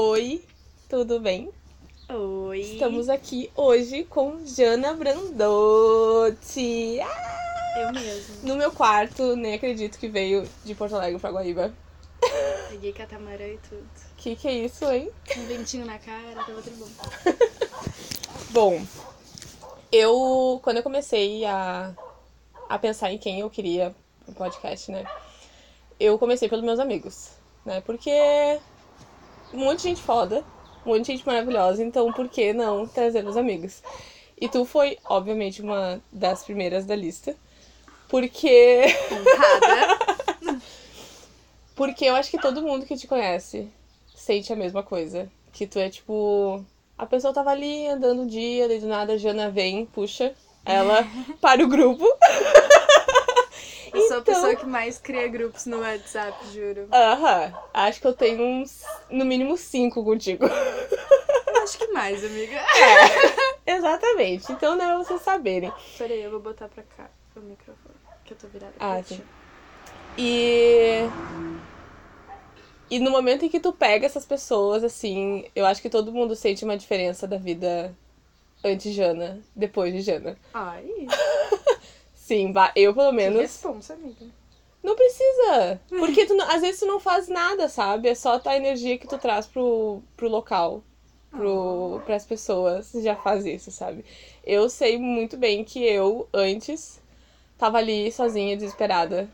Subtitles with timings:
[0.00, 0.44] Oi,
[0.88, 1.50] tudo bem?
[2.08, 2.60] Oi.
[2.60, 7.00] Estamos aqui hoje com Jana Brandotti.
[7.00, 7.80] Ah!
[7.80, 8.36] Eu mesmo.
[8.44, 11.74] No meu quarto, nem acredito que veio de Porto Alegre pra Guaíba.
[12.68, 13.88] Peguei catamarã e tudo.
[14.16, 15.10] Que que é isso, hein?
[15.36, 16.88] Um ventinho na cara, tava tudo bom.
[18.54, 18.86] Bom,
[19.90, 21.92] eu, quando eu comecei a,
[22.68, 23.92] a pensar em quem eu queria
[24.28, 25.04] no podcast, né?
[25.98, 27.30] Eu comecei pelos meus amigos,
[27.66, 27.80] né?
[27.80, 28.12] Porque
[29.52, 30.44] um monte de gente foda,
[30.84, 33.82] um monte de gente maravilhosa, então por que não trazer os amigos?
[34.40, 37.36] E tu foi, obviamente, uma das primeiras da lista,
[38.08, 38.84] porque.
[41.74, 43.68] Porque eu acho que todo mundo que te conhece
[44.12, 45.30] sente a mesma coisa.
[45.52, 46.64] Que tu é tipo.
[46.98, 50.34] A pessoa tava ali andando um dia, daí do nada a Jana vem, puxa
[50.64, 51.06] ela
[51.40, 52.04] para o grupo.
[53.98, 56.88] Eu sou a Então- pessoa que mais cria grupos no WhatsApp, juro.
[56.92, 57.52] Aham.
[57.74, 60.44] Acho que eu tenho uns, no mínimo cinco contigo.
[61.62, 62.60] Acho que mais, amiga.
[63.66, 64.50] Exatamente.
[64.52, 65.72] Então não é pra vocês saberem.
[65.98, 67.94] Peraí, eu vou botar pra cá o microfone.
[68.24, 69.20] Que eu tô virada Ah, sim.
[70.16, 71.00] E.
[72.90, 76.34] E no momento em que tu pega essas pessoas, assim, eu acho que todo mundo
[76.34, 77.94] sente uma diferença da vida
[78.64, 80.38] antes Jana, depois de Jana.
[80.54, 80.86] Ai,
[82.28, 83.40] Sim, eu pelo que menos.
[83.40, 84.26] responsa, amiga.
[84.82, 85.80] Não precisa.
[85.88, 88.06] Porque tu, não- às vezes tu não faz nada, sabe?
[88.08, 90.82] É só a energia que tu traz pro, pro local,
[91.30, 92.92] pro, pras pessoas.
[93.02, 94.04] Já faz isso, sabe?
[94.44, 97.00] Eu sei muito bem que eu, antes,
[97.56, 99.26] tava ali sozinha, desesperada.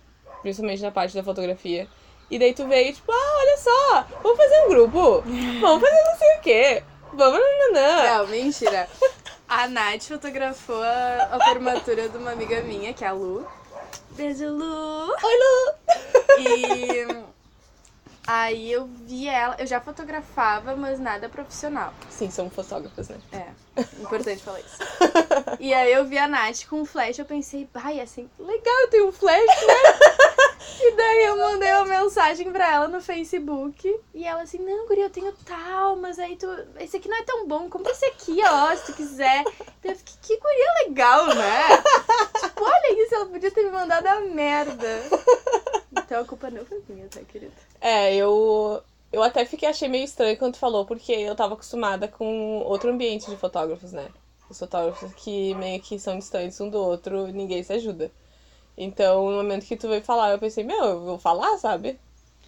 [0.42, 1.88] Principalmente na parte da fotografia.
[2.30, 5.20] E daí tu veio, tipo, ah, olha só, vamos fazer um grupo.
[5.60, 6.82] Vamos fazer não sei o quê.
[7.12, 8.18] Vamos, nananã.
[8.18, 8.88] Não, mentira.
[9.56, 13.46] A Nath fotografou a, a formatura de uma amiga minha, que é a Lu.
[14.10, 15.10] Beijo, Lu!
[15.10, 15.74] Oi, Lu.
[16.40, 17.24] E
[18.26, 21.94] aí eu vi ela, eu já fotografava, mas nada profissional.
[22.10, 23.20] Sim, somos fotógrafos, né?
[23.30, 24.78] É, importante falar isso.
[25.60, 28.88] E aí eu vi a Nath com um flash, eu pensei, ai, assim, legal, eu
[28.90, 29.74] tenho um flash, né?
[30.80, 34.00] E daí eu mandei uma mensagem pra ela no Facebook.
[34.12, 36.46] E ela assim, não, guria, eu tenho tal, mas aí tu.
[36.78, 39.44] Esse aqui não é tão bom, compra esse aqui, ó, se tu quiser.
[39.82, 41.68] Daí eu fiquei, que guria legal, né?
[42.40, 45.02] tipo, olha isso, ela podia ter me mandado a merda.
[45.92, 47.52] Então a culpa não foi minha, tá, querida?
[47.80, 48.82] É, eu,
[49.12, 52.90] eu até fiquei, achei meio estranho quando tu falou, porque eu tava acostumada com outro
[52.90, 54.08] ambiente de fotógrafos, né?
[54.50, 58.10] Os fotógrafos que meio que são distantes um do outro, ninguém se ajuda.
[58.76, 61.98] Então, no momento que tu veio falar, eu pensei, meu, eu vou falar, sabe?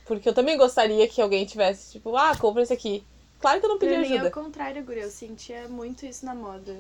[0.05, 3.05] Porque eu também gostaria que alguém tivesse, tipo, ah, compra esse aqui.
[3.41, 4.29] Claro que eu não pedi Pra mim é ajuda.
[4.29, 5.03] o contrário, guria.
[5.05, 6.77] Eu sentia muito isso na moda.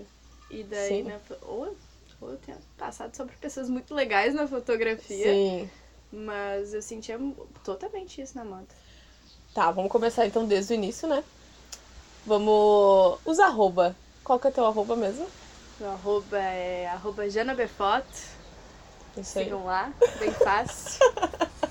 [0.50, 1.02] E daí, Sim.
[1.04, 1.76] na, ou,
[2.20, 5.70] ou eu tinha passado sobre pessoas muito legais na fotografia, Sim.
[6.12, 7.18] mas eu sentia
[7.64, 8.66] totalmente isso na moda.
[9.52, 11.22] Tá, vamos começar então desde o início, né?
[12.24, 13.18] Vamos.
[13.24, 13.94] Os arroba.
[14.24, 15.26] Qual que é teu arroba mesmo?
[15.78, 18.04] Meu arroba é arroba janabefot.
[19.16, 19.44] Isso aí.
[19.44, 21.00] Sigam lá, bem fácil.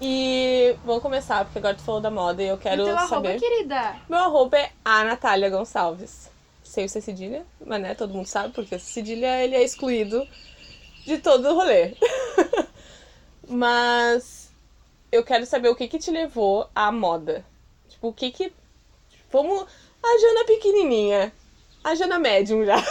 [0.00, 3.08] E vamos começar, porque agora tu falou da moda e eu quero e teu arroba,
[3.08, 3.40] saber.
[3.40, 3.96] querida?
[4.06, 6.28] Meu arroba é a Natália Gonçalves.
[6.62, 9.62] Sem o C cedilha, mas né, todo mundo sabe, porque o C cedilha ele é
[9.62, 10.26] excluído
[11.06, 11.94] de todo o rolê.
[13.48, 14.50] mas
[15.12, 17.42] eu quero saber o que que te levou à moda.
[17.88, 18.52] Tipo, o que que...
[19.30, 19.64] Vamos...
[20.02, 21.32] A Jana pequenininha.
[21.82, 22.76] A Jana médium já.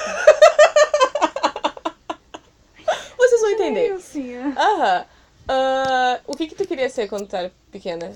[3.18, 4.58] Vocês vão entender.
[4.58, 5.06] Aham.
[5.48, 8.16] Ah, o que que tu queria ser quando tu era pequena?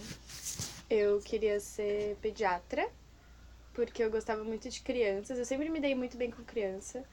[0.90, 2.88] Eu queria ser pediatra,
[3.74, 5.38] porque eu gostava muito de crianças.
[5.38, 7.04] Eu sempre me dei muito bem com criança,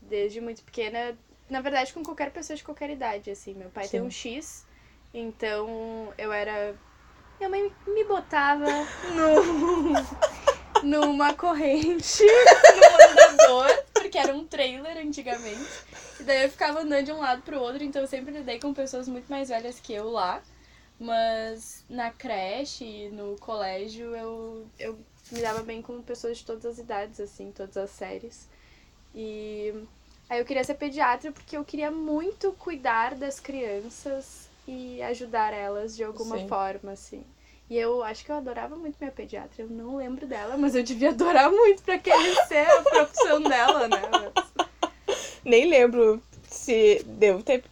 [0.00, 1.16] desde muito pequena.
[1.50, 3.52] Na verdade, com qualquer pessoa de qualquer idade, assim.
[3.54, 4.06] Meu pai tem Sim.
[4.06, 4.64] um X,
[5.12, 6.74] então eu era.
[7.38, 8.64] Minha mãe me botava
[10.82, 10.82] no...
[10.82, 15.86] numa corrente, no andador, porque era um trailer antigamente.
[16.20, 18.74] E daí eu ficava andando de um lado pro outro, então eu sempre lidei com
[18.74, 20.42] pessoas muito mais velhas que eu lá.
[21.00, 24.98] Mas na creche e no colégio eu, eu
[25.32, 28.46] me dava bem com pessoas de todas as idades, assim, todas as séries.
[29.14, 29.72] E
[30.28, 35.96] aí eu queria ser pediatra porque eu queria muito cuidar das crianças e ajudar elas
[35.96, 36.48] de alguma Sim.
[36.48, 37.24] forma, assim.
[37.70, 39.62] E eu acho que eu adorava muito minha pediatra.
[39.62, 43.88] Eu não lembro dela, mas eu devia adorar muito pra querer ser a profissão dela,
[43.88, 44.02] né?
[44.10, 44.68] Mas-
[45.44, 47.64] Nem lembro se devo ter,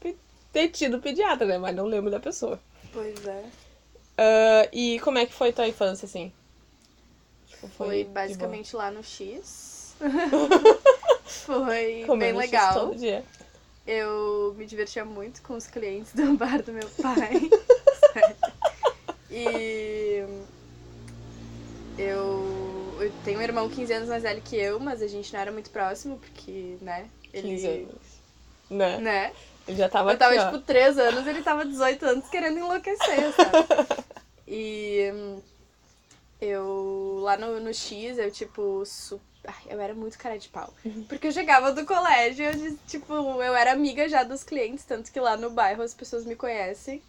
[0.52, 1.58] ter tido pediatra, né?
[1.58, 2.58] Mas não lembro da pessoa.
[2.92, 3.44] Pois é.
[4.16, 6.32] Ah, e como é que foi tua infância, assim?
[7.48, 9.94] Tipo, Foi de basicamente lá no X.
[11.26, 11.66] Foi boa?
[11.70, 12.74] bem Comendo X legal.
[12.74, 13.22] todo dia.
[13.86, 17.32] Eu me divertia muito com os clientes do bar do meu pai.
[18.12, 18.36] Sério.
[19.30, 20.24] e
[21.96, 25.40] eu, eu tenho um irmão 15 anos mais velho que eu, mas a gente não
[25.40, 27.08] era muito próximo, porque, né?
[27.32, 28.20] Ele, 15 anos.
[28.70, 28.98] Né?
[28.98, 29.32] Né?
[29.68, 30.50] Ele já tava Eu tava, aqui, ó.
[30.50, 34.10] tipo, 3 anos, ele tava 18 anos querendo enlouquecer, sabe?
[34.52, 35.40] E hum,
[36.40, 39.20] eu, lá no, no X, eu, tipo, su...
[39.46, 40.74] Ai, eu era muito cara de pau.
[41.08, 45.20] Porque eu chegava do colégio, eu, tipo, eu era amiga já dos clientes, tanto que
[45.20, 47.00] lá no bairro as pessoas me conhecem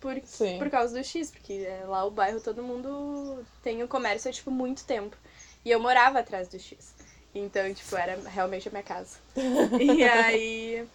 [0.00, 0.58] por, Sim.
[0.58, 4.32] por causa do X, porque é, lá o bairro todo mundo tem o comércio há,
[4.32, 5.16] tipo, muito tempo.
[5.64, 6.94] E eu morava atrás do X.
[7.34, 9.18] Então, tipo, era realmente a minha casa.
[9.80, 10.88] e aí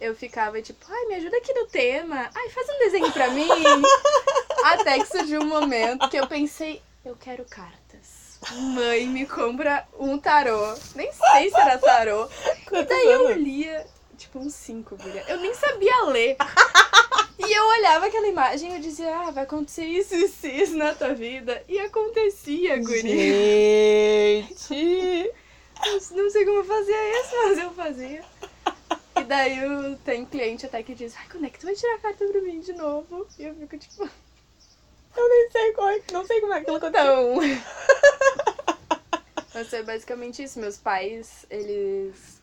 [0.00, 2.30] eu ficava tipo, ai, me ajuda aqui no tema.
[2.34, 3.48] Ai, faz um desenho pra mim.
[4.64, 8.38] Até que surgiu um momento que eu pensei, eu quero cartas.
[8.50, 10.74] Mãe, me compra um tarô.
[10.94, 12.28] Nem sei se era tarô.
[12.66, 13.42] Quantos Daí eu anos?
[13.42, 13.86] lia,
[14.18, 15.24] tipo, uns cinco, guria.
[15.28, 16.36] Eu nem sabia ler.
[17.38, 20.76] E eu olhava aquela imagem e eu dizia, ah, vai acontecer isso e isso, isso
[20.76, 21.62] na tua vida.
[21.68, 24.42] E acontecia, guria.
[24.42, 25.32] Gente!
[26.12, 28.24] Não sei como eu fazia isso, mas eu fazia.
[29.16, 29.58] E daí
[30.04, 32.40] tenho cliente até que diz, ai, quando é que tu vai tirar a carta pra
[32.40, 33.26] mim de novo?
[33.38, 34.08] E eu fico tipo,
[35.16, 37.42] Eu nem sei qual é, não sei como é que aquilo aconteceu.
[37.42, 37.62] então.
[39.54, 40.58] Mas foi basicamente isso.
[40.58, 42.40] Meus pais, eles.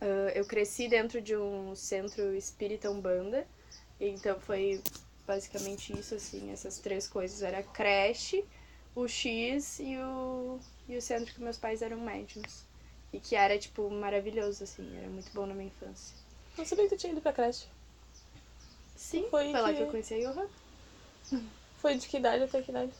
[0.00, 3.46] ah, eu cresci dentro de um centro espírita Umbanda.
[4.00, 4.80] Então foi
[5.26, 7.42] basicamente isso, assim, essas três coisas.
[7.42, 8.44] Era a creche,
[8.94, 10.58] o X e o,
[10.88, 12.64] e o centro que meus pais eram médiums.
[13.12, 16.14] E que era, tipo, maravilhoso, assim, era muito bom na minha infância.
[16.56, 17.66] Não sabia que tu tinha ido pra creche.
[18.96, 20.46] Sim, Foi foi, lá que- que eu conheci a Johan.
[21.78, 22.92] Foi de que idade até que idade?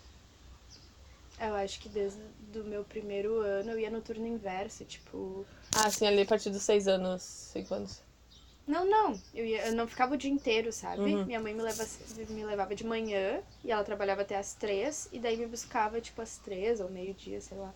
[1.40, 2.18] Eu acho que desde
[2.56, 5.44] o meu primeiro ano eu ia no turno inverso, tipo.
[5.76, 8.00] Ah, sim, ali a partir dos seis anos, cinco anos.
[8.68, 9.18] Não, não.
[9.34, 11.00] Eu, ia, eu não ficava o dia inteiro, sabe?
[11.00, 11.24] Uhum.
[11.24, 11.86] Minha mãe me, leva,
[12.28, 16.20] me levava de manhã e ela trabalhava até às três, e daí me buscava, tipo,
[16.20, 17.72] às três ou meio-dia, sei lá.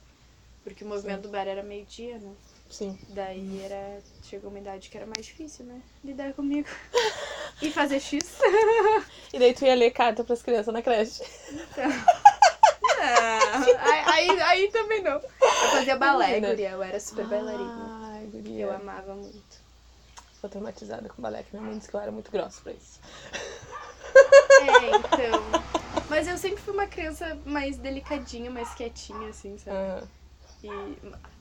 [0.62, 2.32] Porque o movimento do bar era meio-dia, né?
[2.70, 2.96] Sim.
[3.08, 4.00] Daí era.
[4.22, 5.80] Chegou uma idade que era mais difícil, né?
[6.04, 6.68] Lidar comigo.
[7.60, 8.38] e fazer X.
[9.32, 11.22] E daí tu ia ler carta pras crianças na creche.
[13.02, 15.14] Não, aí, aí, aí também não.
[15.14, 15.20] Eu
[15.72, 16.70] fazia balé, guria.
[16.70, 18.00] Eu era super bailarina.
[18.14, 18.66] Ai, guria.
[18.66, 19.51] Eu amava muito.
[20.42, 23.00] Tô traumatizada com balé, que minha mãe disse que eu era muito grossa pra isso.
[24.62, 25.40] É, então.
[26.10, 29.76] Mas eu sempre fui uma criança mais delicadinha, mais quietinha, assim, sabe?
[29.76, 30.02] Ah,
[30.62, 30.68] E.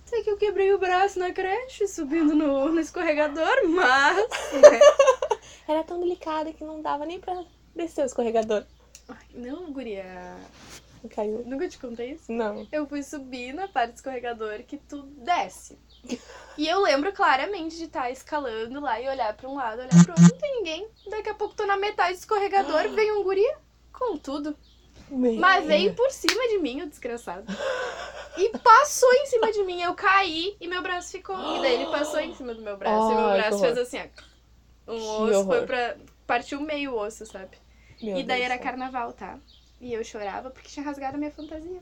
[0.05, 4.17] Sei que eu quebrei o braço na creche, subindo no, no escorregador, mas.
[4.53, 4.79] né?
[5.67, 7.43] Era tão delicada que não dava nem pra
[7.75, 8.63] descer o escorregador.
[9.09, 10.35] Ai, Não, guria.
[11.09, 11.43] Caiu.
[11.45, 12.31] Nunca te contei isso?
[12.31, 12.67] Não.
[12.71, 15.77] Eu fui subir na parte do escorregador que tu desce.
[16.57, 20.11] E eu lembro claramente de estar escalando lá e olhar pra um lado, olhar pro
[20.11, 20.87] outro, não tem ninguém.
[21.09, 23.45] Daqui a pouco tô na metade do escorregador, vem um guri
[23.93, 24.55] com tudo.
[25.39, 27.45] Mas veio por cima de mim, o desgraçado.
[28.37, 29.81] E passou em cima de mim.
[29.81, 31.35] Eu caí e meu braço ficou.
[31.35, 33.11] E daí ele passou em cima do meu braço.
[33.11, 34.91] e meu braço fez assim, ó.
[34.93, 35.45] Um Que osso horror.
[35.45, 35.97] foi pra.
[36.25, 37.57] Partiu meio osso, sabe?
[38.01, 38.63] Meu e daí Deus era céu.
[38.63, 39.37] carnaval, tá?
[39.81, 41.81] E eu chorava porque tinha rasgado a minha fantasia.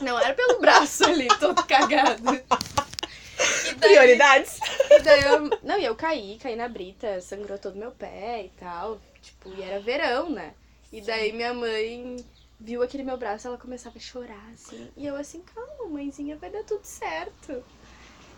[0.00, 2.22] Não era pelo braço ali, todo cagado.
[2.34, 4.58] E daí- Prioridades.
[4.90, 8.48] e daí eu, não, e eu caí, caí na brita, sangrou todo meu pé e
[8.58, 8.98] tal.
[9.22, 10.54] Tipo, e era verão, né?
[10.90, 12.16] E daí minha mãe
[12.58, 14.90] viu aquele meu braço, ela começava a chorar, assim.
[14.96, 17.62] E eu assim, calma, mãezinha, vai dar tudo certo.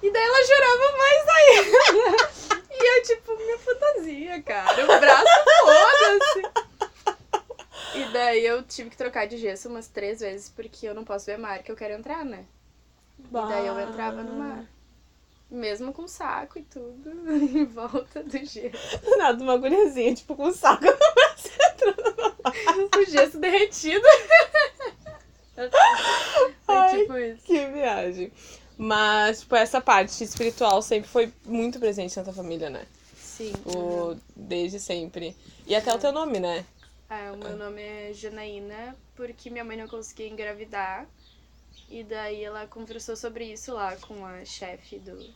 [0.02, 2.60] E daí ela chorava mais ainda.
[2.82, 4.84] E eu, tipo, minha fantasia, cara.
[4.84, 5.26] O braço
[5.60, 6.69] foda-se.
[7.94, 11.26] E daí eu tive que trocar de gesso umas três vezes, porque eu não posso
[11.26, 12.44] ver mar, que eu quero entrar, né?
[13.18, 14.64] E daí eu entrava no mar.
[15.50, 19.18] Mesmo com saco e tudo, em volta do gesso.
[19.18, 22.36] Nada, uma guriazinha, tipo, com saco no braço entrando.
[22.96, 24.06] O gesso derretido.
[26.68, 26.98] Ai.
[26.98, 27.42] tipo isso.
[27.44, 28.32] Que viagem.
[28.78, 32.86] Mas, tipo, essa parte espiritual sempre foi muito presente na tua família, né?
[33.16, 33.52] Sim.
[33.52, 35.36] Tipo, desde sempre.
[35.66, 36.64] E até o teu nome, né?
[37.10, 41.08] É, o meu nome é Janaína, porque minha mãe não conseguia engravidar.
[41.88, 45.34] E daí ela conversou sobre isso lá com a chefe do,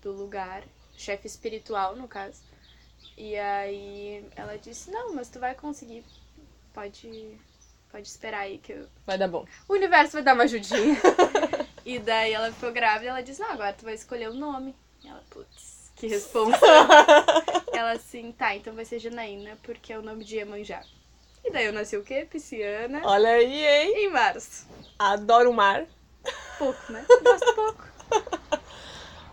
[0.00, 0.62] do lugar,
[0.96, 2.40] chefe espiritual, no caso.
[3.16, 6.04] E aí ela disse, não, mas tu vai conseguir.
[6.72, 7.36] Pode.
[7.90, 9.44] Pode esperar aí que eu, Vai dar bom.
[9.68, 10.96] o universo vai dar uma ajudinha.
[11.84, 14.76] e daí ela ficou grávida e ela disse, não, agora tu vai escolher o nome.
[15.02, 16.64] E ela, putz, que responsa.
[17.74, 20.84] ela assim, tá, então vai ser Janaína, porque é o nome de Iemanjá.
[21.44, 22.26] E daí eu nasci o quê?
[22.30, 23.00] Pisciana.
[23.04, 24.04] Olha aí, hein?
[24.06, 24.66] Em março.
[24.98, 25.86] Adoro o mar.
[26.58, 27.04] Pouco, né?
[27.22, 27.84] Gosto pouco.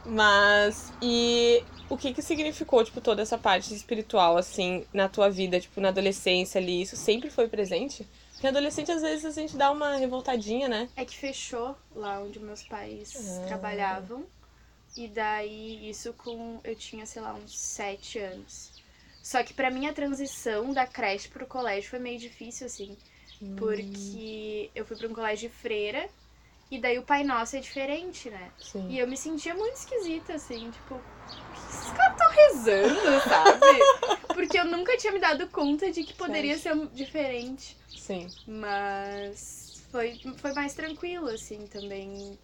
[0.06, 5.60] Mas, e o que que significou, tipo, toda essa parte espiritual, assim, na tua vida,
[5.60, 6.82] tipo, na adolescência ali?
[6.82, 8.08] Isso sempre foi presente?
[8.32, 10.88] Porque adolescente às vezes a gente dá uma revoltadinha, né?
[10.96, 13.48] É que fechou lá onde meus pais Ah.
[13.48, 14.24] trabalhavam.
[14.96, 16.60] E daí, isso com.
[16.64, 18.77] Eu tinha, sei lá, uns sete anos.
[19.28, 22.96] Só que pra mim a transição da creche pro colégio foi meio difícil, assim.
[23.42, 23.58] Hum.
[23.58, 26.10] Porque eu fui pra um colégio de freira.
[26.72, 28.50] E daí o Pai Nosso é diferente, né?
[28.58, 28.88] Sim.
[28.90, 31.02] E eu me sentia muito esquisita, assim, tipo, o
[31.54, 34.18] que esses caras estão rezando, sabe?
[34.34, 37.76] Porque eu nunca tinha me dado conta de que poderia ser diferente.
[37.90, 38.30] Sim.
[38.48, 42.40] Mas foi, foi mais tranquilo, assim, também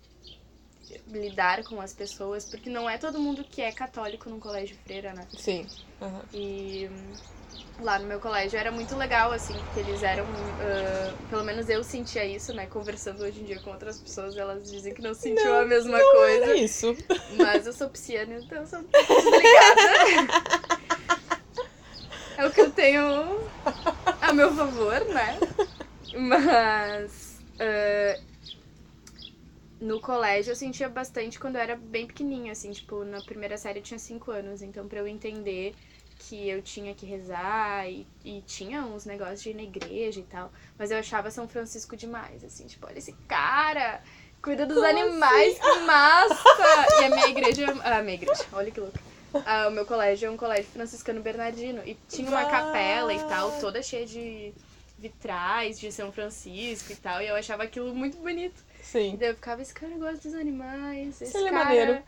[1.08, 5.14] lidar com as pessoas, porque não é todo mundo que é católico num colégio freira,
[5.14, 5.28] né?
[5.36, 5.66] Sim.
[6.02, 6.24] Aham.
[6.34, 10.26] E hum, lá no meu colégio era muito legal, assim, porque eles eram.
[10.60, 12.66] ah, pelo menos eu sentia isso, né?
[12.68, 16.46] Conversando hoje em dia com outras pessoas, elas dizem que não sentiu a mesma coisa.
[16.46, 16.96] É isso.
[17.40, 20.44] Mas eu sou pisciana, então eu sou um pouco desligada.
[22.36, 23.00] É o que eu tenho
[24.22, 25.38] a meu favor, né?
[26.16, 27.42] Mas.
[27.60, 28.33] ah,
[29.84, 33.80] no colégio eu sentia bastante quando eu era bem pequenininha, assim, tipo, na primeira série
[33.80, 35.76] eu tinha 5 anos, então pra eu entender
[36.20, 40.24] que eu tinha que rezar e, e tinha uns negócios de ir na igreja e
[40.24, 44.02] tal, mas eu achava São Francisco demais, assim, tipo, olha esse cara,
[44.42, 47.02] cuida dos Como animais, que massa!
[47.02, 49.02] E a minha igreja, ah, a minha igreja, olha que louca.
[49.46, 52.50] Ah, o meu colégio é um colégio franciscano bernardino e tinha uma Bah!
[52.50, 54.54] capela e tal, toda cheia de
[54.98, 58.64] vitrais de São Francisco e tal, e eu achava aquilo muito bonito.
[58.84, 59.16] E Sim.
[59.16, 61.66] daí eu ficava, esse cara gosta dos animais, esse ele é cara...
[61.66, 62.04] maneiro.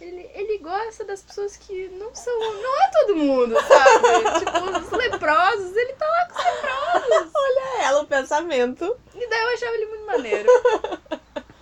[0.00, 2.36] Ele, ele gosta das pessoas que não são...
[2.36, 4.40] Não é todo mundo, sabe?
[4.40, 7.30] tipo, os leprosos, ele tá lá com os leprosos.
[7.36, 8.96] Olha ela, o pensamento.
[9.14, 10.48] E daí eu achava ele muito maneiro.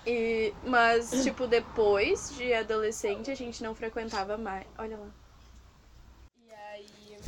[0.06, 4.66] E, mas, tipo, depois de adolescente, a gente não frequentava mais.
[4.78, 5.08] Olha lá.
[6.48, 7.18] E aí,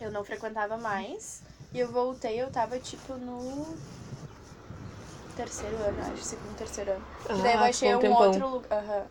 [0.00, 1.42] eu não frequentava mais.
[1.74, 3.76] E eu voltei, eu tava, tipo, no
[5.40, 7.04] terceiro ano, acho, segundo, terceiro ano.
[7.38, 8.70] E daí eu Ah, achei um um outro lugar.
[8.72, 9.06] Aham.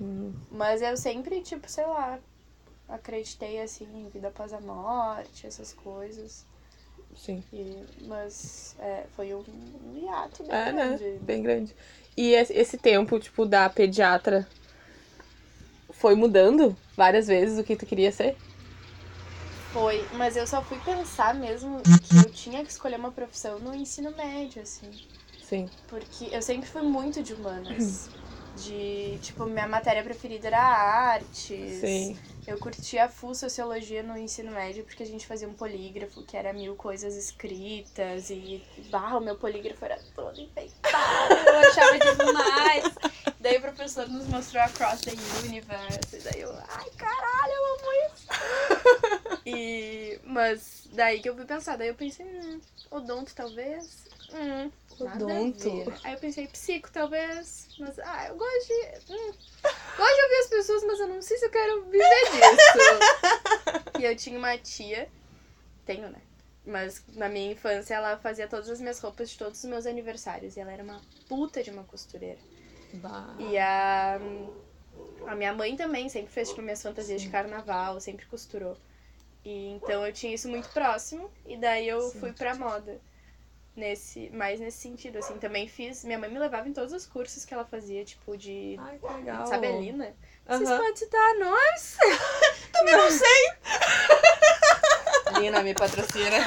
[0.00, 2.18] Hum, Mas eu sempre, tipo, sei lá,
[2.88, 6.44] acreditei, assim, em vida após a morte, essas coisas.
[7.14, 7.44] Sim.
[7.52, 9.44] E, mas é, foi um,
[9.84, 10.98] um hiato bem É, né?
[10.98, 11.20] grande.
[11.20, 11.74] Bem grande.
[12.16, 14.48] E esse tempo, tipo, da pediatra
[15.92, 18.36] foi mudando várias vezes o que tu queria ser?
[19.72, 23.74] Foi, mas eu só fui pensar mesmo que eu tinha que escolher uma profissão no
[23.74, 24.90] ensino médio, assim.
[25.52, 25.68] Sim.
[25.86, 28.08] Porque eu sempre fui muito de humanas.
[28.56, 31.80] De, tipo, minha matéria preferida era artes.
[31.80, 32.18] Sim.
[32.46, 36.54] Eu curtia full sociologia no ensino médio porque a gente fazia um polígrafo que era
[36.54, 42.84] mil coisas escritas e barra, o meu polígrafo era todo enfeitado, eu achava demais.
[43.38, 45.12] Daí o professor nos mostrou Across the
[45.46, 48.26] Universe, e daí eu, ai caralho, eu amo isso.
[49.44, 52.60] E, mas daí que eu fui pensar, daí eu pensei, hum,
[52.92, 54.70] odonto talvez, hum,
[55.04, 55.92] Odonto.
[56.04, 59.12] Aí eu pensei, psico talvez, mas ah, eu gosto de.
[59.12, 59.32] Hum,
[59.96, 63.98] gosto de ouvir as pessoas, mas eu não sei se eu quero viver disso.
[64.00, 65.08] e eu tinha uma tia,
[65.84, 66.20] tenho, né?
[66.64, 70.56] Mas na minha infância ela fazia todas as minhas roupas de todos os meus aniversários.
[70.56, 72.38] E ela era uma puta de uma costureira.
[72.94, 73.34] Bah.
[73.38, 74.20] E a,
[75.26, 78.76] a minha mãe também sempre fez tipo minhas fantasias de carnaval, sempre costurou.
[79.44, 82.20] E então eu tinha isso muito próximo e daí eu Sim.
[82.20, 83.00] fui pra moda.
[83.74, 86.04] Nesse, mais nesse sentido, assim, também fiz.
[86.04, 88.76] Minha mãe me levava em todos os cursos que ela fazia, tipo, de.
[88.78, 89.46] Ai, que legal.
[89.46, 90.14] Sabe a Lina?
[90.46, 91.96] Vocês podem citar nomes?
[92.72, 93.52] Também não sei.
[95.40, 96.36] Lina me patrocina.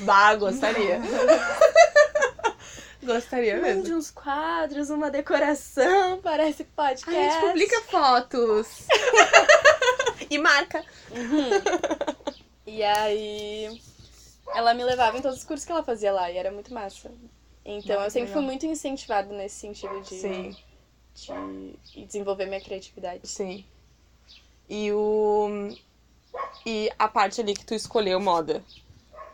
[0.00, 1.00] Bah, gostaria.
[3.02, 3.82] gostaria mesmo.
[3.82, 7.16] Mande uns quadros, uma decoração, parece podcast.
[7.16, 8.66] A gente publica fotos.
[10.28, 10.84] e marca.
[11.10, 11.48] Uhum.
[12.66, 13.80] E aí,
[14.54, 17.10] ela me levava em todos os cursos que ela fazia lá e era muito massa.
[17.64, 18.34] Então, Ah, eu sempre legal.
[18.34, 20.56] fui muito incentivada nesse sentido de, Sim,
[21.14, 23.26] de desenvolver minha criatividade.
[23.26, 23.64] sim.
[24.68, 25.68] E o.
[26.66, 28.64] E a parte ali que tu escolheu moda.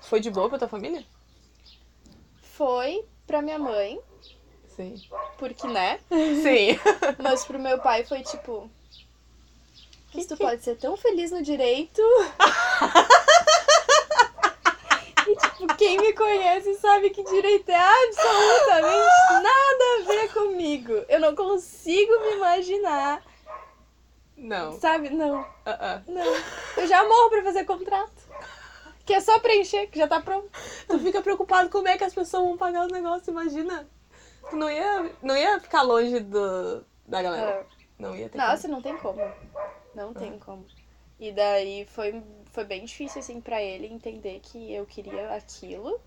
[0.03, 1.05] Foi de boa pra tua família?
[2.43, 4.01] Foi pra minha mãe,
[4.77, 5.01] Sim.
[5.39, 5.99] porque, né?
[6.09, 6.79] Sim.
[7.23, 8.69] Mas pro meu pai foi tipo.
[10.13, 12.03] Mas tu pode ser tão feliz no direito.
[15.79, 20.93] quem me conhece sabe que direito é absolutamente nada a ver comigo.
[21.09, 23.23] Eu não consigo me imaginar.
[24.37, 24.79] Não.
[24.81, 25.11] Sabe?
[25.11, 26.03] Não, Ah, ah.
[26.07, 26.35] não.
[26.77, 28.31] Eu já morro pra fazer contrato.
[29.05, 30.49] Que é só preencher, que já tá pronto.
[30.87, 33.89] Tu fica preocupado como é que as pessoas vão pagar os negócios, imagina.
[34.49, 37.67] Tu não ia, não ia ficar longe do, da galera.
[37.99, 39.21] Não ia ter Nossa, não tem como.
[39.95, 40.65] Não tem como.
[41.19, 42.23] E daí foi,
[42.53, 46.01] foi bem difícil, assim, pra ele entender que eu queria aquilo.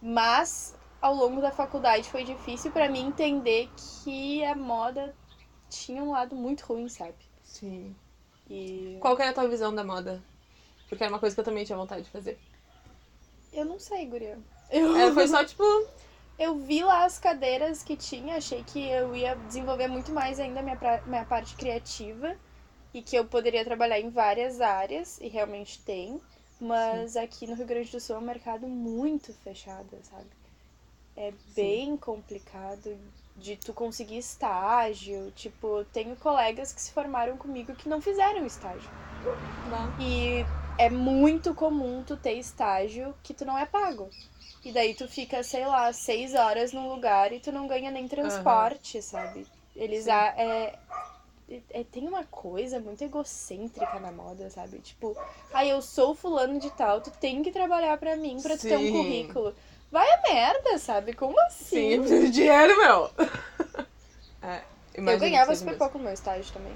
[0.00, 5.14] Mas ao longo da faculdade foi difícil pra mim entender que a moda
[5.68, 7.14] tinha um lado muito ruim, sabe?
[7.44, 7.94] Sim.
[8.50, 10.22] E Qual que era a tua visão da moda?
[10.88, 12.38] Porque era uma coisa que eu também tinha vontade de fazer.
[13.52, 14.38] eu não sei, guria.
[14.70, 15.62] Era, foi só tipo.
[16.38, 20.62] Eu vi lá as cadeiras que tinha, achei que eu ia desenvolver muito mais ainda
[20.62, 22.34] minha, pra- minha parte criativa
[22.94, 26.20] e que eu poderia trabalhar em várias áreas, e realmente tem.
[26.60, 30.28] Mas aqui no Rio Grande do Sul é um mercado muito fechado, sabe?
[31.16, 32.96] É bem complicado
[33.36, 35.32] de tu conseguir estágio.
[35.32, 38.88] Tipo, tenho colegas que se formaram comigo que não fizeram estágio.
[39.98, 40.44] E
[40.78, 44.08] é muito comum tu ter estágio que tu não é pago.
[44.64, 48.06] E daí tu fica, sei lá, seis horas num lugar e tu não ganha nem
[48.06, 49.46] transporte, sabe?
[49.74, 50.10] Eles Sim.
[50.10, 50.78] a, é,
[51.70, 54.78] é- tem uma coisa muito egocêntrica na moda, sabe?
[54.78, 55.16] Tipo,
[55.52, 58.76] ah, eu sou fulano de tal, tu tem que trabalhar pra mim pra tu ter
[58.76, 59.54] um currículo.
[59.90, 61.12] Vai a merda, sabe?
[61.12, 61.64] Como assim?
[61.64, 63.10] Sim, eu preciso de dinheiro, meu.
[64.44, 64.60] É,
[64.96, 65.78] Eu ganhava super mesmo.
[65.78, 66.74] pouco no meu estágio também.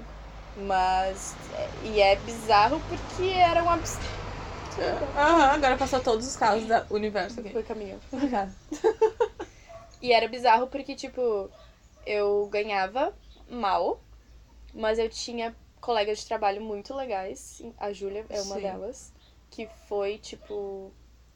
[0.55, 1.35] Mas.
[1.53, 4.07] é- E é bizarro porque era um absurdo.
[5.17, 7.49] Aham, agora passou todos os carros do universo aqui.
[7.49, 7.99] Foi caminhão.
[10.01, 11.49] e era bizarro porque, tipo,
[12.05, 13.13] eu ganhava
[13.49, 13.99] mal,
[14.73, 17.61] mas eu tinha colegas de trabalho muito legais.
[17.77, 18.61] A Júlia é uma Sim.
[18.61, 19.13] delas.
[19.49, 20.91] Que foi, tipo.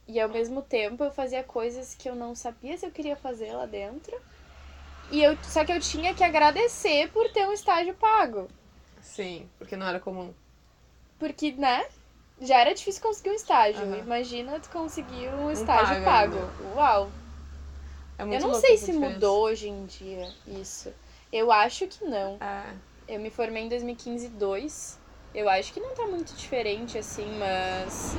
[0.08, 3.54] E ao mesmo tempo eu fazia coisas que eu não sabia se eu queria fazer
[3.54, 4.16] lá dentro.
[5.10, 8.48] E eu, só que eu tinha que agradecer por ter um estágio pago.
[9.02, 10.34] Sim, porque não era comum.
[11.20, 11.86] Porque, né?
[12.42, 13.82] Já era difícil conseguir um estágio.
[13.86, 13.98] Aham.
[14.00, 16.76] Imagina tu conseguir um estágio pago pago.
[16.76, 17.12] Uau!
[18.18, 20.94] É Eu não sei se mudou hoje em dia isso.
[21.32, 22.38] Eu acho que não.
[22.42, 22.91] É.
[23.12, 24.98] Eu me formei em 2015 2.
[25.36, 28.14] Eu acho que não tá muito diferente assim, mas.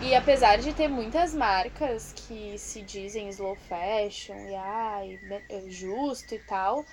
[0.00, 5.62] E apesar de ter muitas marcas que se dizem slow fashion e ai, né, é
[5.68, 6.84] justo e tal,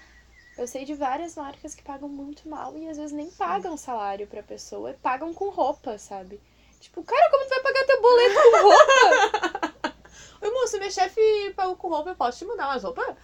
[0.57, 4.25] eu sei de várias marcas que pagam muito mal e às vezes nem pagam salário
[4.25, 6.41] pra pessoa, pagam com roupa, sabe?
[6.79, 9.93] Tipo, cara, como tu vai pagar teu boleto com roupa,
[10.41, 13.15] Oi, moço, minha chefe pagou com roupa, eu posso te mandar umas roupas?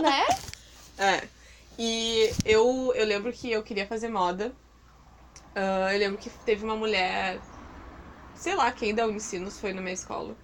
[0.00, 0.26] né?
[0.96, 1.41] É.
[1.84, 4.52] E eu, eu lembro que eu queria fazer moda.
[5.52, 7.40] Ah, eu lembro que teve uma mulher,
[8.36, 10.36] sei lá, quem da Unicinos foi na minha escola.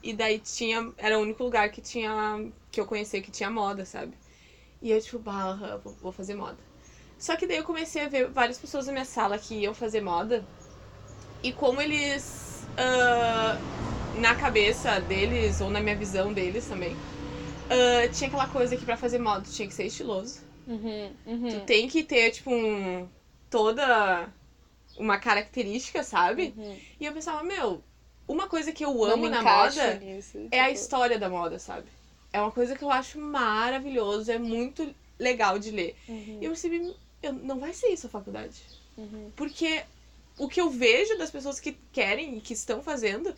[0.00, 0.92] E daí tinha.
[0.96, 2.52] Era o único lugar que tinha.
[2.70, 4.12] que eu conhecia que tinha moda, sabe?
[4.80, 6.58] E eu, tipo, barra, vou, fazer moda.
[7.18, 10.00] Só que daí eu comecei a ver várias pessoas na minha sala que iam fazer
[10.00, 10.44] moda.
[11.42, 12.62] E como eles.
[12.78, 13.58] ah,
[14.20, 16.96] na cabeça deles, ou na minha visão deles também,
[17.70, 20.45] ah, tinha aquela coisa que pra fazer moda tinha que ser estiloso.
[20.66, 21.48] Uhum, uhum.
[21.50, 23.08] Tu tem que ter, tipo, um,
[23.50, 24.28] toda
[24.98, 26.54] uma característica, sabe?
[26.56, 26.76] Uhum.
[27.00, 27.82] E eu pensava, meu,
[28.26, 31.86] uma coisa que eu amo na moda nisso, é a história da moda, sabe?
[32.32, 35.96] É uma coisa que eu acho maravilhoso, é muito legal de ler.
[36.08, 38.60] uhum, E eu percebi, eu, não vai ser isso a faculdade.
[38.96, 39.30] uhum.
[39.36, 39.84] Porque
[40.38, 43.34] o que eu vejo das pessoas que querem e que estão fazendo,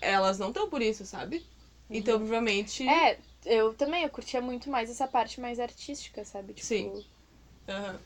[0.00, 1.44] elas não estão por isso, sabe?
[1.90, 2.86] Então, provavelmente.
[2.88, 6.52] É, eu também, eu curtia muito mais essa parte mais artística, sabe?
[6.54, 7.04] Tipo, Sim.
[7.68, 7.98] Aham.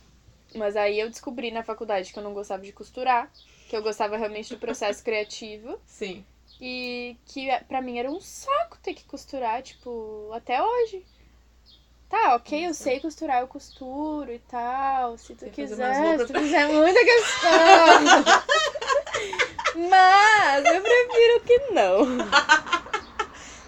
[0.55, 3.31] Mas aí eu descobri na faculdade que eu não gostava de costurar,
[3.69, 6.25] que eu gostava realmente do processo criativo Sim.
[6.61, 11.05] e que pra mim era um saco ter que costurar, tipo, até hoje.
[12.09, 15.17] Tá, ok, eu sei costurar, eu costuro e tal.
[15.17, 18.01] Se tu Tem quiser, se tu quiser muita questão.
[19.89, 22.03] Mas eu prefiro que não.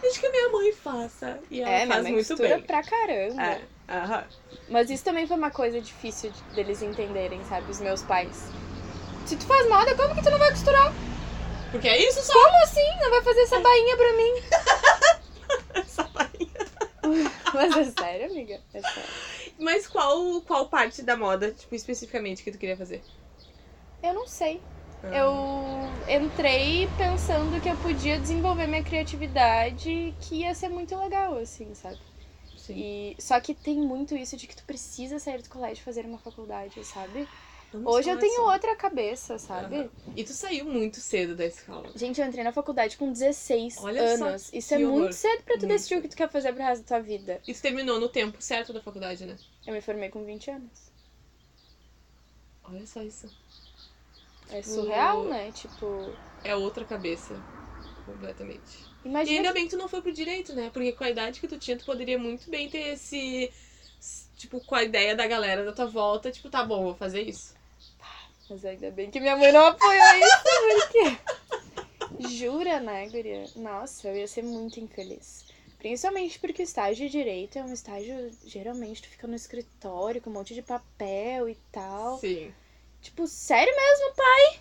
[0.04, 1.38] Desde que a minha mãe faça.
[1.50, 2.62] E ela É, minha faz mãe muito costura bem.
[2.62, 3.42] pra caramba.
[3.42, 3.60] É.
[3.88, 4.24] Aham.
[4.68, 7.70] Mas isso também foi uma coisa difícil de- deles entenderem, sabe?
[7.70, 8.48] Os meus pais.
[9.26, 10.92] Se tu faz moda, como que tu não vai costurar?
[11.70, 12.32] Porque é isso só.
[12.32, 12.86] Como assim?
[13.00, 14.32] Não vai fazer essa bainha pra mim?
[15.74, 17.30] Essa bainha.
[17.52, 18.60] Mas é sério, amiga?
[18.72, 19.10] É sério.
[19.58, 23.02] Mas qual, qual parte da moda, tipo, especificamente, que tu queria fazer?
[24.02, 24.60] Eu não sei.
[25.12, 31.74] Eu entrei pensando que eu podia desenvolver minha criatividade que ia ser muito legal, assim,
[31.74, 31.98] sabe?
[32.56, 32.74] Sim.
[32.76, 33.16] E...
[33.18, 36.18] Só que tem muito isso de que tu precisa sair do colégio e fazer uma
[36.18, 37.28] faculdade, sabe?
[37.72, 39.76] Vamos Hoje eu tenho sobre- outra cabeça, sabe?
[39.76, 39.90] Aham.
[40.16, 41.90] E tu saiu muito cedo da escola.
[41.96, 44.52] Gente, eu entrei na faculdade com 16 Olha só anos.
[44.52, 46.82] Isso é muito cedo pra tu Muito decidir o que tu quer fazer pro resto
[46.82, 47.40] da tua vida.
[47.46, 49.36] E tu terminou no tempo certo da faculdade, né?
[49.66, 50.92] Eu me formei com 20 anos.
[52.62, 53.28] Olha só isso.
[54.50, 55.50] É Tipo, surreal, né?
[55.52, 57.34] Tipo, É outra cabeça.
[58.04, 58.86] Completamente.
[59.04, 59.36] E imagina.
[59.38, 60.70] ainda bem que tu não foi pro direito, né?
[60.72, 63.50] Porque com a idade que tu tinha, tu poderia muito bem ter esse.
[64.36, 67.54] Tipo, com a ideia da galera da tua volta, tipo, tá bom, vou fazer isso.
[68.50, 70.42] Mas ainda bem que minha mãe não apoiou isso,
[70.92, 72.28] porque.
[72.28, 73.44] Jura, né, guria?
[73.56, 75.44] Nossa, eu ia ser muito infeliz.
[75.78, 80.30] Principalmente porque o estágio de direito é um estágio, geralmente, tu fica no escritório com
[80.30, 82.18] um monte de papel e tal.
[82.18, 82.52] Sim.
[83.04, 84.60] Tipo, sério mesmo, pai?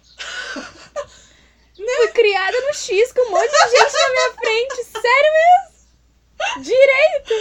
[1.76, 4.84] Fui criada no X com um monte de gente na minha frente.
[4.84, 5.74] Sério mesmo?
[6.62, 7.34] Direito!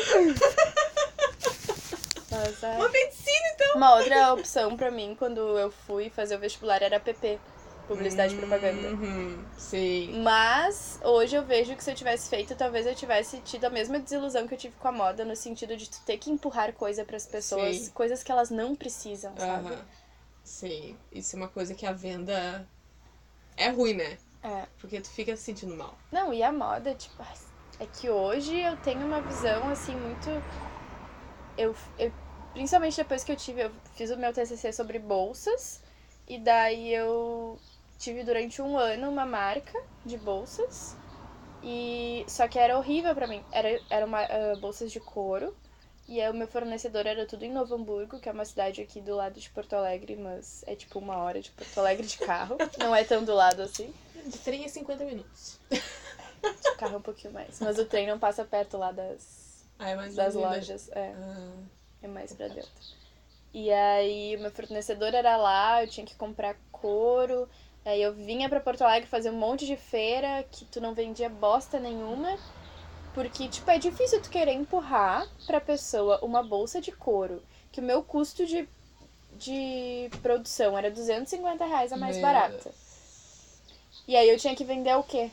[2.31, 2.77] Ai.
[2.77, 3.77] Uma medicina, então.
[3.77, 7.38] Uma outra opção pra mim, quando eu fui fazer o vestibular, era PP.
[7.88, 8.88] Publicidade e propaganda.
[8.88, 9.45] Uhum.
[9.59, 10.23] Sim.
[10.23, 13.99] Mas hoje eu vejo que se eu tivesse feito, talvez eu tivesse tido a mesma
[13.99, 17.05] desilusão que eu tive com a moda, no sentido de tu ter que empurrar coisa
[17.05, 17.91] pras pessoas, Sim.
[17.91, 19.69] coisas que elas não precisam, sabe?
[19.69, 19.85] Aham.
[20.53, 20.99] Sim.
[21.11, 22.69] Isso é uma coisa que a venda
[23.57, 24.19] é ruim, né?
[24.43, 24.67] É.
[24.79, 25.97] Porque tu fica se sentindo mal.
[26.12, 27.23] Não, e a moda, tipo,
[27.81, 30.29] é que hoje eu tenho uma visão assim muito.
[31.57, 32.12] Eu, eu
[32.53, 35.81] principalmente depois que eu tive, eu fiz o meu TCC sobre bolsas
[36.29, 37.59] e daí eu
[37.99, 40.95] tive durante um ano uma marca de bolsas
[41.62, 43.43] e só que era horrível pra mim.
[43.51, 45.57] Era era uma ah, bolsas de couro
[46.12, 49.01] e aí o meu fornecedor era tudo em Novo Hamburgo, que é uma cidade aqui
[49.01, 52.59] do lado de Porto Alegre, mas é tipo uma hora de Porto Alegre de carro.
[52.79, 53.92] Não é tão do lado assim.
[54.27, 55.59] De 3 a 50 minutos.
[55.70, 57.59] De carro é um pouquinho mais.
[57.61, 60.90] Mas o trem não passa perto lá das, Ah, é das lojas.
[60.92, 61.53] É, Ah,
[62.03, 62.70] é mais pra dentro.
[63.55, 67.48] E aí, o meu fornecedor era lá, eu tinha que comprar couro.
[67.85, 71.29] Aí eu vinha pra Porto Alegre fazer um monte de feira que tu não vendia
[71.29, 72.38] bosta nenhuma.
[73.14, 77.42] Porque, tipo, é difícil tu querer empurrar pra pessoa uma bolsa de couro.
[77.70, 78.66] Que o meu custo de,
[79.38, 82.72] de produção era 250 reais a mais Meu barata.
[84.09, 85.31] E aí eu tinha que vender o quê?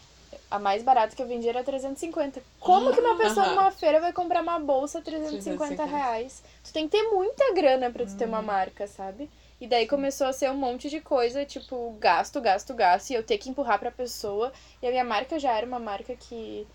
[0.51, 2.41] A mais barata que eu vendia era 350.
[2.59, 5.85] Como que uma pessoa numa feira vai comprar uma bolsa 350 350.
[5.85, 6.43] reais?
[6.63, 9.29] Tu tem que ter muita grana pra tu ter uma marca, sabe?
[9.61, 13.23] E daí começou a ser um monte de coisa, tipo, gasto, gasto, gasto, e eu
[13.23, 14.53] ter que empurrar pra pessoa.
[14.81, 16.65] E a minha marca já era uma marca que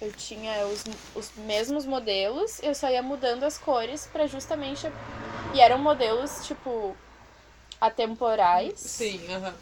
[0.00, 0.84] eu tinha os,
[1.14, 4.86] os mesmos modelos, eu só ia mudando as cores pra justamente.
[5.54, 6.96] E eram modelos, tipo,
[7.80, 8.78] atemporais.
[8.78, 9.54] Sim, aham.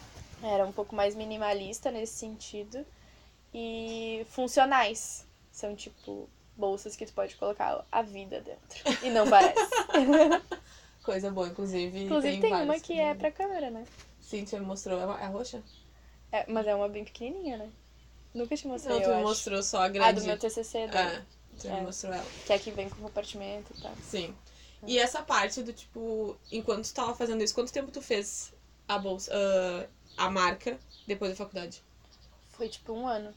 [0.43, 2.85] Era um pouco mais minimalista nesse sentido.
[3.53, 5.25] E funcionais.
[5.51, 9.05] São tipo bolsas que tu pode colocar a vida dentro.
[9.05, 9.69] E não parece.
[11.03, 12.03] Coisa boa, inclusive.
[12.03, 13.85] Inclusive tem, uma várias que é pra câmera, né?
[14.21, 14.99] Cíntia me mostrou.
[14.99, 15.63] É uma- é roxa?
[16.31, 17.69] É, mas é uma bem pequenininha, né?
[18.33, 19.27] Nunca te mostrei, Não, tu eu me acho.
[19.27, 20.21] mostrou só a Ah, grande.
[20.21, 21.21] do meu TCC, É,
[21.59, 21.73] tu É.
[21.73, 22.25] me mostrou ela.
[22.45, 23.93] que é que vem com compartimento e tal.
[24.03, 24.35] Sim.
[24.87, 28.53] E essa parte do tipo, enquanto tu tava fazendo isso, quanto tempo tu fez
[28.87, 29.87] a bolsa, ah,
[30.25, 31.81] a marca depois da faculdade?
[32.51, 33.33] Foi tipo um ano.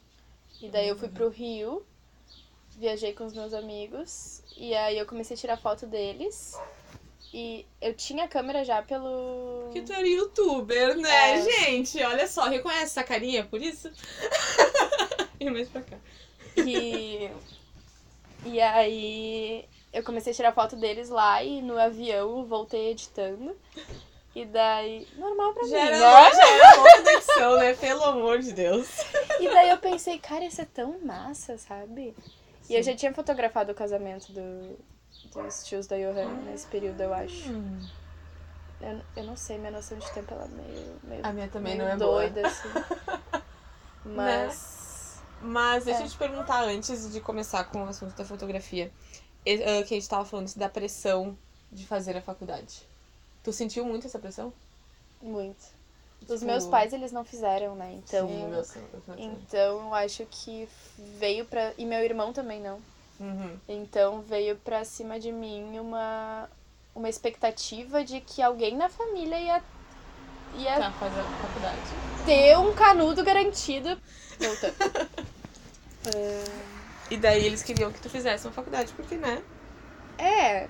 [0.61, 1.85] E daí eu fui pro Rio,
[2.77, 6.53] viajei com os meus amigos, e aí eu comecei a tirar foto deles.
[7.33, 9.69] E eu tinha a câmera já pelo.
[9.73, 11.41] Que tu era youtuber, né, É.
[11.41, 12.01] gente?
[12.03, 13.91] Olha só, reconhece essa carinha por isso?
[15.39, 15.97] e mais pra cá.
[16.57, 17.31] E,
[18.45, 23.57] e aí eu comecei a tirar foto deles lá e no avião voltei editando.
[24.35, 25.07] E daí.
[25.15, 25.69] Normal pra mim.
[25.69, 26.31] Já era, né?
[26.33, 27.73] já era edição, né?
[27.73, 28.87] Pelo amor de Deus.
[29.39, 32.15] E daí eu pensei, cara, isso é tão massa, sabe?
[32.69, 32.91] E eu Sim.
[32.91, 34.77] já tinha fotografado o casamento do,
[35.33, 37.51] dos tios da Johanna nesse período, eu acho.
[38.81, 41.75] Eu, eu não sei, minha noção de tempo ela é meio, meio, A minha também
[41.77, 42.23] meio não é boa.
[42.23, 42.29] Né?
[42.29, 42.69] doida, assim.
[44.05, 45.21] Mas.
[45.41, 46.05] Mas deixa É.
[46.05, 48.91] eu te perguntar antes de começar com o assunto da fotografia.
[49.45, 51.37] Ah, Que a gente tava falando da pressão
[51.71, 52.81] de fazer a faculdade.
[53.43, 54.53] Tu sentiu muito essa pressão?
[55.21, 55.63] Muito.
[56.21, 57.91] Os Tipo, meus pais, eles não fizeram, né?
[57.93, 58.27] Então.
[58.29, 59.25] Sim, também.
[59.25, 60.67] Então, eu acho que
[61.17, 61.73] veio pra.
[61.77, 62.81] E meu irmão também não.
[63.19, 63.57] Uhum.
[63.67, 66.49] Então, veio pra cima de mim uma,
[66.95, 69.63] uma expectativa de que alguém na família ia,
[70.57, 71.81] ia Tá, faz a faculdade.
[72.25, 73.97] ter um canudo garantido.
[74.39, 74.73] Voltando.
[77.09, 79.41] E daí eles queriam que tu fizesse uma faculdade, porque, né?
[80.17, 80.67] É.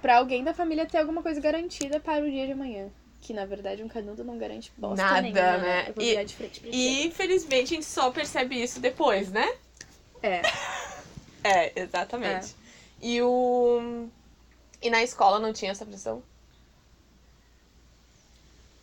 [0.00, 2.88] Pra alguém da família ter alguma coisa garantida para o dia de amanhã.
[3.20, 5.58] Que na verdade um canudo não garante bosta Nada, nenhuma.
[5.58, 5.84] né?
[5.88, 6.70] Eu vou E- de frente pra.
[6.72, 9.46] E infelizmente a gente só percebe isso depois, né?
[10.22, 10.40] É.
[11.42, 12.54] É, exatamente.
[13.00, 14.08] E o.
[14.80, 16.22] E na escola não tinha essa pressão?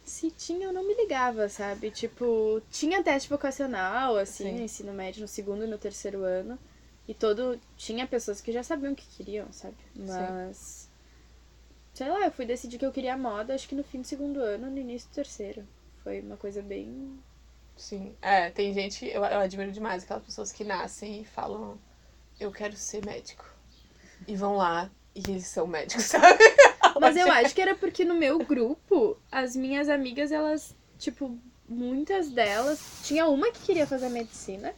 [0.03, 1.89] Se tinha, eu não me ligava, sabe?
[1.89, 4.51] Tipo, tinha teste vocacional, assim, Sim.
[4.53, 6.59] no ensino médio, no segundo e no terceiro ano.
[7.07, 7.59] E todo.
[7.77, 9.75] Tinha pessoas que já sabiam o que queriam, sabe?
[9.95, 10.89] Mas.
[11.93, 14.39] Sei lá, eu fui decidir que eu queria moda, acho que no fim do segundo
[14.41, 15.65] ano, no início do terceiro.
[16.03, 17.17] Foi uma coisa bem.
[17.77, 18.13] Sim.
[18.21, 21.79] É, tem gente, eu, eu admiro demais aquelas pessoas que nascem e falam,
[22.39, 23.45] eu quero ser médico.
[24.27, 26.43] E vão lá e eles são médicos, sabe?
[26.99, 32.29] Mas eu acho que era porque no meu grupo, as minhas amigas, elas, tipo, muitas
[32.29, 32.79] delas.
[33.03, 34.73] Tinha uma que queria fazer medicina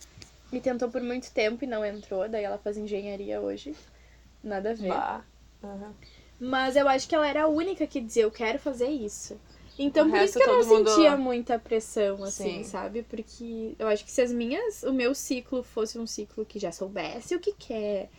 [0.52, 3.76] e tentou por muito tempo e não entrou, daí ela faz engenharia hoje.
[4.44, 4.90] Nada a ver.
[4.90, 5.22] Bah.
[5.64, 5.94] Uhum.
[6.40, 9.40] Mas eu acho que ela era a única que dizia, eu quero fazer isso.
[9.80, 12.64] Então O por isso que eu não todo mundo- sentia muita pressão, assim, Sim.
[12.64, 13.04] sabe?
[13.04, 16.72] Porque eu acho que se as minhas, o meu ciclo fosse um ciclo que já
[16.72, 18.10] soubesse o que quer,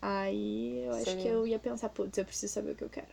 [0.00, 1.22] aí eu acho Seria.
[1.22, 3.08] que eu ia pensar, putz, eu preciso saber o que eu quero.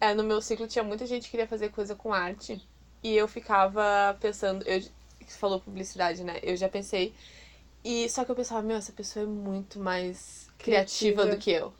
[0.00, 2.60] É, no meu ciclo tinha muita gente que queria fazer coisa com arte.
[3.02, 4.80] E eu ficava pensando, eu
[5.28, 6.38] falou publicidade, né?
[6.42, 7.12] Eu já pensei.
[7.84, 11.26] E só que eu pensava, meu, essa pessoa é muito mais criativa, Criativa.
[11.26, 11.72] do que eu.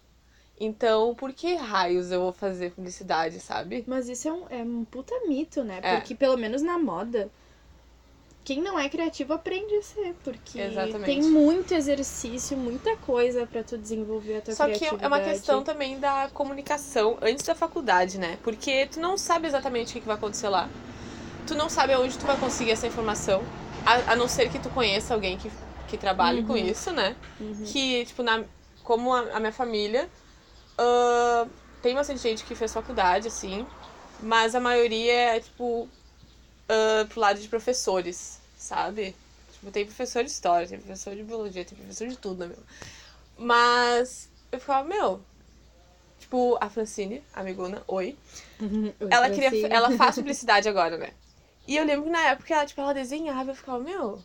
[0.65, 3.83] Então, por que raios eu vou fazer publicidade, sabe?
[3.87, 5.81] Mas isso é um, é um puta mito, né?
[5.83, 5.97] É.
[5.97, 7.29] Porque pelo menos na moda,
[8.45, 11.05] quem não é criativo aprende a ser, porque Exatamente.
[11.05, 15.05] tem muito exercício, muita coisa pra tu desenvolver a tua Só que criatividade.
[15.05, 18.39] é uma questão também da comunicação antes da faculdade, né?
[18.45, 20.69] Porque tu não sabe exatamente o que que vai acontecer lá.
[21.47, 23.43] Tu não sabe aonde tu vai conseguir essa informação.
[23.85, 25.51] A, a não ser que tu conheça alguém que,
[25.89, 26.59] que trabalhe com Uhum.
[26.71, 27.17] isso, né?
[27.41, 27.65] Uhum.
[27.67, 28.45] Que, tipo, na,
[28.85, 30.09] como a, a minha família,
[30.79, 31.47] ah,
[31.83, 33.67] tem bastante gente que fez faculdade, assim,
[34.21, 35.89] mas a maioria é, tipo,
[36.69, 39.15] ah, pro lado de professores, sabe?
[39.53, 42.65] Tipo, tem professor de história, tem professor de biologia, tem professor de tudo, né, meu?
[43.39, 45.21] Mas eu ficava, meu.
[46.19, 48.17] Tipo, a Francine, a amigona, oi.
[48.61, 49.51] Oi, Ela queria.
[49.51, 49.75] Francine.
[49.75, 51.13] Ela faz publicidade agora, né?
[51.67, 54.23] E eu lembro que na época ela, tipo, ela desenhava, eu ficava, meu,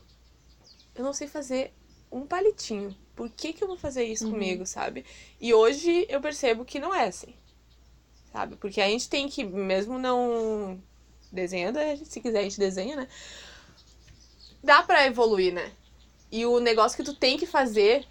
[0.95, 1.73] eu não sei fazer
[2.11, 2.95] um palitinho.
[3.17, 4.31] Por que, que eu vou fazer isso Uhum.
[4.33, 5.03] comigo, sabe?
[5.41, 7.33] E hoje eu percebo que não é assim.
[8.31, 8.55] Sabe?
[8.57, 10.79] Porque a gente tem que, mesmo não
[11.31, 13.07] desenhando, se quiser a gente desenha, né?
[14.63, 15.71] Dá pra evoluir, né?
[16.31, 18.05] E o negócio que tu tem que fazer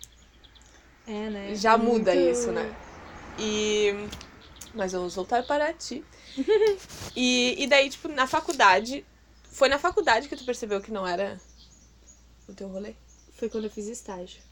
[1.07, 1.55] É, né?
[1.55, 2.75] já muda Muito- isso, né?
[3.39, 3.93] E.
[4.75, 6.05] Mas vamos voltar para ti.
[7.15, 9.07] e, e daí, tipo, na faculdade.
[9.53, 11.41] Foi na faculdade que tu percebeu que não era
[12.49, 12.95] o teu rolê?
[13.35, 14.43] Foi quando eu fiz estágio.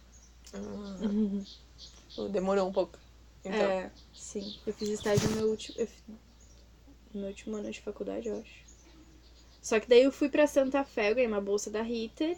[0.55, 2.99] Ah, demorou um pouco.
[3.45, 3.71] Então.
[3.71, 4.55] É, sim.
[4.67, 5.77] Eu fiz estágio no meu último.
[5.79, 5.89] eu
[7.15, 8.63] No meu último ano de faculdade, eu acho.
[9.61, 12.37] Só que daí eu fui pra Santa Fé, eu ganhei uma bolsa da Ritter.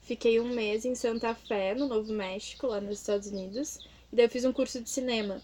[0.00, 3.80] Fiquei um mês em Santa Fé, no Novo México, lá nos Estados Unidos.
[4.10, 5.42] E daí eu fiz um curso de cinema.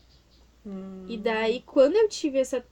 [0.67, 2.65] Hum, E daí, quando eu tive essa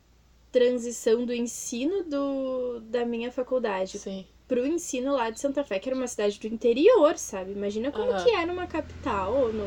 [0.52, 4.26] transição do ensino do, da minha faculdade Sim.
[4.52, 7.52] Pro ensino lá de Santa Fé, que era uma cidade do interior, sabe?
[7.52, 9.64] Imagina como que é numa capital, no,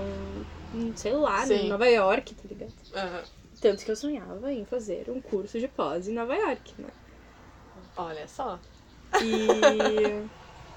[0.75, 1.55] no- sei lá, Sim.
[1.55, 2.71] em Nova York, tá ligado?
[3.59, 6.89] Tanto que eu sonhava em fazer um curso de pós em Nova York, né?
[7.97, 8.59] Olha só.
[9.23, 10.27] E.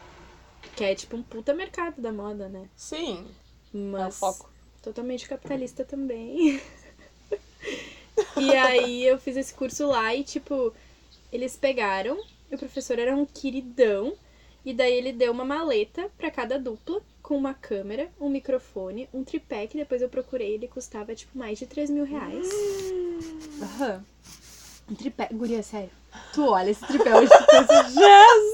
[0.74, 2.66] que é tipo um puta mercado da moda, né?
[2.74, 3.26] Sim.
[3.74, 4.18] É o Mas.
[4.18, 4.50] foco.
[4.80, 6.62] Totalmente capitalista também.
[8.38, 10.72] e aí eu fiz esse curso lá e, tipo,
[11.30, 12.18] eles pegaram,
[12.54, 14.14] o professor era um queridão,
[14.64, 19.22] e daí ele deu uma maleta pra cada dupla, com uma câmera, um microfone, um
[19.22, 22.48] tripé, que depois eu procurei, ele custava, tipo, mais de 3 mil reais.
[23.62, 24.04] Aham.
[24.90, 25.28] Um tripé.
[25.32, 25.90] Guria, sério.
[26.32, 28.52] Tu olha esse tripé hoje, tu pensa, Jesus!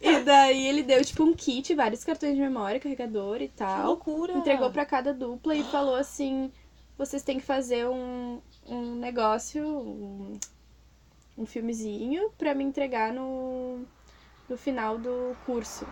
[0.00, 3.86] E daí ele deu, tipo, um kit, vários cartões de memória, carregador e Que tal.
[3.86, 4.32] loucura.
[4.34, 6.52] Entregou pra cada dupla e falou assim:
[6.96, 10.38] vocês têm que fazer um, um negócio, um,
[11.38, 13.80] um filmezinho pra me entregar no,
[14.48, 15.86] no final do curso.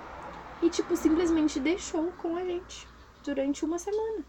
[0.61, 2.87] E, tipo, simplesmente deixou com a gente
[3.25, 4.25] durante uma semana.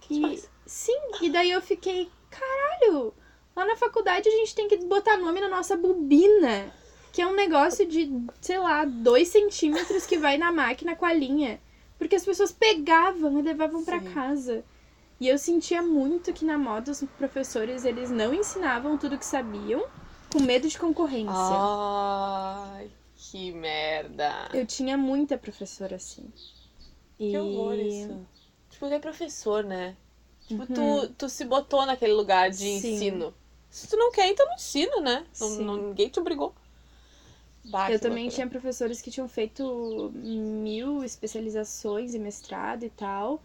[0.00, 3.14] Que E, sim, e daí eu fiquei, caralho,
[3.54, 6.74] lá na faculdade a gente tem que botar nome na nossa bobina.
[7.12, 8.08] Que é um negócio de,
[8.40, 11.60] sei lá, dois centímetros que vai na máquina com a linha.
[11.98, 14.12] Porque as pessoas pegavam e levavam pra Sim.
[14.12, 14.64] casa.
[15.20, 19.84] E eu sentia muito que na moda os professores, eles não ensinavam tudo que sabiam
[20.32, 21.30] com medo de concorrência.
[21.34, 24.48] Ai, que merda.
[24.54, 26.32] Eu tinha muita professora assim.
[27.18, 27.32] E...
[27.32, 28.26] Que horror isso.
[28.70, 29.94] Tipo, tu é professor, né?
[30.48, 31.06] Tipo, Uhum.
[31.06, 32.76] tu, tu se botou naquele lugar de Sim.
[32.76, 33.34] ensino.
[33.68, 35.26] Se tu não quer, então não ensina, né?
[35.38, 36.54] Não, não- ninguém te obrigou.
[37.66, 38.34] Bah, Eu também loucura.
[38.34, 43.42] tinha professores que tinham feito mil especializações e mestrado e tal.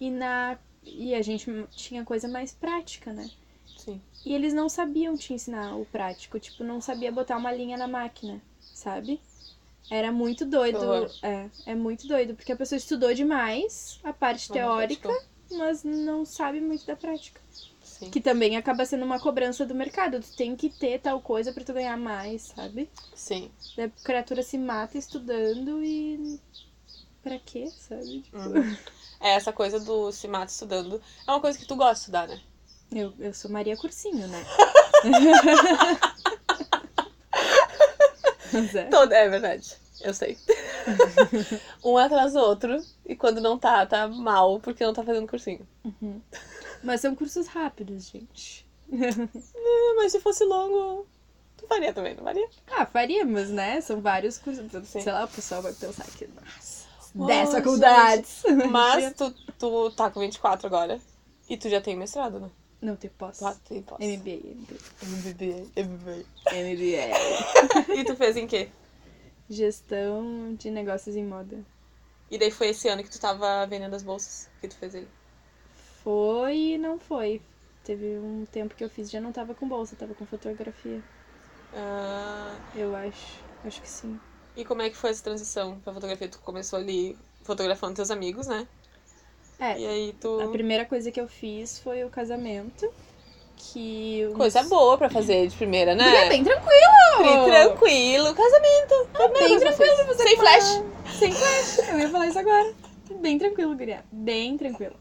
[0.00, 3.30] E na e a gente tinha coisa mais prática, né?
[3.76, 4.00] Sim.
[4.24, 7.86] E eles não sabiam te ensinar o prático, tipo, não sabia botar uma linha na
[7.86, 9.20] máquina, sabe?
[9.90, 10.78] Era muito doido.
[11.22, 15.58] É, é muito doido, porque a pessoa estudou demais a parte Mas não teórica, praticou.
[15.58, 17.40] mas não sabe muito da prática.
[17.82, 18.10] Sim.
[18.10, 20.20] Que também acaba sendo uma cobrança do mercado.
[20.20, 22.88] Tu tem que ter tal coisa pra tu ganhar mais, sabe?
[23.14, 23.50] Sim.
[23.76, 26.38] A criatura se mata estudando e.
[27.22, 28.22] Pra quê, sabe?
[28.22, 28.76] Tipo, Uhum.
[29.20, 32.28] É, essa coisa do se mata estudando é uma coisa que tu gosta de estudar,
[32.28, 32.40] né?
[32.92, 34.46] Eu, eu sou Maria Cursinho, né?
[38.74, 38.84] É.
[38.84, 39.76] Todo, é verdade.
[40.00, 40.38] Eu sei.
[41.84, 42.82] um atrás do outro.
[43.04, 45.66] E quando não tá, tá mal porque não tá fazendo cursinho.
[45.84, 46.20] Uhum.
[46.82, 48.66] Mas são cursos rápidos, gente.
[48.92, 51.06] É, mas se fosse longo,
[51.56, 52.48] tu faria também, não faria?
[52.70, 53.80] Ah, faríamos, né?
[53.80, 54.64] São vários cursos.
[54.86, 55.00] Sim.
[55.00, 56.67] Sei lá, o pessoal vai pensar que, nossa,
[57.18, 58.42] Oh, 10 faculdades.
[58.70, 61.00] Mas tu, tu tá com 24 agora.
[61.48, 62.50] E tu já tem mestrado, né?
[62.80, 63.44] Não tem posso.
[63.44, 64.06] Tu tem posse.
[64.06, 64.78] MBA, MBA.
[65.02, 65.84] MBA.
[65.84, 66.24] MBA.
[66.52, 67.94] MBA.
[67.98, 68.68] E tu fez em quê?
[69.50, 71.58] Gestão de negócios em moda.
[72.30, 75.08] E daí foi esse ano que tu tava vendendo as bolsas que tu fez ele.
[76.04, 77.40] Foi e não foi.
[77.82, 81.02] Teve um tempo que eu fiz, já não tava com bolsa, tava com fotografia.
[81.74, 83.40] Ah, Eu acho.
[83.64, 84.20] Acho que sim.
[84.58, 86.28] E como é que foi essa transição pra fotografia?
[86.28, 88.66] Tu começou ali fotografando teus amigos, né?
[89.60, 90.40] É, E aí tu.
[90.40, 92.88] a primeira coisa que eu fiz foi o casamento.
[93.56, 94.30] Que.
[94.36, 96.26] Coisa boa pra fazer de primeira, né?
[96.26, 96.68] É bem tranquilo!
[97.16, 99.08] Tri- Tranquilo, casamento.
[99.18, 100.82] É bem tranquilo pra fazer Sem flash.
[101.18, 101.78] Sem flash.
[101.90, 102.72] Eu ia falar isso agora.
[103.20, 104.04] Bem tranquilo, guria.
[104.12, 104.94] Bem tranquilo.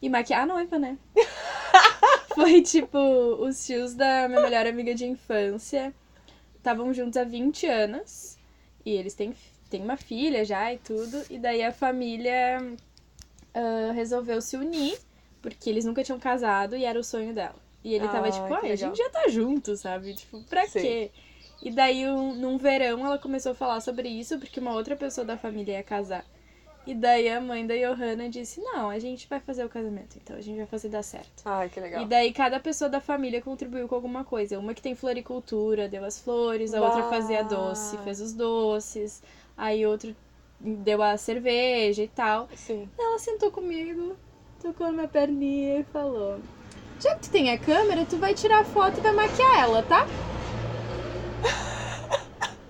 [0.00, 0.96] E maquiar a noiva, né?
[2.34, 5.92] Foi tipo, os tios da minha melhor amiga de infância
[6.56, 8.29] estavam juntos há 20 anos.
[8.84, 9.34] E eles têm,
[9.68, 11.22] têm uma filha já e tudo.
[11.30, 12.60] E daí a família
[13.54, 14.98] ah, resolveu se unir,
[15.42, 17.56] porque eles nunca tinham casado e era o sonho dela.
[17.82, 20.14] E ele tava Ah, tipo, que ai, a gente já tá junto, sabe?
[20.14, 20.80] Tipo, pra Sim.
[20.80, 21.10] quê?
[21.62, 25.24] E daí, um- num verão, ela começou a falar sobre isso, porque uma outra pessoa
[25.24, 26.24] da família ia casar.
[26.86, 30.36] E daí a mãe da Johanna disse: Não, a gente vai fazer o casamento, então
[30.36, 31.42] a gente vai fazer dar certo.
[31.44, 32.02] Ai, que legal.
[32.02, 34.58] E daí cada pessoa da família contribuiu com alguma coisa.
[34.58, 37.10] Uma que tem floricultura, deu as flores, a outra Bah.
[37.10, 39.22] fazia doce, fez os doces,
[39.56, 40.16] aí outro
[40.58, 42.48] deu a cerveja e tal.
[42.56, 42.88] Sim.
[42.98, 44.16] Ela sentou comigo,
[44.62, 46.40] tocou na minha perninha e falou:
[46.98, 49.82] Já que tu tem a câmera, tu vai tirar a foto e vai maquiar ela,
[49.82, 50.06] tá?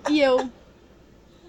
[0.09, 0.49] E eu.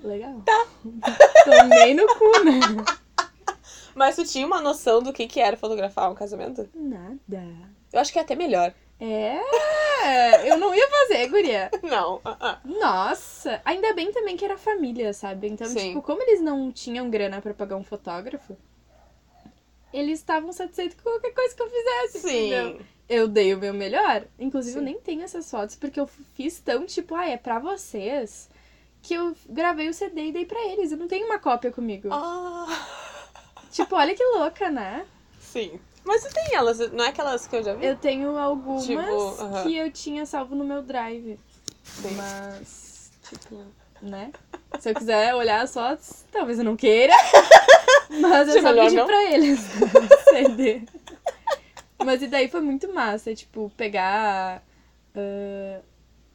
[0.02, 0.42] Legal.
[0.44, 0.66] Tá.
[1.44, 2.60] Tomei no cu, né?
[3.94, 6.68] Mas tu tinha uma noção do que, que era fotografar um casamento?
[6.74, 7.44] Nada.
[7.92, 8.72] Eu acho que é até melhor.
[8.98, 11.70] É, eu não ia fazer, guria.
[11.82, 12.20] Não.
[12.24, 12.60] ah, ah.
[12.64, 15.48] Nossa, ainda bem também que era família, sabe?
[15.48, 15.88] Então, Sim.
[15.88, 18.56] tipo, como eles não tinham grana pra pagar um fotógrafo,
[19.92, 22.78] eles estavam satisfeitos com qualquer coisa que eu fizesse, entendeu?
[22.78, 22.86] Sim.
[23.08, 24.24] Eu dei o meu melhor.
[24.38, 24.86] Inclusive, eu Sim.
[24.86, 28.48] nem tenho essas fotos, porque eu fiz tão, tipo, ah, é pra vocês,
[29.02, 30.92] que eu gravei o CD e dei pra eles.
[30.92, 32.08] Eu não tenho uma cópia comigo.
[32.10, 32.66] Ah,
[33.70, 35.04] Tipo, olha que louca, né?
[35.40, 35.78] sim.
[36.04, 37.86] Mas tu tem elas, não é aquelas que eu já vi?
[37.86, 39.00] Eu tenho algumas Tipo,
[39.40, 39.62] aham.
[39.62, 41.38] que eu tinha salvo no meu drive.
[41.84, 42.16] Sim.
[42.16, 43.62] Mas, tipo,
[44.02, 44.32] né?
[44.80, 47.14] Se eu quiser olhar as fotos, talvez eu não queira.
[48.20, 49.06] Mas eu Tipo, só pedi não.
[49.06, 49.60] pra eles
[50.30, 50.82] CD.
[52.04, 54.60] Mas e daí foi muito massa, tipo, pegar
[55.14, 55.80] ah,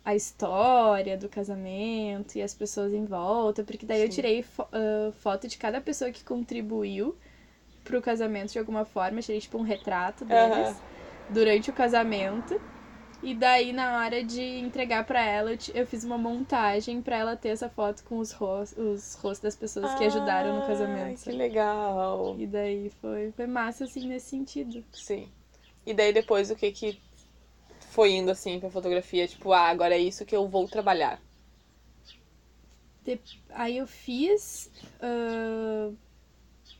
[0.07, 4.15] a história do casamento e as pessoas em volta, porque daí eu Sim.
[4.15, 7.13] tirei fo- ah, foto de cada pessoa que contribuiu
[7.83, 10.75] pro casamento de alguma forma, tirei tipo um retrato deles Aham.
[11.29, 12.59] durante o casamento.
[13.21, 17.35] E daí, na hora de entregar pra ela, eu, eu fiz uma montagem pra ela
[17.35, 21.23] ter essa foto com os, ros os rostos das pessoas que ajudaram no casamento.
[21.23, 22.35] Que legal.
[22.39, 24.83] E daí foi, foi massa, assim, nesse sentido.
[24.93, 25.27] Sim.
[25.85, 26.99] E daí depois o que que
[27.97, 29.27] foi indo assim pra fotografia?
[29.27, 31.19] Tipo, ah, agora é isso que eu vou trabalhar.
[33.49, 34.69] Aí eu fiz
[35.01, 35.91] ah,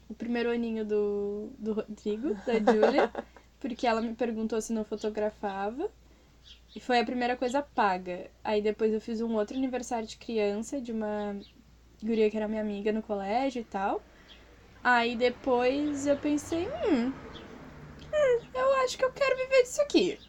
[0.07, 3.11] o primeiro aninho do, do Rodrigo, da Júlia,
[3.59, 5.89] porque ela me perguntou se não fotografava.
[6.75, 8.29] E foi a primeira coisa paga.
[8.43, 11.35] Aí depois eu fiz um outro aniversário de criança de uma
[12.03, 14.03] guria que era minha amiga no colégio e tal.
[14.83, 20.26] Aí depois eu pensei, hum, hum, eu acho que eu quero viver disso aqui.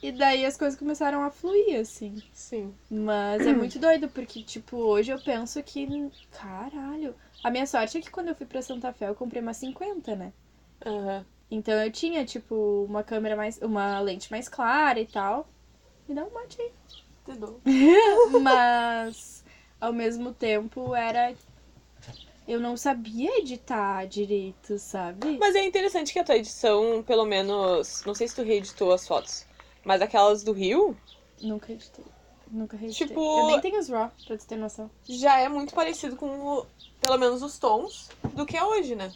[0.00, 2.22] E daí as coisas começaram a fluir, assim.
[2.32, 2.72] Sim.
[2.88, 5.88] Mas é muito doido, porque, tipo, hoje eu penso que.
[6.30, 7.14] Caralho.
[7.42, 10.14] A minha sorte é que quando eu fui pra Santa Fé eu comprei uma 50,
[10.14, 10.32] né?
[10.84, 11.24] Aham.
[11.50, 13.58] Então eu tinha, tipo, uma câmera mais.
[13.58, 15.48] uma lente mais clara e tal.
[16.08, 16.70] Me dá um mate aí.
[17.24, 17.60] Te dou.
[18.40, 19.44] Mas
[19.80, 21.34] ao mesmo tempo era.
[22.46, 25.36] Eu não sabia editar direito, sabe?
[25.38, 28.04] Mas é interessante que a tua edição, pelo menos.
[28.06, 29.47] Não sei se tu reeditou as fotos.
[29.88, 30.94] Mas aquelas do Rio
[31.40, 32.04] Nunca editei.
[32.50, 33.06] Nunca reeditei.
[33.06, 34.90] Tipo- Eu nem tenho os RAW, pra tu ter noção.
[35.08, 36.66] já é muito parecido com, o-
[37.00, 39.10] pelo menos, os tons do que é hoje, né?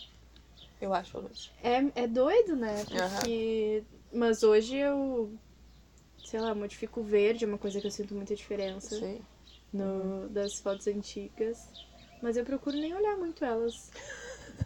[0.81, 1.51] Eu acho, pelo menos.
[1.63, 2.85] É, é doido, né?
[2.87, 3.83] Porque.
[4.13, 5.31] Mas hoje eu.
[6.25, 9.21] Sei lá, modifico o verde, é uma coisa que eu sinto muita diferença Sim.
[9.73, 11.69] no, das fotos antigas.
[12.23, 13.91] Mas eu procuro nem olhar muito elas.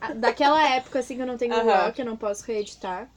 [0.01, 1.65] Ah, Daquela época, assim, que eu não tenho Aham.
[1.65, 3.11] RAW, que eu não posso reeditar.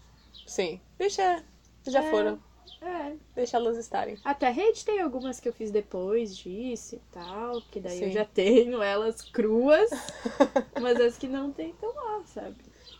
[0.48, 0.80] Sim.
[0.98, 1.44] Deixa.
[1.86, 2.10] Já É.
[2.10, 2.40] foram.
[2.82, 3.16] É.
[3.36, 4.20] Deixa elas estarem.
[4.24, 8.12] Até rede tem algumas que eu fiz depois disso e tal, que daí eu Sim.
[8.12, 9.90] já tenho elas cruas,
[10.78, 12.58] mas as que não tem estão lá, sabe?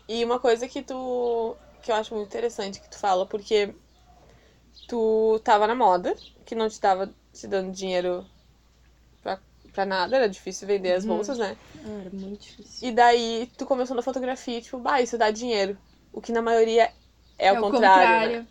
[0.08, 1.56] E uma coisa que tu.
[1.80, 3.74] que eu acho muito interessante que tu fala, porque
[4.86, 6.14] tu tava na moda,
[6.44, 8.26] que não te tava te dando dinheiro
[9.22, 9.40] pra,
[9.72, 11.06] pra nada, era difícil vender as Uhum.
[11.06, 11.58] bolsas, né?
[11.84, 12.86] Ah, era muito difícil.
[12.86, 15.78] E daí tu começou na fotografia tipo, bah, isso dá dinheiro.
[16.12, 16.92] O que na maioria
[17.38, 18.18] é, É o o contrário.
[18.18, 18.46] né?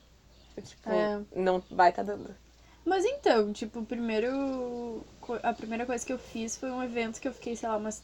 [0.62, 1.20] Tipo, É.
[1.36, 2.36] não vai tá dando.
[2.86, 5.06] Mas então, tipo, primeiro.
[5.44, 8.02] A primeira coisa que eu fiz foi um evento que eu fiquei, sei lá, umas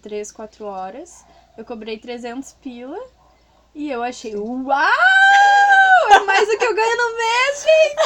[0.00, 1.24] 3, 4 horas.
[1.56, 2.98] Eu cobrei 300 pila.
[3.74, 4.78] E eu achei, uau!
[6.10, 7.96] É mais do que eu ganho no mês, gente!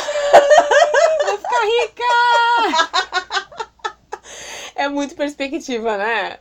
[1.26, 2.04] Vou ficar rica!
[4.74, 6.38] É muito perspectiva, né?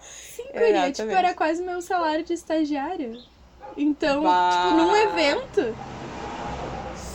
[0.00, 3.22] Sim, guria, tipo, era quase meu salário de estagiário.
[3.76, 4.50] Então, Bah.
[4.52, 5.74] tipo, num evento.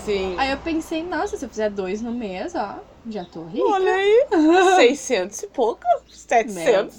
[0.05, 0.35] Sim.
[0.37, 2.75] Aí eu pensei, nossa, se eu fizer dois no mês, ó,
[3.09, 3.65] já tô rica.
[3.67, 4.25] Olha aí.
[4.75, 5.83] 600 e pouco.
[6.09, 6.95] 700.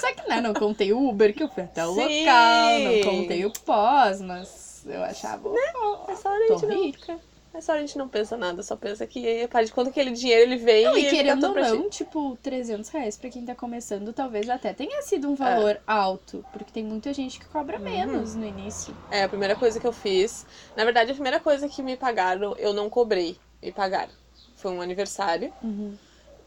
[0.00, 2.20] Só que, né, não contei o Uber, que eu fui até o Sim.
[2.24, 6.66] local, não contei o pós, mas eu achava, ó, É só a tô gente
[7.08, 7.20] não.
[7.56, 10.42] É só a gente não pensa nada, só pensa que faz de que aquele dinheiro
[10.42, 11.60] ele vem Não, e, e querendo ou ti.
[11.60, 15.36] não, tipo, 300 reais pra quem tá começando, talvez até tenha sido um É.
[15.36, 17.52] valor alto, porque tem muita gente que Uhum.
[17.52, 18.94] cobra menos no início.
[19.10, 20.44] É, a primeira coisa que eu fiz.
[20.76, 23.38] Na verdade, a primeira coisa que me pagaram, eu não cobrei.
[23.62, 24.12] Me pagaram.
[24.56, 25.50] Foi um aniversário.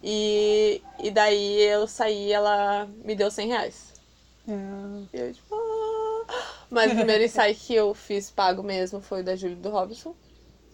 [0.03, 3.93] E, e daí eu saí ela me deu 100 reais.
[4.47, 5.55] Ah, E eu, tipo.
[5.55, 6.65] "Ah".
[6.69, 10.15] Mas o primeiro ensaio que eu fiz pago mesmo foi o da Júlia do Robson.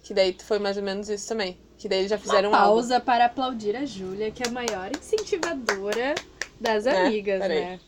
[0.06, 1.58] Que daí foi mais ou menos isso também.
[1.80, 4.52] Que daí eles já fizeram Uma um pausa para aplaudir a Júlia, que é a
[4.52, 6.14] maior incentivadora
[6.62, 7.08] das Né?
[7.08, 7.60] amigas, Peraí.
[7.62, 7.80] né?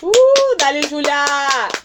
[0.00, 1.24] Uh, dali, Júlia!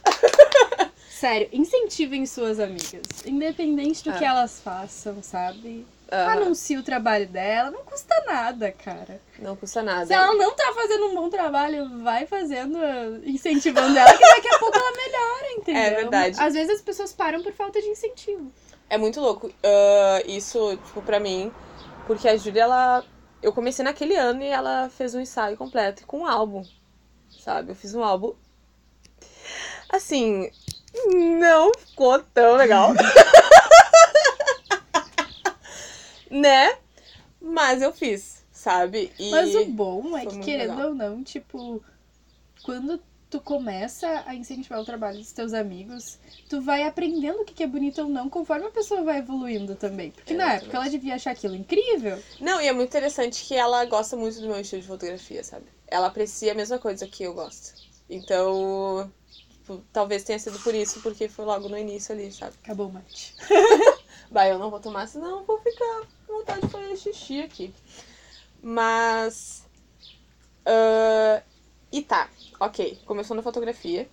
[1.09, 3.01] Sério, incentivem suas amigas.
[3.25, 4.17] Independente do Ah.
[4.17, 5.85] que elas façam, sabe?
[6.11, 9.19] Ah, Anuncie o trabalho dela, não custa nada, cara.
[9.39, 10.05] não custa nada.
[10.05, 12.77] Se ela não tá fazendo um bom trabalho, vai fazendo,
[13.23, 15.81] incentivando ela, que daqui a pouco ela melhora, entendeu?
[15.81, 16.35] É verdade.
[16.39, 18.51] Às vezes as pessoas param por falta de incentivo.
[18.91, 19.49] É muito louco.
[19.63, 21.49] ah, isso, tipo, pra mim.
[22.05, 23.05] Porque a Júlia, ela.
[23.41, 26.61] Eu comecei naquele ano e ela fez um ensaio completo com um álbum.
[27.29, 27.71] Sabe?
[27.71, 28.33] Eu fiz um álbum.
[29.89, 30.51] Assim.
[31.39, 32.89] Não ficou tão legal.
[36.29, 36.77] né?
[37.41, 39.09] Mas eu fiz, sabe?
[39.17, 39.31] E...
[39.31, 40.89] Mas o bom é que, querendo legal.
[40.89, 41.81] ou não, tipo,
[42.61, 43.01] quando
[43.31, 46.19] tu começa a incentivar o trabalho dos teus amigos,
[46.49, 50.11] tu vai aprendendo o que é bonito ou não, conforme a pessoa vai evoluindo também.
[50.11, 50.63] Porque na Exatamente.
[50.63, 52.21] época ela devia achar aquilo incrível.
[52.41, 55.63] Não, e é muito interessante que ela gosta muito do meu estilo de fotografia, sabe?
[55.87, 57.73] Ela aprecia a mesma coisa que eu gosto.
[58.09, 59.09] Então,
[59.49, 62.53] tipo, talvez tenha sido por isso, porque foi logo no início ali, sabe?
[62.61, 63.33] Acabou o mate.
[64.29, 67.73] Bah, eu não vou tomar, senão vou ficar com vontade de fazer xixi aqui.
[68.61, 69.65] Mas.
[70.65, 71.41] ah,
[71.91, 72.29] e tá,
[72.59, 72.97] ok.
[73.05, 74.07] Começou na fotografia.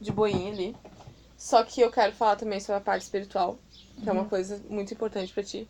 [0.00, 0.76] De boinha ali.
[1.36, 3.58] Só que eu quero falar também sobre a parte espiritual,
[4.02, 5.68] que é uma coisa muito importante pra ti.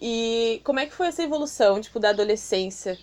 [0.00, 2.98] E como é que foi essa evolução, tipo, da adolescência?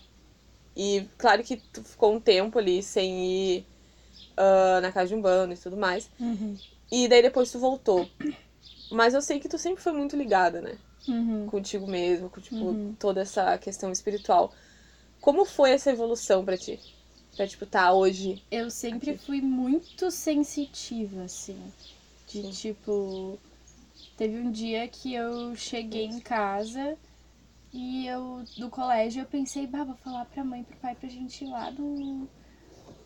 [0.76, 3.26] E claro que tu ficou um tempo ali sem
[3.58, 3.66] ir
[4.36, 6.10] ah, na casa de um bando e tudo mais.
[6.91, 8.08] E daí depois tu voltou.
[8.91, 10.78] Mas eu sei que tu sempre foi muito ligada, né?
[11.08, 11.48] Uhum.
[11.48, 12.95] Contigo mesmo, com tipo, Uhum.
[13.00, 14.54] toda essa questão espiritual.
[15.22, 16.80] Como foi essa evolução pra ti?
[17.38, 18.42] Pra, tipo, tá hoje.
[18.50, 21.58] Eu sempre fui muito sensitiva, assim.
[22.28, 22.50] De Sim.
[22.50, 23.40] tipo.
[24.18, 26.98] Teve um dia que eu cheguei em casa
[27.72, 31.08] e eu, do colégio, eu pensei, bah, vou falar pra mãe e pro pai pra
[31.08, 32.28] gente ir lá no,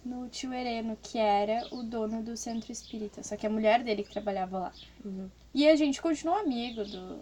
[0.06, 3.22] no tio Hereno, que era o dono do centro espírita.
[3.22, 4.74] Só que a mulher dele que trabalhava lá.
[5.04, 5.30] Uhum.
[5.54, 7.20] E a gente continuou amigo do,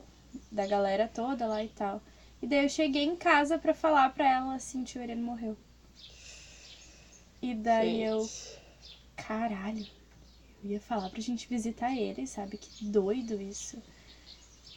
[0.51, 1.99] da galera toda lá e tal.
[2.39, 5.57] E daí eu cheguei em casa pra falar pra ela assim, tio Hereno morreu.
[7.41, 8.59] E daí eu, Gente.
[9.15, 9.85] caralho,
[10.63, 12.57] eu ia falar pra gente visitar ele, sabe?
[12.57, 13.81] Que doido isso.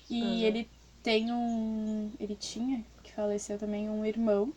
[0.09, 0.39] E Uhum.
[0.39, 0.71] ele
[1.03, 2.11] tem um.
[2.21, 4.53] Ele tinha, que faleceu também, um irmão,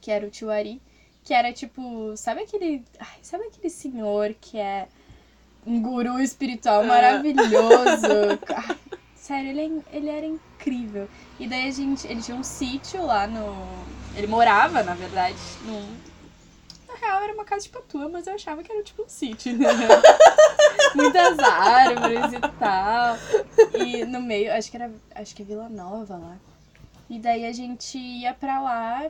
[0.00, 0.80] que era o tio Ari,
[1.24, 2.14] que era tipo.
[2.16, 2.84] Sabe aquele.
[2.98, 4.88] Ai, sabe aquele senhor que é
[5.66, 6.86] um guru espiritual Ah.
[6.86, 8.06] maravilhoso?
[8.54, 8.76] Ai,
[9.14, 9.60] sério, ele,
[9.90, 11.08] é- ele era incrível.
[11.40, 12.06] E daí a gente.
[12.06, 13.54] Ele tinha um sítio lá no.
[14.16, 15.96] Ele morava, na verdade, num.
[17.06, 19.68] Real era uma casa de patua, mas eu achava que era tipo um sítio, né?
[20.94, 23.16] Muitas árvores e tal.
[23.80, 24.90] E no meio, acho que era.
[25.14, 26.36] Acho que é Vila Nova lá.
[27.08, 29.08] E daí a gente ia pra lá,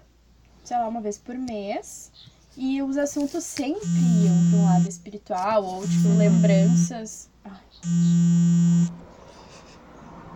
[0.63, 2.13] sei lá, uma vez por mês.
[2.57, 3.87] E os assuntos sempre
[4.25, 7.29] iam pra um lado espiritual, ou tipo, lembranças.
[7.45, 7.61] Ai,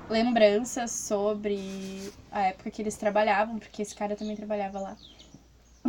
[0.08, 4.96] lembranças sobre a época que eles trabalhavam, porque esse cara também trabalhava lá.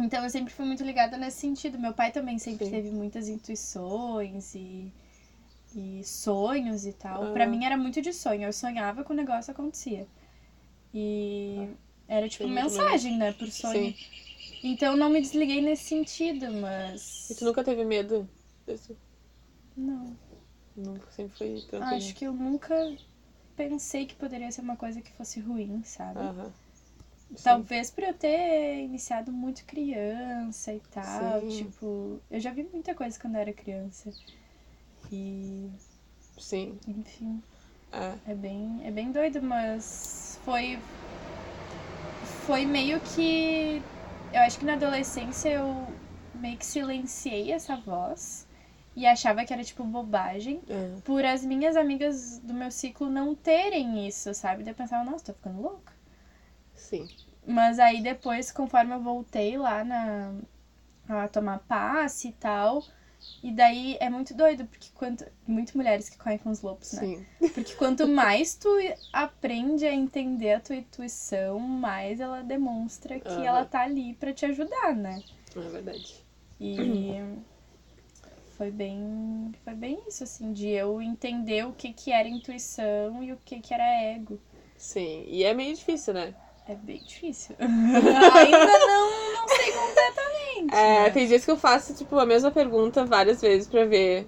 [0.03, 1.79] Então eu sempre fui muito ligada nesse sentido.
[1.79, 2.71] Meu pai também sempre Sim.
[2.71, 4.91] teve muitas intuições e,
[5.75, 7.23] e sonhos e tal.
[7.23, 7.31] Ah.
[7.31, 8.43] Pra mim era muito de sonho.
[8.43, 10.07] Eu sonhava que o negócio acontecia.
[10.93, 11.69] E
[12.07, 13.93] era tipo Sim, mensagem, né, por sonho.
[13.93, 13.95] Sim.
[14.63, 17.29] Então eu não me desliguei nesse sentido, mas.
[17.29, 18.27] E tu nunca teve medo
[18.65, 18.95] desse?
[19.75, 20.15] Não.
[20.75, 21.95] Nunca, sempre foi tranquilo.
[21.95, 22.75] Acho que eu nunca
[23.55, 26.19] pensei que poderia ser uma coisa que fosse ruim, sabe?
[26.19, 26.51] Aham.
[27.35, 27.43] Sim.
[27.43, 31.39] Talvez por eu ter iniciado muito criança e tal.
[31.41, 31.65] Sim.
[31.65, 34.11] Tipo, eu já vi muita coisa quando eu era criança.
[35.11, 35.69] E,
[36.37, 36.77] Sim.
[36.87, 37.41] enfim,
[37.91, 38.31] É.
[38.31, 40.79] é bem, é bem doido, mas foi.
[42.45, 43.81] Foi meio que.
[44.33, 45.87] Eu acho que na adolescência eu
[46.35, 48.47] meio que silenciei essa voz
[48.95, 50.61] e achava que era tipo bobagem.
[50.69, 50.99] é.
[51.03, 54.63] Por as minhas amigas do meu ciclo não terem isso, sabe?
[54.63, 55.90] Daí eu pensava, nossa, tô ficando louca.
[56.91, 57.07] Sim.
[57.47, 60.33] Mas aí depois, conforme eu voltei lá na
[61.07, 62.85] a tomar passe e tal,
[63.43, 67.01] e daí é muito doido, porque quanto muito mulheres que correm com os lobos, né?
[67.01, 67.25] Sim.
[67.53, 68.69] Porque quanto mais tu
[69.11, 74.45] aprende a entender a tua intuição, mais ela demonstra que ela tá ali pra te
[74.45, 75.23] ajudar, né?
[75.55, 76.23] É verdade.
[76.59, 77.19] E
[78.57, 83.33] foi bem, foi bem isso assim, de eu entender o que que era intuição e
[83.33, 84.39] o que que era ego.
[84.77, 85.25] Sim.
[85.27, 86.33] E é meio difícil, né?
[86.67, 87.55] É bem difícil.
[87.59, 90.73] Ainda não, não sei completamente.
[90.75, 91.09] É, né?
[91.09, 94.27] tem dias que eu faço, tipo, a mesma pergunta várias vezes pra ver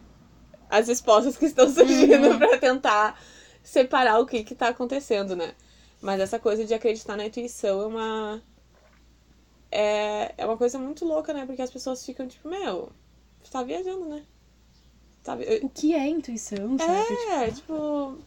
[0.70, 2.38] as respostas que estão surgindo Uhum.
[2.40, 3.20] pra tentar
[3.64, 5.54] separar o que que tá acontecendo, né?
[6.02, 8.42] Mas essa coisa de acreditar na intuição é uma.
[9.72, 11.46] É, é uma coisa muito louca, né?
[11.46, 12.92] Porque as pessoas ficam tipo, meu,
[13.42, 14.24] você tá viajando, né?
[15.24, 17.06] Tá vi- O que é intuição, sabe?
[17.16, 18.18] Tipo, É, tipo,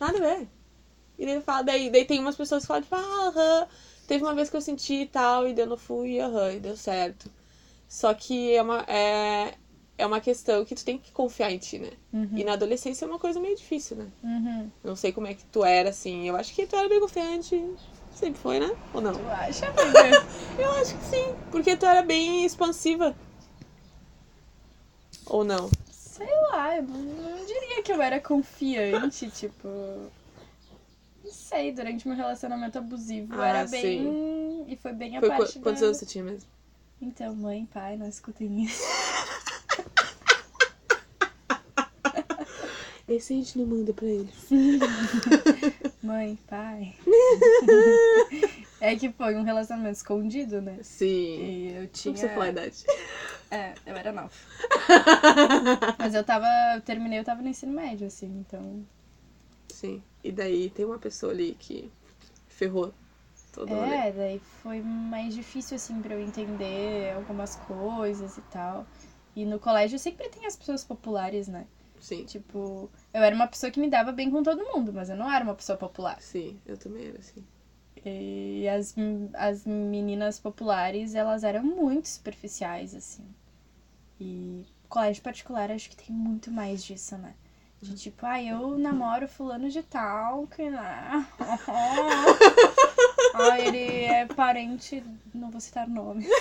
[0.00, 0.48] nada a ver.
[1.20, 3.68] E daí, ele fala, daí, daí tem umas pessoas que falam, tipo, ah, aham,
[4.08, 6.52] teve uma vez que eu senti e tal, e daí eu não fui, e aham,
[6.54, 7.30] e deu certo.
[7.88, 9.54] Só que é uma, é,
[9.98, 11.90] é uma questão que tu tem que confiar em ti, né?
[12.12, 14.06] Uhum, E na adolescência é uma coisa meio difícil, né?
[14.24, 14.70] uhum.
[14.84, 16.28] Não sei como é que tu era, assim.
[16.28, 17.62] Eu acho que tu era bem confiante.
[18.14, 18.70] Sempre foi, né?
[18.94, 19.12] Ou não?
[19.12, 20.24] Tu acha, amiga?
[20.58, 21.34] Eu acho que sim.
[21.50, 23.14] Porque tu era bem expansiva.
[25.26, 25.70] Ou não?
[25.90, 29.68] Sei lá, eu não, não diria que eu era confiante, tipo.
[31.30, 34.64] Não sei, durante meu relacionamento abusivo Ah, era bem.
[34.66, 35.86] E foi bem a Foi qu- parte quantos da...
[35.86, 36.48] anos você tinha mesmo?
[37.00, 38.82] Então, mãe, pai, não escutem isso.
[43.06, 44.48] Esse a gente não manda pra eles.
[46.02, 46.94] Mãe, pai.
[48.80, 50.78] é que foi um relacionamento escondido, né?
[50.82, 51.06] Sim.
[51.06, 52.12] E eu tinha.
[52.12, 52.84] precisa falar a idade.
[53.50, 54.30] É, eu era nova.
[55.98, 56.46] Mas eu tava.
[56.74, 58.84] Eu terminei, eu tava no ensino médio, assim, então.
[59.68, 60.02] Sim.
[60.22, 61.90] E daí tem uma pessoa ali que
[62.48, 62.92] ferrou
[63.52, 63.94] todo o rolê.
[63.94, 68.86] É, daí foi mais difícil, assim, pra eu entender algumas coisas e tal.
[69.34, 71.66] E no colégio sempre tem as pessoas populares, né?
[72.00, 72.24] Sim.
[72.24, 75.30] Tipo, eu era uma pessoa que me dava bem com todo mundo, mas eu não
[75.30, 76.20] era uma pessoa popular.
[76.20, 77.44] Sim, eu também era assim.
[78.04, 78.94] E as,
[79.34, 83.24] as meninas populares, elas eram muito superficiais, assim.
[84.18, 87.34] E colégio particular, acho que tem muito mais disso, né?
[87.82, 91.26] De tipo, ah, eu namoro fulano de tal, que né?
[93.34, 95.02] ah, ele é parente,
[95.34, 96.26] não vou citar nome.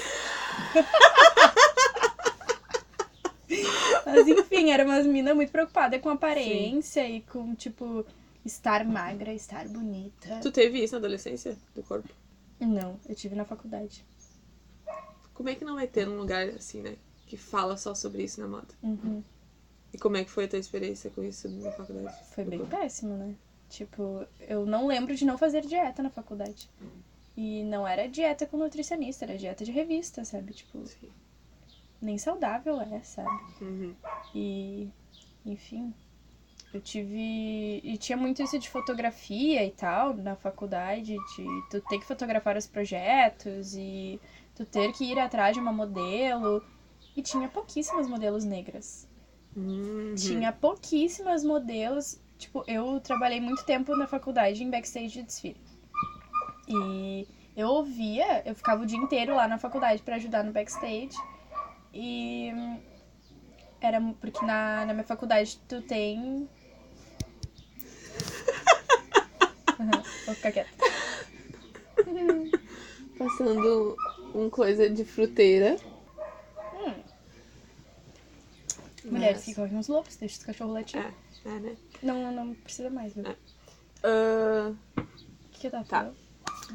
[4.05, 8.05] Mas enfim, era umas minas muito preocupadas com aparência e com, tipo,
[8.43, 10.39] estar magra, estar bonita.
[10.41, 12.09] Tu teve isso na adolescência do corpo?
[12.59, 14.05] Não, eu tive na faculdade.
[15.33, 16.97] Como é que não vai ter um lugar assim, né?
[17.25, 18.67] Que fala só sobre isso na moda?
[18.83, 19.23] Uhum.
[19.93, 22.15] E como é que foi a tua experiência com isso na faculdade?
[22.31, 23.35] Foi bem péssimo, né?
[23.69, 26.69] Tipo, eu não lembro de não fazer dieta na faculdade.
[27.37, 30.53] E não era dieta com nutricionista, era dieta de revista, sabe?
[30.53, 31.09] Tipo, Sim.
[32.01, 33.29] nem saudável é, sabe?
[33.61, 33.95] Uhum.
[34.35, 34.89] E,
[35.45, 35.93] enfim,
[36.73, 37.81] eu tive.
[37.83, 42.55] E tinha muito isso de fotografia e tal na faculdade, de tu ter que fotografar
[42.57, 44.19] os projetos e
[44.55, 46.63] tu ter que ir atrás de uma modelo.
[47.15, 49.08] E tinha pouquíssimas modelos negras.
[49.59, 50.15] Uhum.
[50.15, 52.19] Tinha pouquíssimas modelos.
[52.37, 55.59] Tipo, eu trabalhei muito tempo na faculdade em backstage de desfile.
[56.67, 61.17] E eu ouvia, eu ficava o dia inteiro lá na faculdade pra ajudar no backstage.
[61.93, 62.51] E
[63.81, 66.47] era porque na, na minha faculdade tu tem.
[69.79, 69.91] Uhum,
[70.25, 70.69] vou ficar quieta.
[73.17, 73.95] Passando
[74.35, 75.77] um coisa de fruteira.
[79.11, 80.99] Mulheres que correm os lobos, deixa os cachorros latir.
[81.01, 81.13] É.
[81.45, 81.77] É, né?
[82.03, 83.25] Não, não precisa mais, viu?
[83.25, 83.35] É.
[84.03, 85.03] Ah, O
[85.51, 85.99] que, que eu tava Tá.
[85.99, 86.17] falando?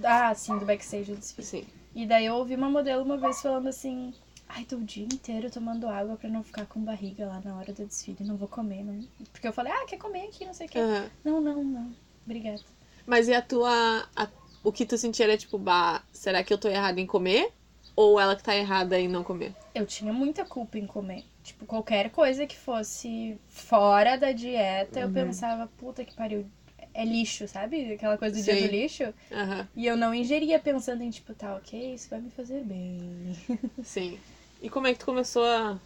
[0.04, 1.46] Ah, sim, do backstage do desfile.
[1.46, 1.66] sim.
[1.94, 4.12] E daí eu ouvi uma modelo uma vez falando assim:
[4.48, 7.72] Ai, tô o dia inteiro tomando água pra não ficar com barriga lá na hora
[7.72, 8.24] do desfile.
[8.24, 9.06] Não vou comer, não.
[9.32, 10.78] Porque eu falei, ah, quer comer aqui, não sei o quê.
[10.80, 11.10] Aham.
[11.24, 11.96] Não, não, não.
[12.24, 12.60] Obrigada.
[13.06, 14.08] Mas e a tua.
[14.16, 14.28] a-
[14.62, 17.52] o que tu sentia era tipo, bah, será que eu tô errada em comer?
[17.94, 19.54] Ou ela que tá errada em não comer?
[19.74, 21.24] Eu tinha muita culpa em comer.
[21.44, 25.12] Tipo, qualquer coisa que fosse fora da dieta, eu Uhum.
[25.12, 26.46] pensava, puta que pariu.
[26.94, 27.92] É lixo, sabe?
[27.92, 28.66] Aquela coisa do dia Sim.
[28.66, 29.14] do lixo.
[29.30, 33.36] Aham, E eu não ingeria pensando em, tipo, tá, ok, isso vai me fazer bem.
[33.84, 34.18] sim.
[34.62, 35.78] E como é que tu começou a.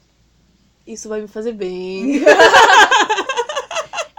[0.87, 2.23] Isso vai me fazer bem.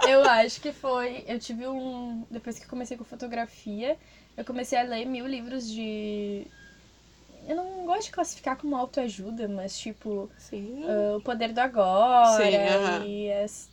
[0.06, 1.24] Eu acho que foi.
[1.26, 2.24] Eu tive um.
[2.30, 3.96] Depois que eu comecei com fotografia,
[4.36, 6.46] eu comecei a ler mil livros de.
[7.50, 10.84] Eu não gosto de classificar como autoajuda, mas tipo, Sim.
[10.86, 13.04] ah, O Poder do Agora Sim, aham.
[13.06, 13.68] e as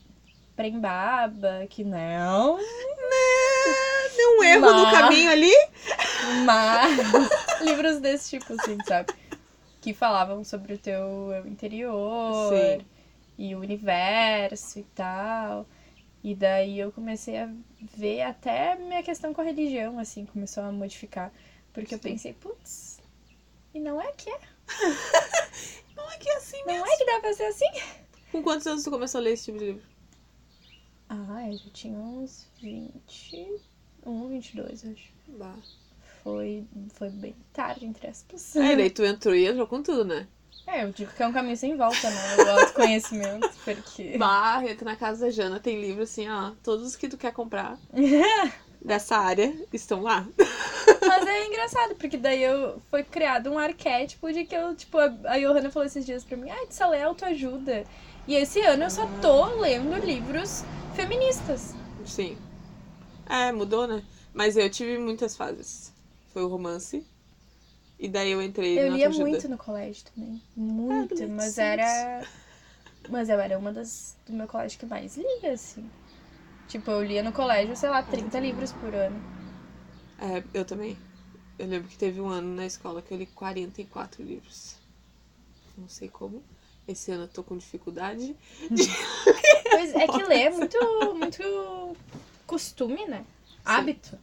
[0.55, 2.57] Prembaba, que não.
[4.17, 5.53] Deu um erro no Mas- caminho ali?
[6.45, 7.29] Mas
[7.61, 9.09] livros desse tipo, assim, sabe?
[9.81, 12.85] Que falavam sobre o teu eu interior Sim.
[13.37, 15.67] e o universo e tal.
[16.23, 17.49] E daí eu comecei a
[17.95, 21.31] ver até minha questão com a religião, assim, começou a modificar.
[21.73, 22.11] Porque eu Sim.
[22.11, 22.96] pensei, putz,
[23.77, 24.39] e não é que é.
[25.95, 26.85] Não é que é assim mesmo.
[26.85, 27.65] Não é que dá pra ser assim.
[28.31, 29.83] Com quantos anos tu começou a ler esse tipo de livro?
[31.09, 35.11] Ah, eu já tinha uns 21, 22, eu acho.
[35.29, 35.55] Bah.
[36.23, 38.55] Foi, foi bem tarde, entre aspas.
[38.55, 40.27] É, daí tu entrou e entrou com tudo, né?
[40.67, 42.35] É, eu digo que é um caminho sem volta, né?
[42.37, 44.17] O autoconhecimento, porque.
[44.17, 46.51] Bah, entra na casa da Jana, tem livro assim, ó.
[46.61, 47.79] Todos os que tu quer comprar
[48.87, 50.25] dessa área estão lá.
[51.05, 55.13] Mas é engraçado, porque daí eu foi criado um arquétipo de que eu, tipo, a
[55.25, 57.83] a Johanna falou esses dias pra mim, ai, tu só lê autoajuda.
[58.27, 60.63] E esse ano eu só tô lendo livros
[60.95, 61.75] feministas.
[62.05, 62.37] Sim.
[63.29, 64.01] É, mudou, né?
[64.33, 65.91] Mas eu tive muitas fases.
[66.33, 67.05] Foi o romance.
[67.99, 69.29] E daí eu entrei Eu lia autoajuda.
[69.29, 70.41] muito no colégio também.
[70.55, 72.23] Muito, Ah, mas era.
[73.09, 75.89] Mas eu era uma das do meu colégio que mais lia, assim.
[76.67, 79.19] Tipo, eu lia no colégio, sei lá, 30 livros por ano.
[80.19, 80.97] É, eu também.
[81.57, 84.75] Eu lembro que teve um ano na escola que eu li 44 livros.
[85.77, 86.43] Não sei como.
[86.87, 88.35] Esse ano eu tô com dificuldade.
[89.69, 90.77] Pois é que ler é muito,
[91.13, 91.95] muito
[92.47, 93.23] costume, né?
[93.65, 94.17] Hábito.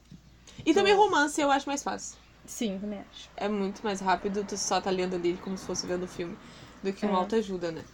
[0.65, 2.17] E também romance eu acho mais fácil.
[2.47, 3.29] Sim, também acho.
[3.37, 6.37] É muito mais rápido, tu só tá lendo ali como se fosse vendo o filme,
[6.83, 7.21] do que uma É.
[7.21, 7.85] autoajuda, né?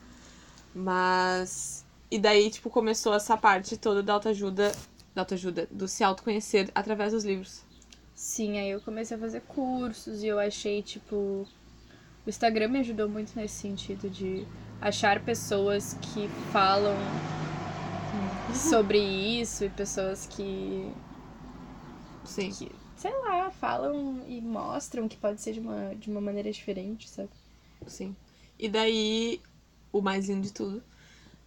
[0.75, 1.85] Mas.
[2.11, 4.73] E daí, tipo, começou essa parte toda da autoajuda.
[5.15, 7.63] Da autoajuda, do se autoconhecer através dos livros.
[8.15, 11.47] Sim, aí eu comecei a fazer cursos e eu achei, tipo.
[12.27, 14.47] O Instagram me ajudou muito nesse sentido de
[14.81, 16.95] achar pessoas que falam
[18.55, 20.93] sobre isso e pessoas que,
[22.25, 22.51] Sim.
[22.51, 27.09] que, sei lá, falam e mostram que pode ser de uma, de uma maneira diferente,
[27.09, 27.31] sabe?
[27.87, 28.15] Sim.
[28.59, 29.41] E daí,
[29.91, 30.83] o mais lindo de tudo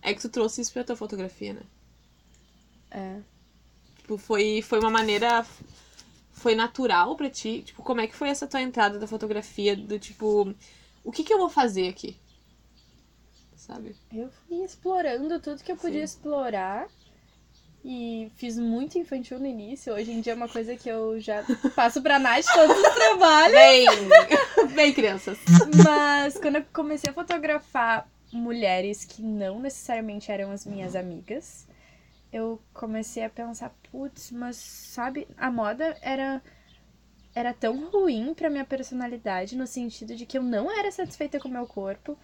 [0.03, 1.61] é que tu trouxe isso pra tua fotografia, né?
[2.91, 3.19] É.
[3.99, 5.45] Tipo, foi, foi uma maneira.
[6.33, 7.63] Foi natural pra ti?
[7.65, 9.75] Tipo, como é que foi essa tua entrada da fotografia?
[9.77, 10.53] Do tipo,
[11.03, 12.17] o que que eu vou fazer aqui?
[13.55, 13.95] Sabe?
[14.11, 16.15] Eu fui explorando tudo que eu podia Sim.
[16.15, 16.87] explorar.
[17.85, 19.93] E fiz muito infantil no início.
[19.93, 21.43] Hoje em dia é uma coisa que eu já
[21.75, 23.53] passo pra Nath todos os trabalhos.
[23.53, 23.87] Bem!
[24.73, 25.37] Bem, crianças.
[25.83, 31.67] Mas quando eu comecei a fotografar mulheres que não necessariamente eram as minhas amigas,
[32.31, 36.41] eu comecei a pensar, putz, mas sabe, a moda era
[37.36, 41.47] era tão ruim pra minha personalidade no sentido de que eu não era satisfeita com
[41.47, 42.17] o meu corpo.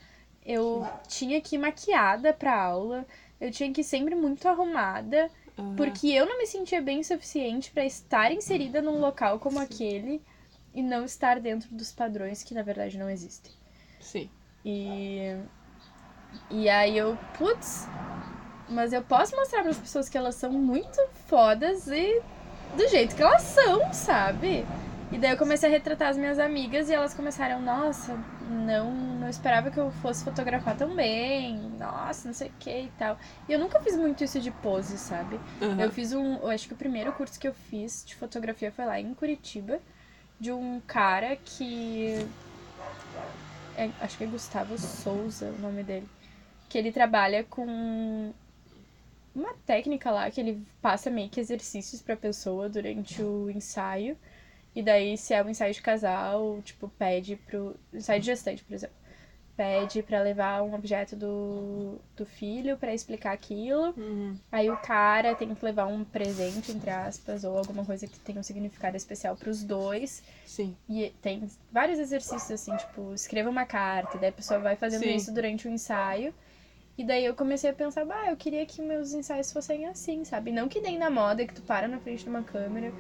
[0.46, 3.06] Eu tinha que ir maquiada pra aula,
[3.42, 5.76] eu tinha que ir sempre muito arrumada, Aham.
[5.76, 10.22] porque eu não me sentia bem o suficiente pra estar inserida num local como aquele
[10.74, 13.52] e não estar dentro dos padrões que na verdade não existem.
[14.00, 14.30] Sim.
[14.64, 15.38] E
[16.50, 17.88] e aí eu, putz,
[18.68, 22.22] mas eu posso mostrar para as pessoas que elas são muito fodas e
[22.78, 24.66] do jeito que elas são, sabe?
[25.12, 28.16] E daí eu comecei a retratar as minhas amigas e elas começaram, nossa,
[28.48, 32.92] não, não esperava que eu fosse fotografar tão bem, nossa, não sei o que e
[32.96, 33.18] tal.
[33.48, 35.40] E eu nunca fiz muito isso de pose, sabe?
[35.60, 35.82] Aham.
[35.82, 36.36] Eu fiz um.
[36.36, 39.80] Eu acho que o primeiro curso que eu fiz de fotografia foi lá em Curitiba,
[40.40, 42.28] de um cara que.
[43.76, 46.08] é- acho que é Gustavo Souza o nome dele.
[46.70, 48.32] Que ele trabalha com
[49.36, 54.18] uma técnica lá que ele passa meio que exercícios pra pessoa durante o ensaio.
[54.76, 57.76] E daí, se é um ensaio de casal, tipo, pede pro.
[57.94, 58.96] Ensaio de gestante, por exemplo.
[59.58, 63.94] pede pra levar um objeto do, do filho pra explicar aquilo.
[63.98, 64.38] Uhum.
[64.50, 68.40] Aí o cara tem que levar um presente, entre aspas, ou alguma coisa que tenha
[68.40, 70.24] um significado especial pros dois.
[70.46, 70.78] Sim.
[70.88, 75.16] E tem vários exercícios assim, tipo, escreva uma carta, daí a pessoa vai fazendo Sim.
[75.16, 76.34] isso durante o ensaio.
[77.00, 80.52] E daí eu comecei a pensar, bah, eu queria que meus ensaios fossem assim, sabe?
[80.52, 82.94] Não que nem na moda, que tu para na frente de uma câmera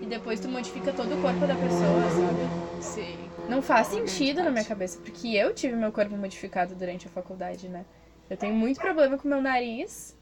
[0.00, 2.82] e depois tu modifica todo o corpo da pessoa, sabe?
[2.82, 3.16] Sim.
[3.48, 7.10] Não faz É sentido na minha cabeça, porque eu tive meu corpo modificado durante a
[7.10, 7.86] faculdade, né?
[8.28, 10.16] Eu tenho muito problema com meu nariz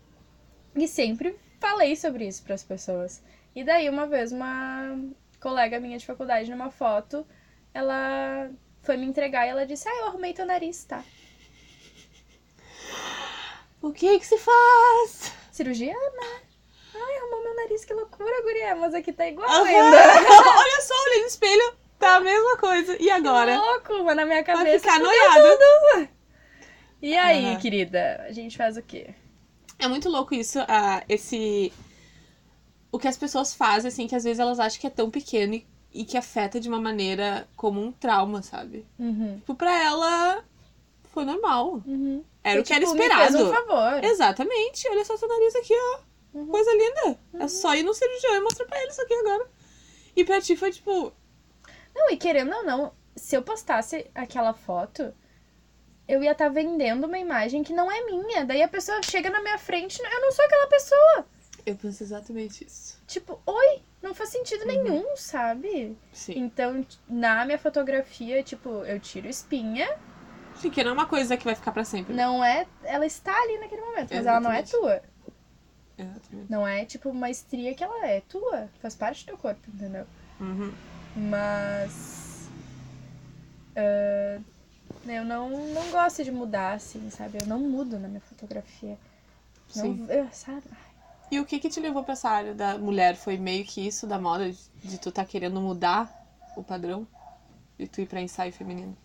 [0.77, 3.23] e sempre falei sobre isso pras pessoas.
[3.55, 4.99] E daí, uma vez, uma
[5.41, 7.27] colega minha de faculdade, numa foto,
[7.75, 8.51] ela
[8.83, 11.05] foi me entregar e ela disse: Ah, eu arrumei teu nariz, tá?
[13.81, 15.33] O que que se faz?
[15.53, 16.41] Cirurgia, né?
[16.95, 19.97] Ai, arrumou meu nariz, que loucura, guria, mas aqui tá igual ainda.
[20.59, 22.97] Olha só, olhei no espelho, tá a mesma coisa.
[23.01, 23.57] E agora?
[23.59, 24.79] Louco, mas na minha Vai cabeça.
[24.81, 25.59] ficar fudeu noiado.
[25.59, 26.09] tudo.
[27.01, 29.15] E aí, querida, a gente faz o quê?
[29.79, 31.73] É muito louco isso, ah, esse.
[32.91, 35.55] O que as pessoas fazem, assim, que às vezes elas acham que é tão pequeno
[35.55, 38.85] e, e que afeta de uma maneira como um trauma, sabe?
[38.99, 39.37] Uhum.
[39.39, 40.43] Tipo, pra ela
[41.13, 41.81] foi normal.
[41.87, 42.25] Uhum.
[42.51, 43.33] Era o que era Tipo, me esperado.
[43.33, 44.05] fez um favor.
[44.05, 44.89] Exatamente.
[44.89, 46.01] Olha só seu nariz aqui, ó.
[46.35, 46.47] Uhum.
[46.49, 47.19] Coisa linda.
[47.41, 49.47] É só ir no cirurgião e mostrar pra ele isso aqui agora.
[50.17, 51.13] E pra ti foi tipo.
[51.95, 55.13] Não, e querendo ou não, se eu postasse aquela foto,
[56.07, 58.45] eu ia estar vendendo uma imagem que não é minha.
[58.45, 61.27] Daí a pessoa chega na minha frente, eu não sou aquela pessoa.
[61.67, 62.99] Eu penso exatamente isso.
[63.07, 64.67] Tipo, oi, não faz sentido Uhum.
[64.69, 65.99] nenhum, sabe?
[66.13, 66.33] Sim.
[66.39, 69.99] Então, na minha fotografia, tipo, eu tiro espinha,
[70.61, 72.15] Sim, que não é uma coisa que vai ficar pra sempre.
[72.15, 72.67] não é.
[72.85, 74.71] Ela está ali naquele momento, mas ela não é Exatamente.
[74.71, 75.03] tua.
[75.99, 76.51] Exatamente.
[76.51, 78.69] Não é tipo uma estria que ela é tua.
[78.81, 80.07] Faz parte do teu corpo, entendeu?
[80.41, 80.73] Uhum.
[81.17, 82.49] Mas.
[83.77, 84.41] ah,
[85.07, 87.39] eu não, não gosto de mudar, assim, sabe?
[87.41, 88.99] Eu não mudo na minha fotografia.
[89.77, 90.07] Não, Sim.
[90.09, 90.63] eu, sabe?
[91.31, 93.15] E o que que te levou pra essa área da mulher?
[93.17, 96.11] Foi meio que isso da moda, de- de tu tá querendo mudar
[96.57, 97.07] o padrão?
[97.79, 98.97] De tu ir pra ensaio feminino?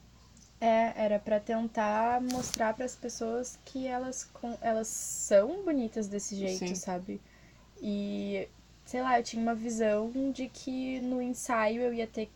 [0.64, 6.60] É, era pra tentar mostrar pras pessoas que elas, com- elas são bonitas desse jeito,
[6.60, 6.76] Sim.
[6.76, 7.20] sabe?
[7.82, 8.48] E,
[8.86, 12.32] sei lá, eu tinha uma visão de que no ensaio eu ia ter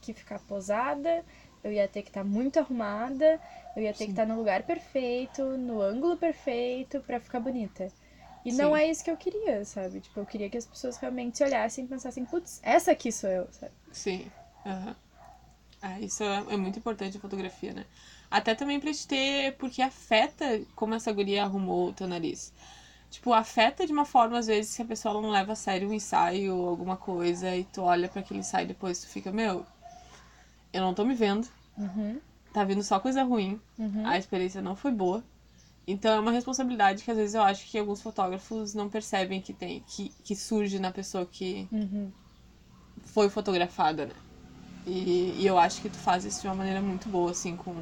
[0.00, 1.24] que ficar posada,
[1.62, 3.38] eu ia ter que estar muito arrumada,
[3.74, 4.12] eu ia ter que Sim.
[4.12, 7.88] estar no lugar perfeito, no ângulo perfeito pra ficar bonita.
[8.44, 8.76] E não Sim.
[8.76, 10.00] é isso que eu queria, sabe?
[10.00, 13.28] Tipo, eu queria que as pessoas realmente se olhassem e pensassem, putz, essa aqui sou
[13.28, 13.72] eu, sabe?
[13.92, 14.30] Sim.
[14.64, 14.96] Aham.
[15.86, 17.84] Ah, isso é, é muito importante a fotografia, né?
[18.30, 19.56] Até também pra te ter.
[19.56, 22.52] Porque afeta como essa guria arrumou o teu nariz.
[23.10, 25.92] Tipo, afeta de uma forma, às vezes, que a pessoa não leva a sério um
[25.92, 29.64] ensaio ou alguma coisa, e tu olha pra aquele ensaio e depois tu fica, meu,
[30.72, 32.18] eu não tô me vendo, Uhum,
[32.52, 34.02] tá vindo só coisa ruim, uhum.
[34.06, 35.22] a experiência não foi boa.
[35.86, 39.52] Então é uma responsabilidade que às vezes eu acho que alguns fotógrafos não percebem que
[39.52, 42.10] tem, que, que surge na pessoa que Uhum.
[43.04, 44.14] foi fotografada, né?
[44.86, 47.74] E, e eu acho que tu faz isso de uma maneira muito boa, assim, com.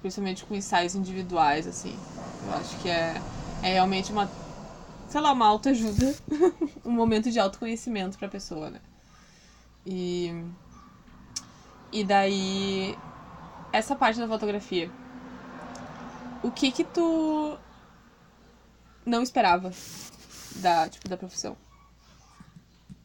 [0.00, 1.96] Principalmente com ensaios individuais, assim.
[2.46, 3.14] Eu acho que é,
[3.62, 4.28] é realmente uma.
[5.08, 6.16] Sei lá, uma autoajuda.
[6.84, 8.80] um momento de autoconhecimento pra pessoa, né?
[9.86, 10.44] E.
[11.92, 12.98] E daí.
[13.72, 14.90] Essa parte da fotografia.
[16.42, 17.56] O que que tu
[19.04, 19.72] não esperava
[20.56, 21.56] da, tipo, da profissão?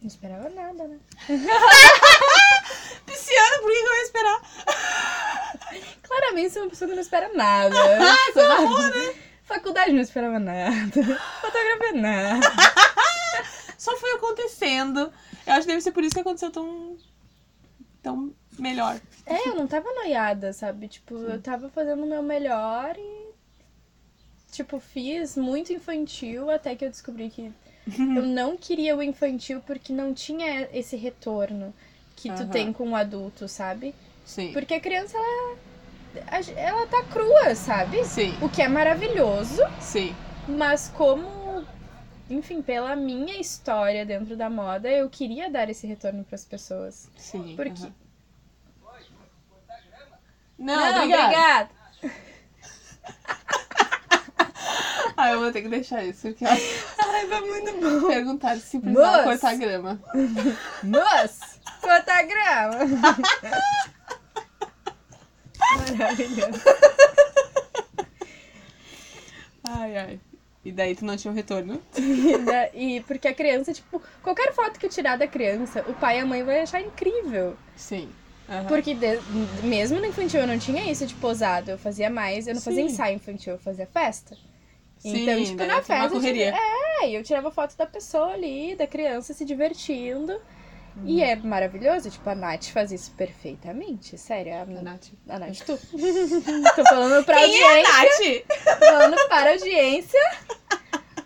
[0.01, 0.99] Não esperava nada, né?
[3.05, 4.41] Pisciana, por que eu ia esperar?
[6.03, 7.75] Claramente sou uma pessoa que não espera nada.
[8.01, 9.15] Ah, sabe?
[9.43, 10.71] Faculdade não esperava nada.
[11.41, 12.47] Fotografia nada.
[13.77, 15.11] Só foi acontecendo.
[15.45, 16.97] Eu acho que deve ser por isso que aconteceu tão.
[18.01, 18.99] tão melhor.
[19.25, 20.87] É, eu não tava noiada, sabe?
[20.87, 23.31] Tipo, eu tava fazendo o meu melhor e.
[24.51, 27.51] Tipo, fiz muito infantil até que eu descobri que
[27.97, 31.73] eu não queria o infantil porque não tinha esse retorno
[32.21, 33.95] que tu tem com o adulto, sabe?
[34.25, 34.51] Sim.
[34.53, 35.57] Porque a criança, ela.
[36.57, 38.03] Ela tá crua, sabe?
[38.03, 39.61] Sim, O que é maravilhoso.
[39.79, 40.13] sim.
[40.47, 41.65] Mas como,
[42.29, 47.09] enfim, pela minha história dentro da moda, eu queria dar esse retorno pras pessoas.
[47.17, 47.55] Sim.
[47.55, 47.93] Porque- aham.
[50.59, 51.69] Não, obrigada.
[55.17, 58.07] Ah, eu vou ter que deixar isso, porque Ai, vai muito bom.
[58.07, 59.99] perguntaram se precisava cortar grama.
[60.83, 61.50] Mas,
[61.81, 62.77] corta grama.
[65.97, 66.61] Maravilhoso.
[69.63, 70.19] Ai, ai.
[70.65, 71.81] E daí tu não tinha um retorno?
[71.97, 75.93] E, da- e porque a criança, tipo, qualquer foto que eu tirar da criança, o
[75.93, 77.55] pai e a mãe vai achar incrível.
[77.75, 78.09] Sim.
[78.49, 78.65] Aham.
[78.67, 79.19] Porque de-
[79.63, 81.71] mesmo no infantil eu não tinha isso de posado.
[81.71, 82.89] Eu fazia mais, eu não fazia Sim.
[82.93, 84.35] ensaio infantil, eu fazia festa.
[84.97, 86.15] Sim, então, tipo, daí na uma festa.
[86.15, 86.57] eu tirava-
[87.01, 90.39] É, eu tirava foto da pessoa ali, da criança se divertindo.
[91.05, 94.17] E é maravilhoso, tipo, a Nath faz isso perfeitamente.
[94.17, 95.07] Sério, a, A Nath.
[95.29, 95.77] a Nath, tu.
[96.75, 98.45] Tô falando pra Quem é a audiência.
[98.45, 98.79] Nath?
[98.79, 100.19] Tô falando para a audiência.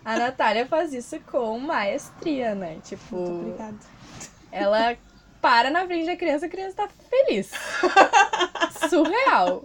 [0.04, 2.78] A Natália faz isso com maestria, né?
[2.84, 3.78] Tipo, Muito obrigada.
[4.52, 4.96] ela
[5.40, 7.50] para na frente da criança, a criança tá feliz.
[8.88, 9.64] Surreal.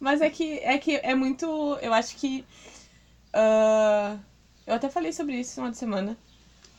[0.00, 1.46] Mas é que é, que é muito.
[1.82, 2.44] Eu acho que.
[3.32, 4.16] ah,
[4.66, 6.16] eu até falei sobre isso no final de semana.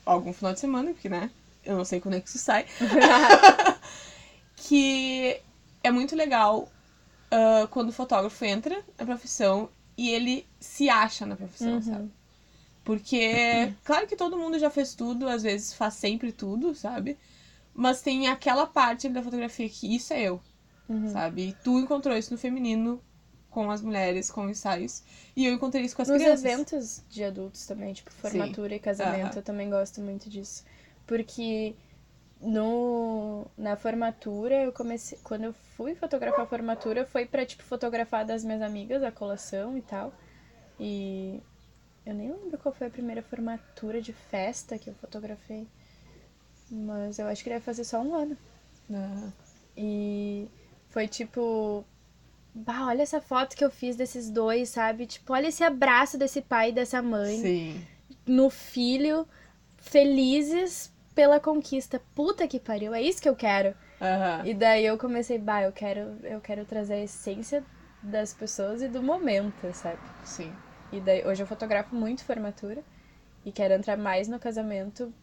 [0.06, 1.30] Algum final de semana, porque, né?
[1.64, 2.66] Eu não sei quando é que isso sai.
[4.55, 5.39] que
[5.84, 6.70] é muito legal
[7.32, 11.82] ah, quando o fotógrafo entra na profissão e ele se acha na profissão, Uhum.
[11.82, 12.10] sabe?
[12.84, 17.18] Porque, claro que todo mundo já fez tudo, às vezes faz sempre tudo, sabe?
[17.74, 20.41] Mas tem aquela parte da fotografia que isso é eu,
[20.89, 21.07] Uhum.
[21.10, 21.49] sabe?
[21.49, 23.01] E tu encontrou isso no feminino,
[23.51, 25.03] com as mulheres, com ensaios.
[25.36, 26.45] E eu encontrei isso com as Nos crianças.
[26.45, 30.64] eventos de adultos também, tipo formatura e casamento, eu também gosto muito disso.
[31.10, 31.76] Porque
[32.39, 35.18] no, na formatura, eu comecei.
[35.24, 39.76] Quando eu fui fotografar a formatura, foi pra, tipo, fotografar das minhas amigas, a colação
[39.76, 40.14] e tal.
[40.80, 41.41] E
[42.05, 45.68] eu nem lembro qual foi a primeira formatura de festa que eu fotografei.
[46.70, 48.38] Mas eu acho que deve fazer só um ano.
[48.93, 49.30] Ah,
[49.76, 50.47] E
[50.89, 51.84] foi tipo.
[52.53, 55.07] Bah, olha essa foto que eu fiz desses dois, sabe?
[55.07, 57.88] Tipo, olha esse abraço desse pai e dessa mãe sim.
[58.28, 59.28] no filho,
[59.78, 62.01] felizes pela conquista.
[62.15, 63.76] Puta que pariu, é isso que eu quero.
[63.99, 64.45] Aham.
[64.45, 67.61] E daí eu comecei, bah, eu quero, eu quero trazer a essência
[68.01, 69.99] das pessoas e do momento, sabe?
[70.24, 70.49] Sim.
[70.93, 72.82] E daí hoje eu fotografo muito formatura
[73.45, 75.13] e quero entrar mais no casamento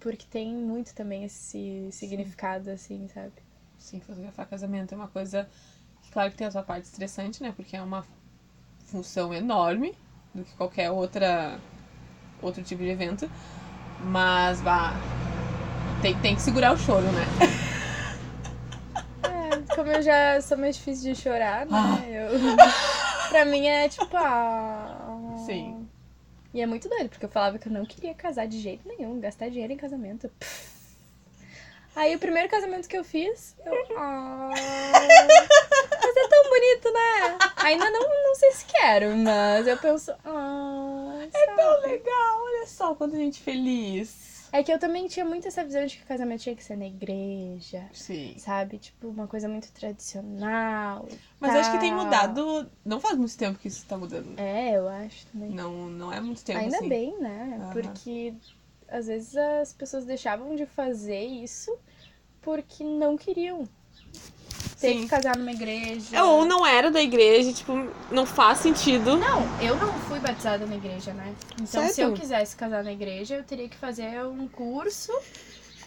[0.00, 3.34] porque tem muito também esse significado, assim, sabe?
[3.78, 5.46] Sim, fotografar casamento é uma coisa
[6.02, 7.52] que, claro que tem a sua parte estressante, né?
[7.54, 8.02] Porque é uma
[8.86, 9.94] função enorme
[10.34, 11.60] do que qualquer outra
[12.40, 13.28] outro tipo de evento.
[14.00, 14.92] Mas, bah,
[16.04, 17.24] tem, tem que segurar o choro, né?
[19.22, 21.72] É, como eu já sou mais difícil de chorar, né?
[21.72, 22.06] Ah.
[22.06, 22.30] Eu...
[23.30, 25.34] pra mim é tipo, ah.
[25.46, 25.88] Sim.
[26.52, 29.18] E é muito doido, porque eu falava que eu não queria casar de jeito nenhum,
[29.18, 30.28] gastar dinheiro em casamento.
[30.38, 30.74] Pff.
[31.96, 33.72] Aí o primeiro casamento que eu fiz, eu.
[33.96, 37.38] Ah, mas é tão bonito, né?
[37.64, 40.12] Ainda não, não sei se quero, mas eu penso.
[40.22, 44.33] Ah, É tão legal, olha só quanta gente feliz.
[44.54, 46.76] É que eu também tinha muito essa visão de que o casamento tinha que ser
[46.76, 48.36] na igreja, Sim.
[48.38, 48.78] sabe?
[48.78, 51.08] Tipo, uma coisa muito tradicional.
[51.40, 52.04] Mas acho que tem tal.
[52.04, 52.70] mudado.
[52.84, 54.38] Não faz muito tempo que isso tá mudando.
[54.38, 55.50] É, eu acho também.
[55.50, 56.88] Não, não é muito tempo Ainda assim.
[56.88, 57.58] bem, né?
[57.60, 57.72] Aham.
[57.72, 58.32] Porque
[58.86, 61.76] às vezes as pessoas deixavam de fazer isso
[62.40, 63.64] porque não queriam
[64.86, 66.16] ter que casar numa igreja.
[66.16, 67.72] É, Ou não era da igreja, tipo,
[68.10, 69.16] não faz sentido.
[69.16, 71.34] Não, eu não fui batizada na igreja, né?
[71.54, 71.98] Então, se Certo.
[72.10, 75.12] eu quisesse casar na igreja, eu teria que fazer um curso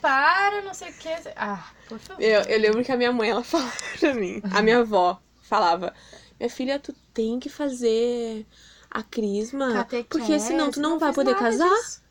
[0.02, 1.10] para não sei o que.
[1.36, 2.22] Ah, por favor.
[2.22, 5.94] Eu, eu lembro que a minha mãe, ela falava pra mim, a minha avó falava,
[6.40, 8.46] minha filha, tu tem que fazer
[8.92, 11.70] a crisma, Catequese, porque senão tu não, vai fiz poder casar.
[11.70, 12.02] disso.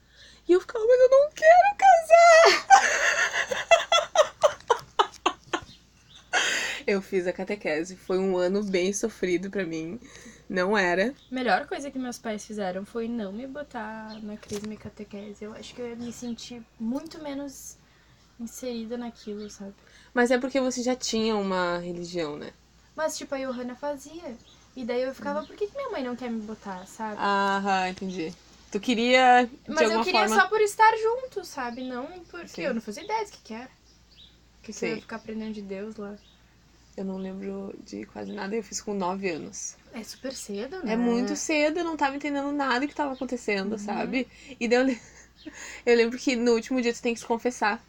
[0.49, 2.67] E eu ficava, mas eu não quero casar.
[6.87, 9.99] Eu fiz a catequese, foi um ano bem sofrido pra mim,
[10.49, 11.15] não era.
[11.31, 15.45] Melhor coisa que meus pais fizeram foi não me botar na crisma e catequese.
[15.45, 17.77] Eu acho que eu ia me sentir muito menos
[18.39, 19.75] inserida naquilo, sabe?
[20.15, 22.53] Mas é porque você já tinha uma religião, né?
[22.95, 24.37] Mas, tipo, a Johanna fazia.
[24.75, 27.17] E daí eu ficava, por que, que minha mãe não quer me botar, sabe?
[27.19, 28.33] Aham, entendi.
[28.71, 30.43] Tu queria, Mas eu queria forma...
[30.43, 31.83] só por estar junto, sabe?
[31.83, 32.63] Não porque Sim.
[32.63, 33.71] eu não fazia ideia do que que era.
[34.63, 36.17] Que que eu ia ficar aprendendo de Deus lá.
[36.97, 39.77] Eu não lembro de quase nada, eu fiz com 9 anos.
[39.93, 40.95] É super cedo, né?
[40.95, 44.27] É muito cedo, eu não tava entendendo nada que tava acontecendo, sabe?
[44.59, 44.97] E daí eu,
[45.85, 47.85] eu lembro que no último dia tu tem que se confessar.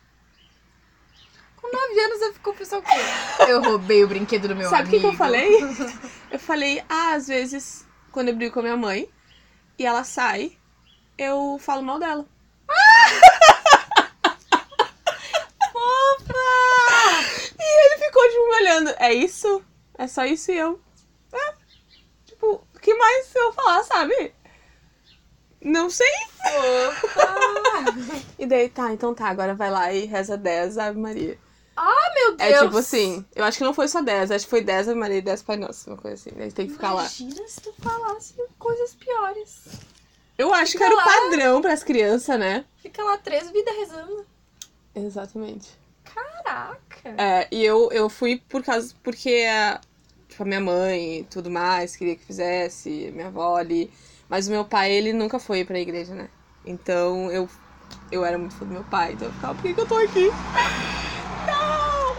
[1.56, 2.98] Com nove anos eu fico pensando o quê?
[3.50, 5.10] Eu roubei o brinquedo do meu Sabe o que, amigo.
[5.10, 5.50] que eu falei?
[6.30, 9.08] Eu falei, ah, às vezes, quando eu brigo com a minha mãe
[9.80, 10.58] e ela sai,
[11.18, 12.26] eu falo mal dela.
[15.72, 16.34] Fofa!
[17.60, 18.24] E ele ficou,
[19.00, 19.62] É isso?
[19.98, 20.80] É só isso e eu.
[21.34, 21.54] É.
[22.26, 24.34] Tipo, o que mais eu vou falar, sabe?
[25.62, 26.08] Não sei.
[26.46, 27.38] Opa!
[28.40, 31.40] E daí, tá, então tá, agora vai lá e reza 10 Ave Maria.
[31.76, 32.52] Ah, meu Deus!
[32.52, 35.00] É tipo assim, eu acho que não foi só 10, acho que foi 10 Ave
[35.00, 36.38] Maria e 10 Pai Nosso, uma coisa assim.
[36.38, 37.02] Daí tem que ficar lá.
[37.02, 39.64] Imagina se tu falasse coisas piores.
[40.38, 41.04] Eu acho que Fica era o lá.
[41.04, 42.64] padrão pras crianças, né?
[42.78, 44.26] Fica lá três vidas rezando.
[44.94, 45.70] Exatamente.
[46.14, 47.10] Caraca!
[47.18, 48.94] É, e eu, eu fui por causa.
[49.04, 49.82] Porque a,
[50.28, 53.92] tipo, a minha mãe e tudo mais queria que fizesse, minha avó ali.
[54.30, 56.30] Mas o meu pai, ele nunca foi pra igreja, né?
[56.64, 57.50] Então eu,
[58.12, 59.14] eu era muito fã do meu pai.
[59.14, 60.30] Então eu ficava, por que, que eu tô aqui?
[61.48, 62.18] Não!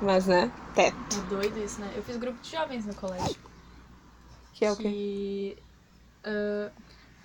[0.00, 0.52] Mas, né?
[0.74, 1.16] Teto.
[1.16, 1.92] É doido isso, né?
[1.96, 3.36] Eu fiz grupo de jovens no colégio.
[4.54, 4.82] Que é o quê?
[4.82, 5.56] Que.
[6.24, 6.72] ah,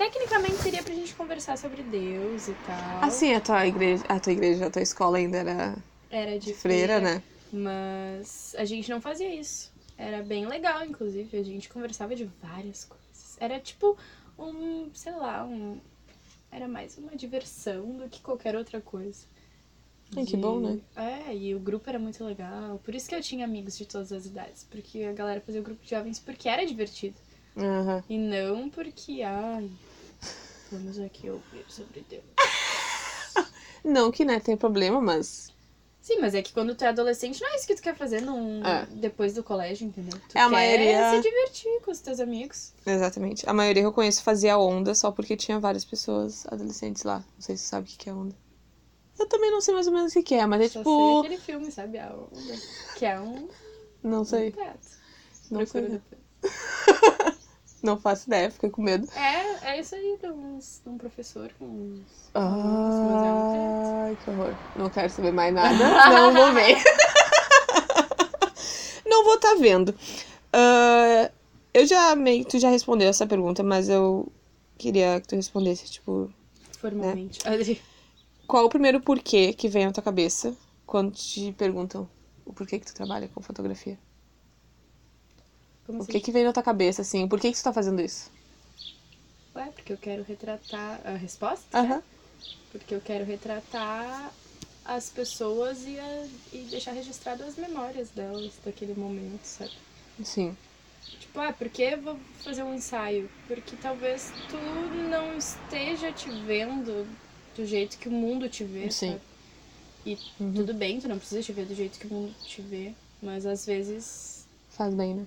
[0.02, 3.04] tecnicamente seria pra gente conversar sobre Deus e tal.
[3.04, 5.78] Assim, a tua igreja, a tua igreja, a tua escola ainda era
[6.10, 7.22] Era de de freira, né?
[7.54, 9.72] Mas a gente não fazia isso.
[9.98, 11.38] Era bem legal, inclusive.
[11.38, 13.38] A gente conversava de várias coisas.
[13.40, 13.96] Era tipo
[14.40, 15.80] um, sei lá, um.
[16.52, 19.26] Era mais uma diversão do que qualquer outra coisa.
[20.18, 20.80] Ai, que bom, né?
[20.96, 22.80] É, e o grupo era muito legal.
[22.84, 24.66] Por isso que eu tinha amigos de todas as idades.
[24.70, 27.16] Porque a galera fazia o grupo de jovens porque era divertido.
[27.56, 28.04] Aham.
[28.10, 29.70] E não porque, ai,
[30.72, 32.24] vamos aqui ouvir sobre Deus.
[33.84, 35.50] Não que, né, tem problema, mas
[36.02, 38.22] Sim, mas é que quando tu é adolescente, não é isso que tu quer fazer
[38.22, 38.66] num...
[38.66, 38.88] É.
[38.88, 40.20] depois do colégio, entendeu?
[40.30, 42.74] Tu É, a quer maioria- se divertir com os teus amigos.
[42.84, 43.48] Exatamente.
[43.48, 47.18] A maioria que eu conheço fazia onda só porque tinha várias pessoas adolescentes lá.
[47.36, 48.36] Não sei se você sabe o que é onda.
[49.20, 51.20] Eu também não sei mais ou menos o que é, mas é Só sei tipo.
[51.20, 52.00] aquele filme, sabe?
[52.00, 52.58] A onda.
[52.98, 53.48] Que é um,
[54.02, 54.52] Não um sei.
[54.52, 54.88] teto.
[55.52, 56.02] Não Procura sei.
[57.82, 59.08] Não faço ideia, fiquei com medo.
[59.16, 62.30] É, é isso aí de, uns, de um professor com uns...
[62.34, 63.92] mas é um teto.
[64.06, 64.56] Ai, que horror.
[64.76, 65.74] Não quero saber mais nada.
[66.10, 66.78] Não vou ver.
[69.06, 69.96] Não vou estar vendo.
[70.54, 71.32] Ah,
[71.74, 72.46] eu já meio.
[72.46, 74.32] Tu já respondeu essa pergunta, mas eu
[74.78, 76.32] queria que tu respondesse, tipo.
[76.78, 77.40] Formalmente.
[77.48, 77.78] Né?
[78.48, 80.56] Qual o primeiro porquê que vem na tua cabeça
[80.86, 82.08] quando te perguntam
[82.46, 83.98] o porquê que tu trabalha com fotografia?
[85.86, 87.28] Como O que que vem na tua cabeça, assim?
[87.30, 88.30] Por que que tu tá fazendo isso?
[89.56, 91.02] Ué, porque eu quero retratar...
[91.06, 91.78] A resposta?
[91.78, 92.02] Aham.
[92.72, 94.34] Porque eu quero retratar
[94.86, 99.72] as pessoas e, a- e deixar registrado as memórias delas daquele momento, sabe?
[100.24, 100.56] Sim.
[101.20, 103.30] Tipo, ah, por que eu vou fazer um ensaio?
[103.48, 104.58] Porque talvez tu
[105.10, 107.08] não esteja te vendo
[107.56, 109.12] do jeito que o mundo te vê, Sim.
[109.12, 109.22] sabe?
[110.06, 110.54] E Uhum.
[110.56, 113.46] tudo bem, tu não precisa te ver do jeito que o mundo te vê, mas
[113.46, 114.46] às vezes.
[114.70, 115.26] Faz bem, né?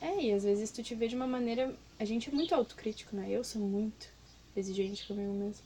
[0.00, 1.74] É, e às vezes tu te vê de uma maneira.
[1.98, 3.26] A gente é muito autocrítico, né?
[3.28, 4.08] Eu sou muito
[4.56, 5.62] exigente comigo mesmo.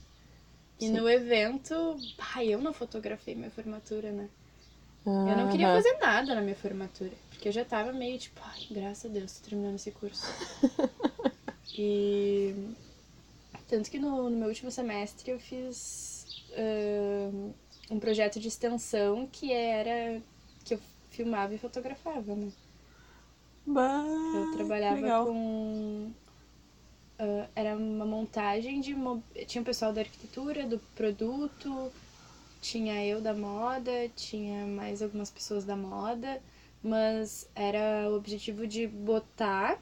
[0.80, 0.92] E Sim.
[0.92, 4.28] no evento, pá, eu não fotografei minha formatura, né?
[5.06, 7.12] Eu não queria fazer nada na minha formatura.
[7.30, 10.24] Porque eu já tava meio tipo, ai, graças a Deus, tô terminando esse curso.
[11.76, 12.54] e.
[13.68, 17.52] Tanto que no, no meu último semestre eu fiz ahn,
[17.90, 20.20] um projeto de extensão que era.
[20.64, 20.80] que eu
[21.10, 22.50] filmava e fotografava, né?
[23.66, 24.04] Bah,
[24.34, 25.26] Eu trabalhava legal.
[25.26, 26.10] com.
[27.18, 28.94] ah, era uma montagem de.
[28.94, 31.90] mo- Tinha o pessoal da arquitetura, do produto,
[32.60, 36.40] tinha eu da moda, tinha mais algumas pessoas da moda,
[36.82, 39.78] mas era o objetivo de botar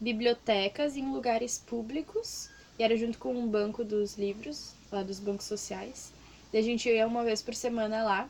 [0.00, 5.46] bibliotecas em lugares públicos, e era junto com um banco dos livros, lá dos bancos
[5.46, 6.12] sociais.
[6.52, 8.28] E a gente ia uma vez por semana lá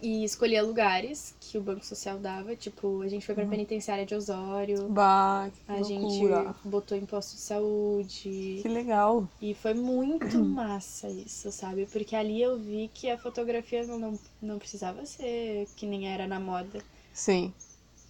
[0.00, 2.56] e escolhia lugares que o Banco Social dava.
[2.56, 6.54] Tipo, a gente foi pra penitenciária de Osório, Bah, que a gente loucura.
[6.64, 8.58] botou imposto de saúde.
[8.62, 9.28] Que legal.
[9.40, 11.86] E foi muito massa isso, sabe?
[11.86, 16.26] Porque ali eu vi que a fotografia não, não, não precisava ser que nem era
[16.26, 16.82] na moda.
[17.12, 17.52] Sim.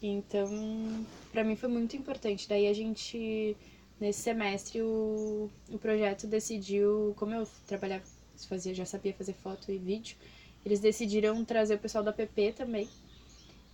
[0.02, 0.48] Então,
[1.30, 2.48] pra mim foi muito importante.
[2.48, 3.56] Daí a gente,
[4.00, 8.02] nesse semestre, o, o projeto decidiu, como eu trabalhava,
[8.48, 10.16] fazia, já sabia fazer foto e vídeo,
[10.64, 12.92] eles decidiram trazer o pessoal da PP também.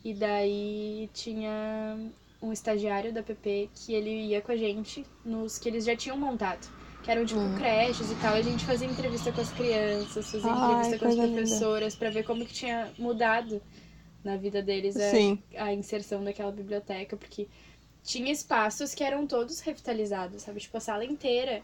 [0.05, 5.69] E daí tinha um estagiário da PP que ele ia com a gente nos que
[5.69, 6.69] eles já tinham montado.
[7.03, 7.55] Que eram tipo Hum.
[7.55, 8.35] creches e tal.
[8.35, 12.25] A gente fazia entrevista com as crianças, fazia Ai, entrevista com as professoras pra ver
[12.25, 13.63] como que tinha mudado
[14.25, 15.23] na vida deles a,
[15.57, 17.49] a inserção daquela biblioteca, porque
[18.03, 20.61] tinha espaços que eram todos revitalizados, sabe?
[20.61, 21.63] Tipo, a sala inteira.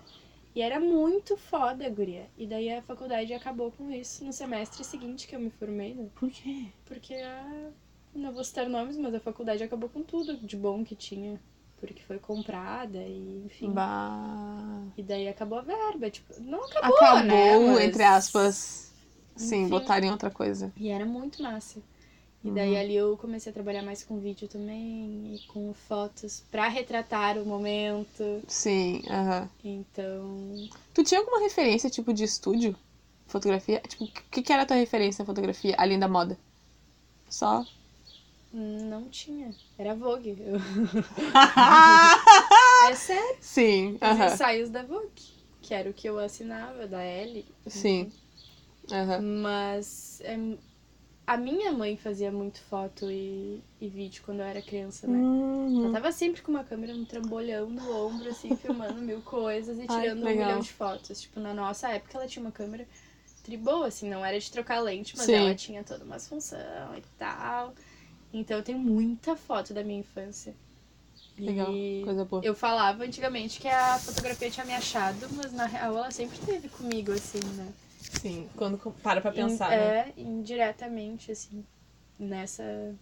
[0.55, 2.29] E era muito foda, guria.
[2.39, 6.07] E daí a faculdade acabou com isso no semestre seguinte que eu me formei, né?
[6.15, 6.67] Por quê?
[6.87, 7.71] Porque a...
[8.15, 11.41] Não vou citar nomes, mas a faculdade acabou com tudo de bom que tinha.
[11.81, 13.71] Porque foi comprada e, enfim.
[13.73, 14.83] Bah.
[14.97, 16.09] E daí acabou a verba.
[16.09, 17.59] Tipo, não acabou, Acabou, né?
[17.59, 18.93] Mas- entre aspas.
[19.37, 19.71] Sim, Enfim.
[19.71, 20.73] botarem outra coisa.
[20.77, 21.83] E era muito massa.
[22.45, 22.55] E Uhum.
[22.55, 27.39] daí ali eu comecei a trabalhar mais com vídeo também e com fotos pra retratar
[27.39, 28.43] o momento.
[28.47, 29.49] Sim, aham.
[29.65, 32.77] Então, Tu tinha alguma referência, tipo, de estúdio?
[33.27, 33.81] Fotografia?
[33.89, 36.39] Tipo, o que, que era a tua referência na fotografia, além da moda?
[37.31, 37.65] Só.
[38.53, 39.51] não tinha.
[39.79, 40.37] Era Vogue.
[40.39, 40.61] Eu-
[42.91, 43.37] É sério.
[43.41, 44.27] Sim, Os aham.
[44.35, 45.09] ensaios da Vogue.
[45.63, 47.45] Que era o que eu assinava, da L.
[47.67, 48.13] Sim.
[48.93, 49.21] Aham.
[49.43, 50.37] Mas é,
[51.27, 55.27] a minha mãe fazia muito foto e, e vídeo quando eu era criança, né?
[55.83, 55.93] Ela Uhum.
[55.93, 59.89] tava sempre com uma câmera no trambolhão do ombro, assim, filmando mil coisas e Ai,
[59.89, 60.35] tirando um legal.
[60.35, 61.21] milhão de fotos.
[61.23, 62.87] Tipo, na nossa época ela tinha uma câmera
[63.45, 65.35] triboa, assim, não era de trocar lente, mas Sim.
[65.35, 67.75] ela tinha toda uma função e tal.
[68.33, 70.55] Então eu tenho muita foto da minha infância.
[71.39, 72.43] Legal, E coisa boa.
[72.43, 76.69] eu falava antigamente que a fotografia tinha me achado, mas na real ela sempre esteve
[76.69, 77.73] comigo, assim, né?
[78.21, 79.99] Sim, quando para pra pensar, In- né?
[79.99, 81.65] É, indiretamente, assim,
[82.19, 82.95] nessa.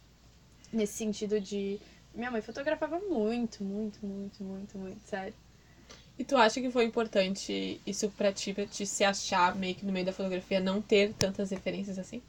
[0.72, 1.78] Nesse sentido de.
[2.14, 5.34] Minha mãe fotografava muito, muito, muito, muito, muito, sério.
[6.18, 9.84] E tu acha que foi importante isso pra ti, pra te se achar meio que
[9.84, 12.22] no meio da fotografia, não ter tantas referências assim?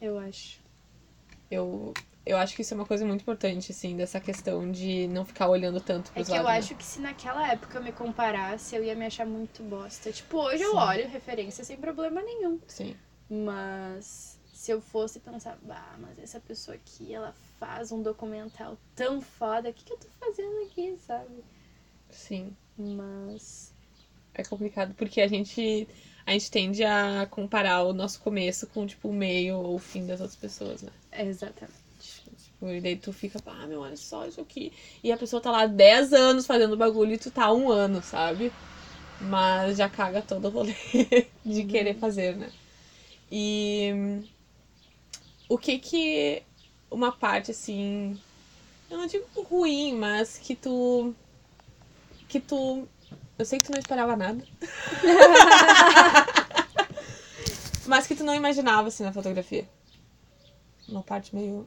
[0.00, 0.58] Eu acho.
[1.50, 1.94] Eu,
[2.26, 5.48] eu acho que isso é uma coisa muito importante, assim, dessa questão de não ficar
[5.48, 6.50] olhando tanto É pros que eu lados.
[6.52, 6.58] né?
[6.58, 10.10] acho que se naquela época eu me comparasse, eu ia me achar muito bosta.
[10.12, 10.76] Tipo, hoje eu Sim.
[10.76, 12.58] olho referência sem problema nenhum.
[12.66, 12.96] Sim.
[13.28, 19.20] Mas se eu fosse pensar, bah, mas essa pessoa aqui, ela faz um documental tão
[19.20, 21.44] foda, o que, que eu tô fazendo aqui, sabe?
[22.10, 22.56] Sim.
[22.78, 23.72] Mas.
[24.34, 25.86] É complicado porque a gente
[26.26, 30.06] a gente tende a comparar o nosso começo com tipo o meio ou o fim
[30.06, 30.90] das outras pessoas, né?
[31.12, 31.83] Exatamente.
[32.54, 34.72] Tipo, e daí tu fica, ah, meu, olha só isso aqui.
[35.02, 38.52] E a pessoa tá lá 10 anos fazendo bagulho e tu tá um ano, sabe?
[39.20, 40.74] Mas já caga todo o rolê
[41.44, 41.66] de Uhum.
[41.68, 42.50] querer fazer, né?
[43.30, 44.22] E hum,
[45.48, 46.42] o que que
[46.90, 48.18] uma parte assim,
[48.90, 51.14] eu não digo ruim, mas que tu
[52.28, 52.86] que tu
[53.38, 54.44] eu sei que tu não esperava nada.
[57.86, 59.68] mas que tu não imaginava assim na fotografia.
[60.88, 61.66] Uma parte meio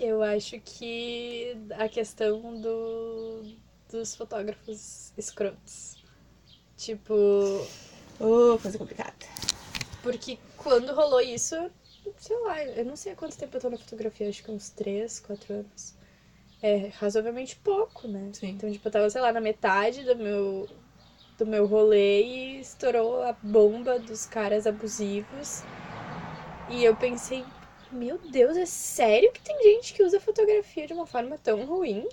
[0.00, 3.44] Eu acho que a questão do,
[3.90, 5.98] dos fotógrafos escrotos.
[6.76, 7.14] Tipo,
[8.18, 9.14] Oh, coisa complicada.
[10.02, 11.54] porque quando rolou isso,
[12.16, 14.70] sei lá, eu não sei há quanto tempo eu tô na fotografia, acho que uns
[14.70, 15.94] 3, 4 anos.
[16.62, 18.30] É razoavelmente pouco, né?
[18.32, 18.50] Sim.
[18.50, 20.68] Então, tipo, eu tava, sei lá, na metade do meu,
[21.38, 25.62] do meu rolê e estourou a bomba dos caras abusivos.
[26.70, 27.44] E eu pensei,
[27.92, 32.08] meu Deus, é sério que tem gente que usa fotografia de uma forma tão ruim?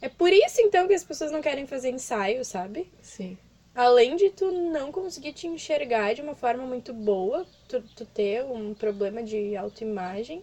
[0.00, 2.90] É por isso, então, que as pessoas não querem fazer ensaio, sabe?
[3.02, 3.36] Sim.
[3.74, 8.44] Além de tu não conseguir te enxergar de uma forma muito boa, tu, tu ter
[8.44, 10.42] um problema de autoimagem,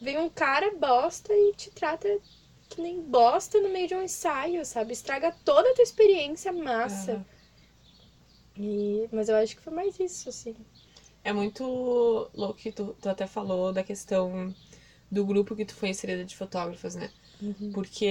[0.00, 2.08] vem um cara bosta e te trata
[2.68, 4.92] que nem bosta no meio de um ensaio, sabe?
[4.92, 7.24] Estraga toda a tua experiência massa.
[8.56, 9.08] E...
[9.12, 10.56] Mas eu acho que foi mais isso, assim.
[11.24, 14.54] É muito louco que tu, tu até falou da questão
[15.10, 17.10] do grupo que tu foi inserida de fotógrafas, né?
[17.72, 18.10] Porque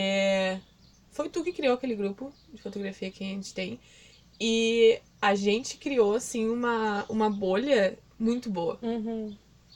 [1.11, 3.79] foi tu que criou aquele grupo de fotografia que a gente tem.
[4.39, 9.35] E a gente criou, assim, uma, uma bolha muito boa, Uhum.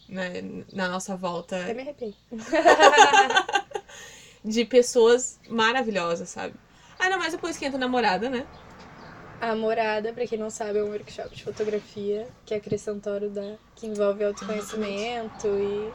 [0.09, 0.41] né?
[0.73, 1.61] Na nossa volta.
[1.61, 2.13] Até me arrepei.
[4.43, 6.53] de pessoas maravilhosas, sabe?
[6.99, 8.45] Ainda mais depois que entra namorada, né?
[9.41, 13.29] A Morada, pra quem não sabe, é um workshop de fotografia que a Cris Santoro
[13.29, 13.41] dá,
[13.75, 15.91] que envolve autoconhecimento e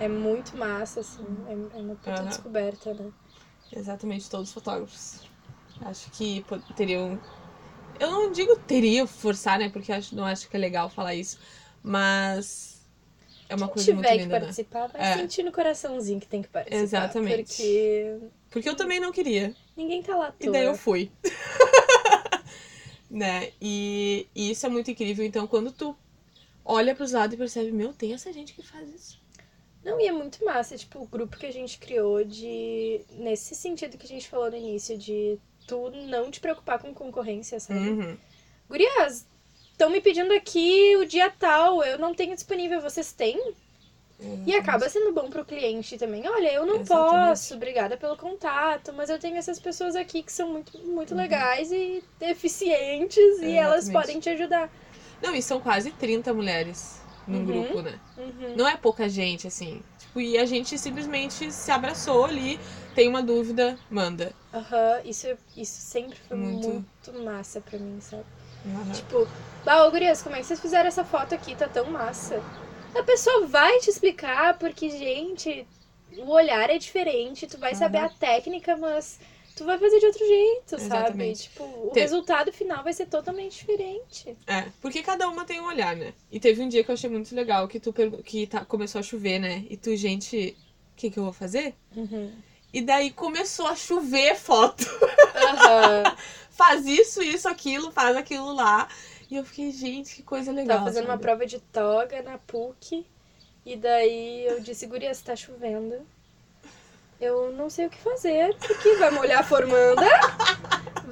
[0.00, 1.24] é muito massa, assim.
[1.46, 2.28] É, é uma puta Aham.
[2.28, 3.10] descoberta, né?
[3.72, 5.20] Exatamente, todos os fotógrafos.
[5.82, 6.44] Acho que
[6.74, 7.20] teriam.
[8.00, 9.68] Eu não digo teriam forçar, né?
[9.68, 11.38] Porque acho, não acho que é legal falar isso.
[11.82, 12.76] Mas.
[13.48, 14.40] É uma Quem coisa muito tiver que linda, né?
[14.40, 15.14] participar, vai É.
[15.14, 16.78] sentir no coraçãozinho que tem que participar.
[16.82, 17.46] Exatamente.
[17.46, 18.18] Porque
[18.50, 19.54] Porque eu também não queria.
[19.76, 21.10] ninguém tá lá à E daí eu fui.
[23.10, 23.52] né?
[23.60, 25.24] E, e isso é muito incrível.
[25.24, 25.96] Então, quando tu
[26.64, 29.26] olha pros lados e percebe, meu, tem essa gente que faz isso.
[29.84, 33.00] Não, e é muito massa, tipo, o grupo que a gente criou de.
[33.12, 37.60] Nesse sentido que a gente falou no início, de tu não te preocupar com concorrência,
[37.60, 37.90] sabe?
[37.90, 38.16] Uhum.
[38.68, 39.26] Gurias,
[39.70, 43.54] estão me pedindo aqui o dia tal, eu não tenho disponível, vocês têm?
[44.46, 46.26] E acaba sendo bom pro cliente também.
[46.28, 47.30] Olha, eu não Exatamente.
[47.30, 51.70] posso, obrigada pelo contato, mas eu tenho essas pessoas aqui que são muito, muito legais
[51.72, 53.92] e eficientes e elas Uhum.
[53.92, 53.92] Exatamente.
[53.92, 54.70] podem te ajudar.
[55.22, 57.46] Não, e são quase 30 mulheres num Uhum.
[57.46, 57.98] grupo, né?
[58.16, 58.56] Uhum.
[58.56, 59.82] Não é pouca gente, assim.
[59.98, 62.58] Tipo, e a gente simplesmente se abraçou ali.
[62.94, 64.32] Tem uma dúvida, manda.
[64.54, 65.26] Aham, isso,
[65.56, 66.68] isso sempre foi Muito.
[66.68, 68.24] muito, massa pra mim, sabe?
[68.94, 69.26] Tipo,
[69.64, 71.54] bah, ô gurias, como é que vocês fizeram essa foto aqui?
[71.54, 72.40] Tá tão massa.
[72.98, 75.66] A pessoa vai te explicar, porque, gente,
[76.18, 78.06] o olhar é diferente, tu vai saber Aham.
[78.06, 79.18] a técnica, mas
[79.54, 80.84] tu vai fazer de outro jeito, sabe?
[80.84, 81.42] Exatamente.
[81.44, 84.36] Tipo, o resultado final vai ser totalmente diferente.
[84.46, 86.12] É, porque cada uma tem um olhar, né?
[86.30, 88.98] E teve um dia que eu achei muito legal que tu pergu- que tá, começou
[88.98, 89.64] a chover, né?
[89.70, 90.56] E tu, gente,
[90.92, 91.74] o que, que eu vou fazer?
[91.94, 92.32] Uhum.
[92.72, 94.84] E daí começou a chover foto.
[95.34, 96.16] Aham.
[96.50, 98.88] faz isso, isso, aquilo, faz aquilo lá.
[99.30, 100.78] E eu fiquei, gente, que coisa legal.
[100.78, 101.22] Tava fazendo uma sabe?
[101.22, 103.06] prova de toga na PUC.
[103.64, 106.06] E daí eu disse, guria, se tá chovendo.
[107.20, 110.06] Eu não sei o que fazer, porque vai molhar a formanda,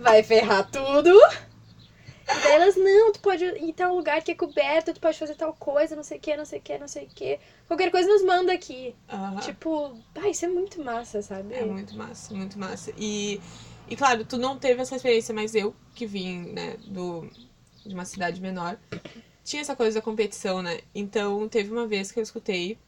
[0.01, 1.11] vai ferrar tudo.
[1.11, 5.19] E daí elas, não, tu pode ir em tal lugar que é coberto, tu pode
[5.19, 7.41] fazer tal coisa, não sei o que, não sei o que, não sei o que.
[7.66, 8.95] Qualquer coisa nos manda aqui.
[9.11, 9.41] Aham.
[9.41, 11.55] Tipo, ah, isso é muito massa, sabe?
[11.55, 12.93] É muito massa, muito massa.
[12.97, 13.41] E,
[13.89, 17.28] e claro, tu não teve essa experiência, mas eu, que vim, né, do,
[17.85, 18.78] de uma cidade menor,
[19.44, 20.81] tinha essa coisa da competição, né?
[20.94, 22.78] Então, teve uma vez que eu escutei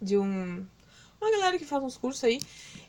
[0.00, 0.66] de um...
[1.20, 2.40] Uma galera que faz uns cursos aí,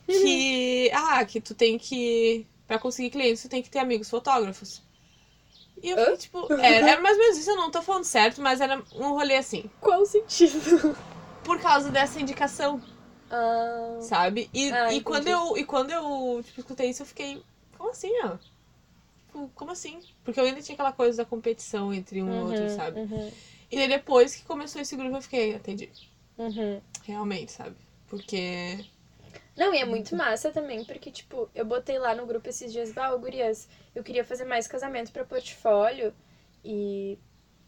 [0.07, 0.89] que...
[0.93, 2.45] ah, que tu tem que...
[2.67, 4.81] Pra conseguir clientes, tu tem que ter amigos fotógrafos.
[5.81, 6.53] E eu fiquei, tipo...
[6.53, 9.35] Era, era mais ou menos isso, eu não tô falando certo, mas era um rolê
[9.35, 9.69] assim.
[9.81, 10.95] Qual o sentido?
[11.43, 12.81] Por causa dessa indicação,
[13.29, 14.49] Ah, sabe?
[14.53, 15.03] E, Ah, e entendi.
[15.03, 17.43] quando eu e quando eu tipo, escutei isso, eu fiquei,
[17.77, 18.37] como assim, ó?
[19.33, 19.99] Tipo, Como assim?
[20.23, 22.99] Porque eu ainda tinha aquela coisa da competição entre um e uhum, outro, sabe?
[23.01, 23.31] Uhum,
[23.71, 25.89] E daí depois que começou esse grupo, eu fiquei, entendi.
[26.37, 26.81] uhum.
[27.03, 27.75] Realmente, sabe?
[28.07, 28.85] Porque.
[29.55, 32.91] Não, e é muito massa também, porque, tipo, eu botei lá no grupo esses dias,
[32.91, 36.13] bah, ô, gurias, eu queria fazer mais casamento pra portfólio
[36.63, 37.17] e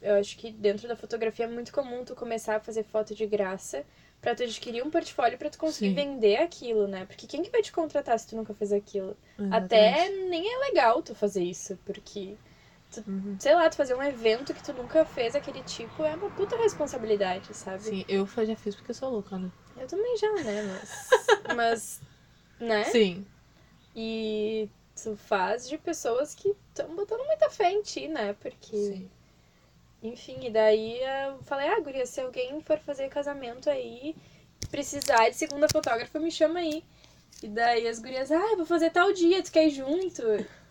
[0.02, 3.26] eu acho que dentro da fotografia é muito comum tu começar a fazer foto de
[3.28, 3.86] graça
[4.26, 5.96] pra tu adquirir um portfólio pra tu conseguir Sim.
[5.96, 7.06] vender aquilo, né?
[7.06, 9.16] Porque quem que vai te contratar se tu nunca fez aquilo?
[9.40, 9.52] Exatamente.
[9.52, 12.36] Até nem é legal tu fazer isso, porque,
[13.08, 13.40] Uhum.
[13.40, 16.56] sei lá, tu fazer um evento que tu nunca fez aquele tipo é uma puta
[16.58, 17.84] responsabilidade, sabe?
[17.84, 19.52] Sim, eu já fiz porque eu sou louca, né?
[19.76, 20.62] Eu também já, né?
[20.64, 21.18] Mas.
[21.56, 22.02] mas.
[22.60, 22.86] Né?
[22.92, 23.26] Sim.
[23.96, 28.34] E tu faz de pessoas que estão botando muita fé em ti, né?
[28.34, 28.76] Porque.
[28.76, 29.10] Sim.
[30.06, 34.16] Enfim, e daí eu falei, ah, guria, se alguém for fazer casamento aí,
[34.70, 36.84] precisar de segunda fotógrafa, me chama aí.
[37.42, 40.22] E daí as gurias, ah, eu vou fazer tal dia, tu quer ir junto?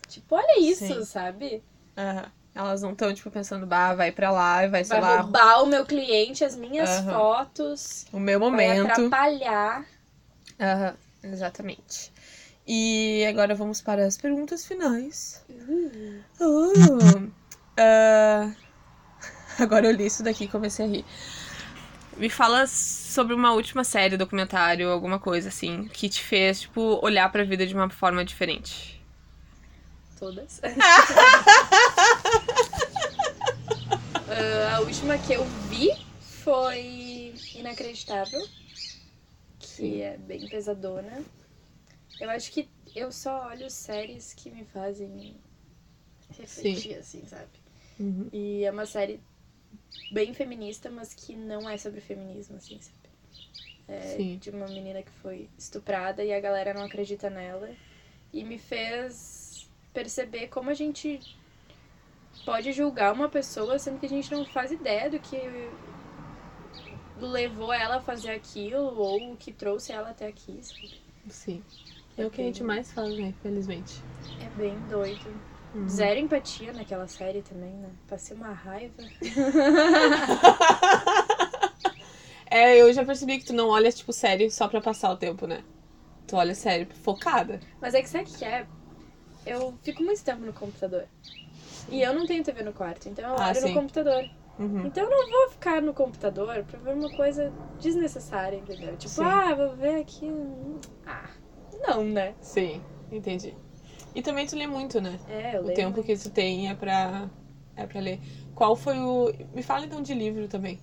[0.08, 1.04] Tipo, olha isso, Sim.
[1.04, 1.62] sabe?
[1.96, 2.32] Aham.
[2.54, 5.62] Elas não estão, tipo, pensando, bah, vai pra lá e vai, sei Vai lá, roubar
[5.64, 7.10] o meu cliente, as minhas Aham.
[7.10, 8.86] fotos, o meu vai momento.
[8.86, 9.84] atrapalhar.
[10.60, 12.12] Aham, exatamente.
[12.66, 15.44] E agora vamos para as perguntas finais.
[16.40, 17.30] Uh,
[17.76, 18.52] ah,
[19.60, 21.04] agora eu li isso daqui e comecei a rir.
[22.16, 27.30] Me fala sobre uma última série, documentário, alguma coisa assim, que te fez, tipo, olhar
[27.30, 29.02] pra vida de uma forma diferente.
[30.18, 30.60] Todas.
[34.26, 38.40] Ah, a última que eu vi foi Inacreditável,
[39.60, 40.00] que Sim.
[40.00, 41.22] é bem pesadona.
[42.20, 45.36] Eu acho que eu só olho séries que me fazem
[46.36, 47.50] refletir, assim, sabe?
[48.00, 48.28] Uhum.
[48.32, 49.20] E é uma série
[50.10, 53.04] bem feminista, mas que não é sobre feminismo, assim, sabe?
[53.86, 54.38] É Sim.
[54.38, 57.70] de uma menina que foi estuprada e a galera não acredita nela.
[58.32, 61.20] E me fez perceber como a gente
[62.44, 65.36] pode julgar uma pessoa sendo que a gente não faz ideia do que
[67.20, 71.00] levou ela a fazer aquilo ou o que trouxe ela até aqui, sabe?
[71.28, 71.62] Sim.
[72.16, 73.34] É o que a gente mais faz, né?
[73.42, 74.00] Felizmente.
[74.40, 75.53] É bem doido.
[75.74, 75.88] Uhum.
[75.88, 77.90] Zero empatia naquela série também, né?
[78.08, 79.02] Passei uma raiva.
[82.50, 85.44] É, eu já percebi que tu não olha, tipo, série só pra passar o tempo,
[85.44, 85.64] né?
[86.26, 87.58] Tu olha série focada.
[87.80, 88.64] Mas é que sabe o que é?
[89.44, 91.04] Eu fico muito tempo no computador.
[91.90, 93.68] E eu não tenho TV no quarto, então eu Ah, olho sim.
[93.68, 94.24] no computador.
[94.58, 94.86] Uhum.
[94.86, 98.96] Então eu não vou ficar no computador pra ver uma coisa desnecessária, entendeu?
[98.96, 99.24] Tipo, Sim.
[99.24, 100.30] ah, vou ver aqui.
[101.06, 101.28] Ah,
[101.88, 102.34] não, né?
[102.40, 102.80] Sim,
[103.10, 103.54] entendi.
[104.14, 105.18] E também tu lê muito, né?
[105.28, 105.74] É, eu O leio.
[105.76, 107.28] tempo que tu tem é pra,
[107.76, 108.20] é pra ler.
[108.54, 109.32] Qual foi o.
[109.54, 110.78] Me fala então de livro também.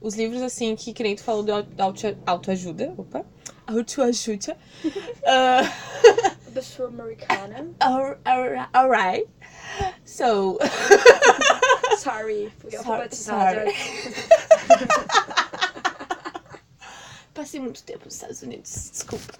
[0.00, 1.44] Os livros, assim, que que nem tu falou
[1.78, 2.94] auto- autoajuda.
[2.96, 3.24] Opa!
[3.66, 4.56] Autoajuda.
[5.26, 5.60] Ah,
[6.54, 7.68] Pessoa americana.
[8.74, 9.26] alright.
[10.04, 10.58] So.
[11.98, 13.64] Sorry, fui alfabetizada.
[17.34, 19.32] Passei muito tempo nos Estados Unidos, desculpa.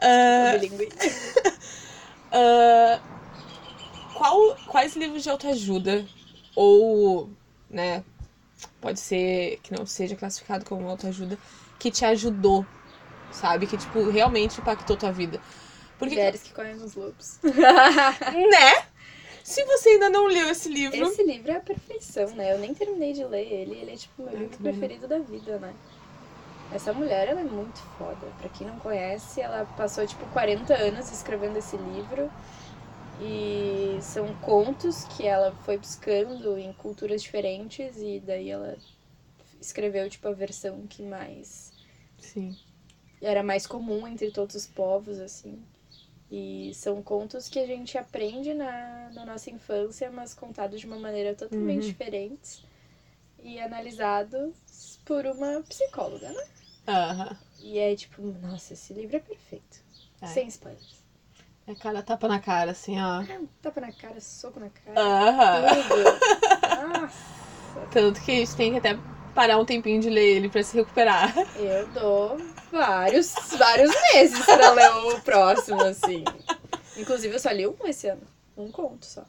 [0.00, 0.52] Ah,
[2.32, 3.00] Ah,
[4.14, 6.04] qual, quais livros de autoajuda
[6.54, 7.28] ou,
[7.68, 8.02] né,
[8.80, 11.38] pode ser que não seja classificado como autoajuda,
[11.78, 12.64] que te ajudou,
[13.30, 13.66] sabe?
[13.66, 15.40] Que, tipo, realmente impactou tua vida.
[15.98, 17.38] Porque, Mulheres que correm nos lobos.
[17.42, 18.86] né?
[19.42, 22.52] Se você ainda não leu esse livro, Esse livro é a perfeição, né?
[22.52, 23.78] Eu nem terminei de ler ele.
[23.78, 25.72] Ele é tipo meu Ah, livro preferido da vida, né?
[26.70, 28.32] Essa mulher, ela é muito foda.
[28.38, 32.30] Pra quem não conhece, ela passou tipo 40 anos escrevendo esse livro.
[33.18, 38.78] E são contos que ela foi buscando em culturas diferentes e daí ela
[39.60, 41.72] escreveu tipo a versão que mais
[42.20, 42.56] sim.
[43.20, 45.58] era mais comum entre todos os povos, assim.
[46.30, 50.98] E são contos que a gente aprende na, na nossa infância, mas contados de uma
[50.98, 51.88] maneira totalmente Uhum.
[51.88, 52.64] diferente
[53.42, 56.44] e analisados por uma psicóloga, né?
[56.86, 57.36] Aham.
[57.62, 59.78] E é tipo, nossa, esse livro é perfeito.
[60.20, 60.26] É.
[60.26, 61.04] Sem spoilers.
[61.66, 63.20] É cara tapa na cara, assim, ó.
[63.22, 65.00] Ah, Tapa na cara, soco na cara.
[65.00, 65.62] Aham.
[65.88, 67.00] Tudo.
[67.00, 68.98] Nossa, Tanto que a gente tem que até
[69.34, 71.34] parar um tempinho de ler ele pra se recuperar.
[71.56, 72.36] eu dou
[72.70, 76.22] vários, vários meses pra ler o próximo, assim.
[76.96, 78.22] Inclusive, eu só li um esse ano.
[78.56, 79.24] Um conto só.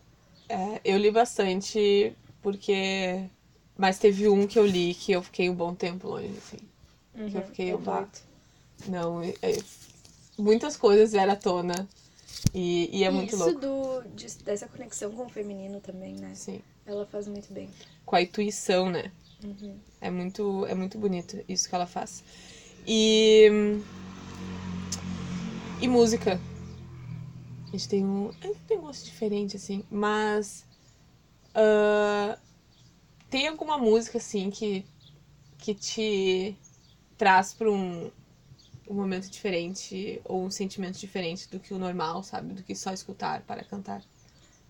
[0.48, 3.24] É, eu li bastante porque.
[3.78, 6.58] Mas teve um que eu li que eu fiquei um bom tempo longe, assim.
[7.30, 8.02] Que eu fiquei, é opa.
[8.02, 8.12] doido.
[8.88, 9.60] Não, é- é-
[10.38, 11.88] muitas coisas vieram à tona.
[12.54, 13.60] E, e é muito Isso louco.
[13.60, 16.32] do, de- dessa conexão com o feminino também, né?
[16.36, 16.62] Sim.
[16.86, 17.70] Ela faz muito bem.
[18.06, 19.12] Com a intuição, né?
[19.44, 19.76] Uhum.
[20.02, 22.24] É muito, é muito bonito isso que ela faz.
[22.86, 23.50] E.
[25.82, 26.40] E música.
[27.68, 28.30] A gente tem um.
[28.42, 30.64] A gente tem um gosto diferente, assim, mas.
[31.54, 32.38] ah,
[33.30, 34.86] tem alguma música, assim, que.
[35.58, 36.58] que te
[37.18, 38.12] traz pra um,
[38.88, 42.54] um momento diferente ou um sentimento diferente do que o normal, sabe?
[42.54, 44.02] Do que só escutar para cantar.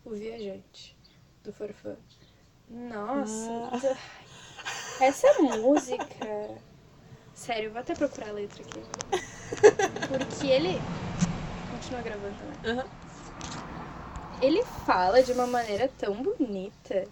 [0.05, 0.95] O Viajante,
[1.43, 1.95] do Forfã.
[2.69, 3.97] Nossa, Ah.
[5.03, 6.57] essa música.
[7.35, 8.79] Sério, vou até procurar a letra aqui.
[10.07, 10.79] Porque ele.
[11.71, 12.71] Continua gravando, né?
[12.71, 12.88] Aham.
[14.41, 17.07] Ele fala de uma maneira tão bonita.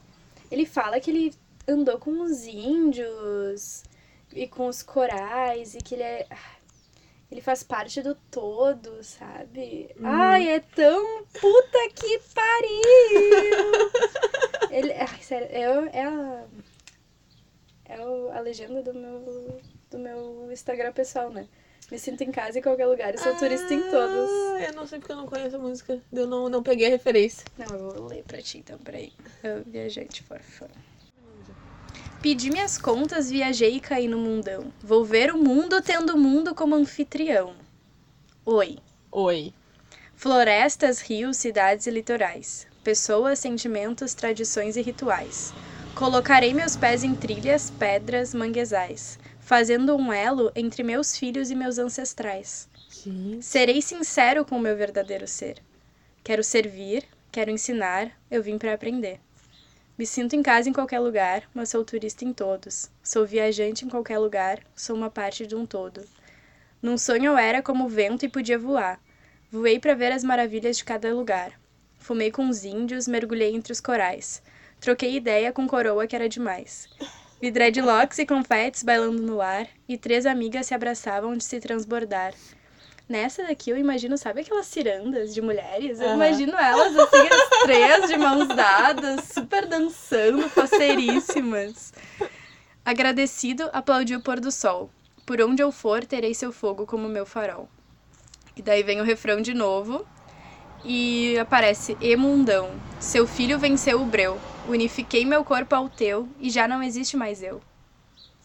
[0.51, 1.34] Ele fala que ele
[1.67, 3.84] andou com os índios
[4.34, 6.27] e com os corais e que ele é.
[7.31, 9.89] Ele faz parte do todo, sabe?
[9.97, 10.05] Uhum.
[10.05, 13.72] Ai, é tão puta que pariu!
[14.72, 14.93] ele.
[14.93, 16.45] Ai, sério, é, é a.
[17.88, 19.61] É a legenda do meu,
[19.91, 21.47] do meu Instagram pessoal, né?
[21.91, 24.30] Me sinto em casa em qualquer lugar e sou turista em todos.
[24.30, 26.02] Ah, Eu não sei porque eu não conheço a música.
[26.12, 27.45] Eu não, não peguei a referência.
[27.57, 29.14] Não, eu vou ler pra ti então, peraí.
[29.44, 30.68] Eu, viajante forfã.
[32.22, 34.74] Pedi minhas contas, viajei e caí no mundão.
[34.82, 37.53] Vou ver o mundo tendo o mundo como anfitrião.
[38.44, 38.80] Oi.
[39.12, 39.53] Oi.
[40.16, 42.66] Florestas, rios, cidades e litorais.
[42.84, 45.53] Pessoas, sentimentos, tradições e rituais.
[45.94, 51.77] Colocarei meus pés em trilhas, pedras, manguezais, fazendo um elo entre meus filhos e meus
[51.77, 52.67] ancestrais.
[52.89, 53.39] Sim.
[53.39, 55.61] Serei sincero com o meu verdadeiro ser.
[56.23, 59.19] Quero servir, quero ensinar, eu vim para aprender.
[59.95, 62.89] Me sinto em casa em qualquer lugar, mas sou turista em todos.
[63.03, 66.01] Sou viajante em qualquer lugar, sou uma parte de um todo.
[66.81, 68.99] Num sonho eu era como o vento e podia voar.
[69.51, 71.51] Voei para ver as maravilhas de cada lugar.
[71.99, 74.41] Fumei com os índios, mergulhei entre os corais.
[74.80, 76.89] Troquei ideia com coroa que era demais.
[77.41, 82.34] Vi dreadlocks e confetes bailando no ar, e três amigas se abraçavam de se transbordar.
[83.07, 85.99] Nessa daqui eu imagino, sabe aquelas cirandas de mulheres?
[85.99, 86.16] Eu Aham.
[86.16, 91.94] imagino elas assim, as três de mãos dadas, super dançando, faceiríssimas.
[92.84, 94.90] Agradecido, aplaudi o pôr do sol.
[95.26, 97.70] Por onde eu for, terei seu fogo como meu farol.
[98.56, 100.07] E daí vem o refrão de novo.
[100.86, 102.70] E aparece Emundão.
[102.99, 104.40] Seu filho venceu o breu.
[104.68, 107.62] Unifiquei meu corpo ao teu e já não existe mais eu.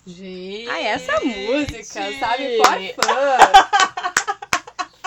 [0.07, 0.69] Gente.
[0.69, 2.57] Ai, essa música, sabe?
[2.57, 3.39] Forfã.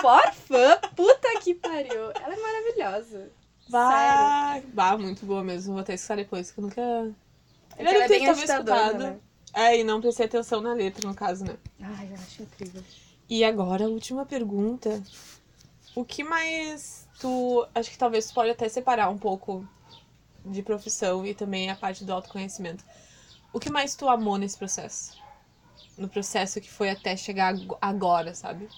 [0.00, 2.10] Forfã, puta que pariu.
[2.14, 3.18] Ela é maravilhosa.
[3.18, 3.30] Sério.
[3.70, 5.72] Bah, bah, muito boa mesmo.
[5.72, 6.80] Vou até escutar depois, que eu nunca.
[6.80, 9.04] É ela é não bem agitadora, escutado.
[9.04, 9.16] né?
[9.54, 11.56] É, e não prestei atenção na letra, no caso, né?
[11.80, 12.82] Ai, eu acho incrível.
[13.28, 15.02] E agora, a última pergunta.
[15.94, 17.66] O que mais tu.
[17.74, 19.66] Acho que talvez tu pode até separar um pouco
[20.44, 22.84] de profissão e também a parte do autoconhecimento.
[23.52, 25.16] O que mais tu amou nesse processo?
[25.96, 28.68] No processo que foi até chegar ag- agora, sabe?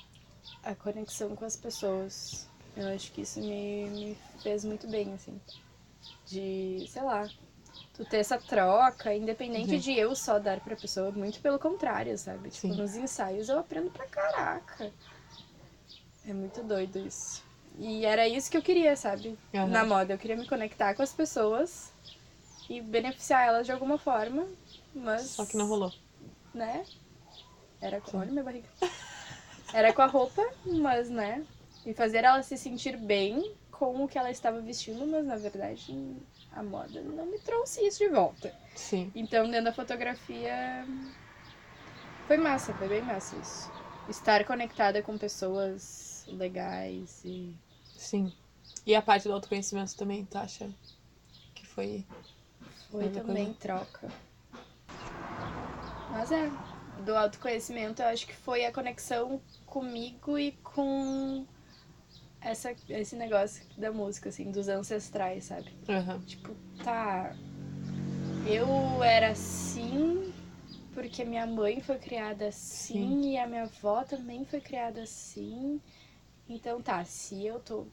[0.63, 2.47] A conexão com as pessoas.
[2.77, 5.41] Eu acho que isso me, me fez muito bem, assim.
[6.27, 7.29] De, sei lá,
[7.95, 9.81] tu ter essa troca, independente Uhum.
[9.81, 12.51] de eu só dar pra pessoa, muito pelo contrário, sabe?
[12.51, 12.77] Tipo, Sim.
[12.77, 14.93] nos ensaios eu aprendo pra caraca.
[16.25, 17.43] É muito doido isso.
[17.79, 19.39] E era isso que eu queria, sabe?
[19.55, 19.67] Aham.
[19.67, 20.15] Na moda.
[20.15, 21.93] Eu queria me conectar com as pessoas
[22.69, 24.47] e beneficiar elas de alguma forma,
[24.95, 25.23] mas.
[25.23, 25.93] Só que não rolou.
[26.55, 26.85] Né?
[27.81, 28.19] Era com.
[28.19, 28.69] Olha minha barriga.
[29.73, 31.45] Era com a roupa, mas, né?
[31.85, 36.17] E fazer ela se sentir bem com o que ela estava vestindo, mas na verdade
[36.53, 38.53] a moda não me trouxe isso de volta.
[38.75, 39.13] Sim.
[39.15, 40.87] Então, dentro da fotografia,
[42.27, 43.71] foi massa, foi bem massa isso.
[44.09, 47.55] Estar conectada com pessoas legais e.
[47.97, 48.33] Sim.
[48.85, 50.71] E a parte do autoconhecimento também, tu acha
[51.55, 52.05] que foi.
[52.91, 54.09] Foi também troca.
[56.11, 56.51] Mas é,
[57.05, 61.45] do autoconhecimento eu acho que foi a conexão comigo e com
[62.41, 65.73] essa, esse negócio da música, assim, dos ancestrais, sabe?
[65.89, 66.21] Aham.
[66.21, 67.35] Tipo, tá.
[68.47, 70.33] Eu era assim
[70.95, 73.33] porque minha mãe foi criada assim Sim.
[73.33, 75.81] e a minha avó também foi criada assim.
[76.49, 77.87] Então tá, se eu tô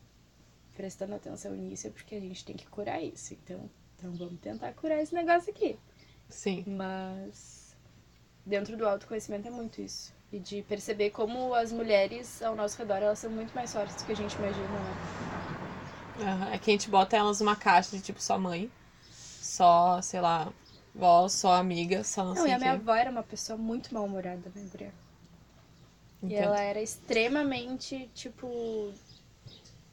[0.75, 3.34] prestando atenção nisso é porque a gente tem que curar isso.
[3.34, 5.77] Então, então vamos tentar curar esse negócio aqui.
[6.30, 6.63] Sim.
[6.67, 7.75] Mas
[8.45, 10.13] dentro do autoconhecimento é muito isso.
[10.31, 14.05] E de perceber como as mulheres ao nosso redor elas são muito mais fortes do
[14.05, 16.49] que a gente imagina, né?
[16.51, 18.71] É que a gente bota elas numa caixa de tipo só mãe,
[19.11, 20.51] só, sei lá,
[20.93, 23.93] vó, só amiga, só não, Não, sei e a minha avó era uma pessoa muito
[23.93, 24.93] mal-humorada, né, guria?
[26.23, 26.43] E Entendo.
[26.43, 28.91] ela era extremamente, tipo.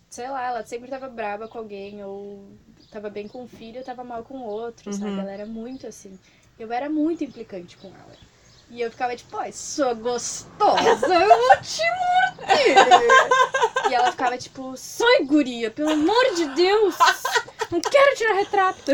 [0.09, 2.45] Sei lá, ela sempre tava braba com alguém, ou
[2.91, 5.11] tava bem com um filho, ou tava mal com o outro, sabe?
[5.11, 5.21] Uhum.
[5.21, 6.19] Ela era muito assim.
[6.59, 8.31] Eu era muito implicante com ela.
[8.71, 11.83] E eu ficava tipo, ai, sua gostosa, eu vou te
[12.39, 12.77] morder.
[13.91, 16.95] e ela ficava tipo, sai guria, pelo amor de Deus,
[17.69, 18.93] não quero tirar retrato.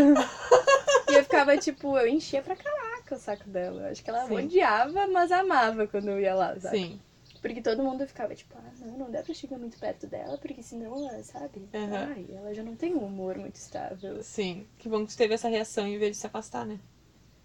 [1.10, 3.82] e eu ficava tipo, eu enchia pra caraca o saco dela.
[3.82, 4.36] Eu acho que ela Sim.
[4.46, 6.78] odiava, mas amava quando eu ia lá, sabe?
[6.78, 7.00] Sim.
[7.40, 10.62] Porque todo mundo ficava tipo, ah, não, não dá pra chegar muito perto dela, porque
[10.62, 11.62] senão ela, sabe?
[11.74, 12.08] Aham.
[12.12, 14.22] Ai, ela já não tem um humor muito estável.
[14.22, 14.66] Sim.
[14.78, 16.78] Que bom que tu teve essa reação em vez de se afastar, né?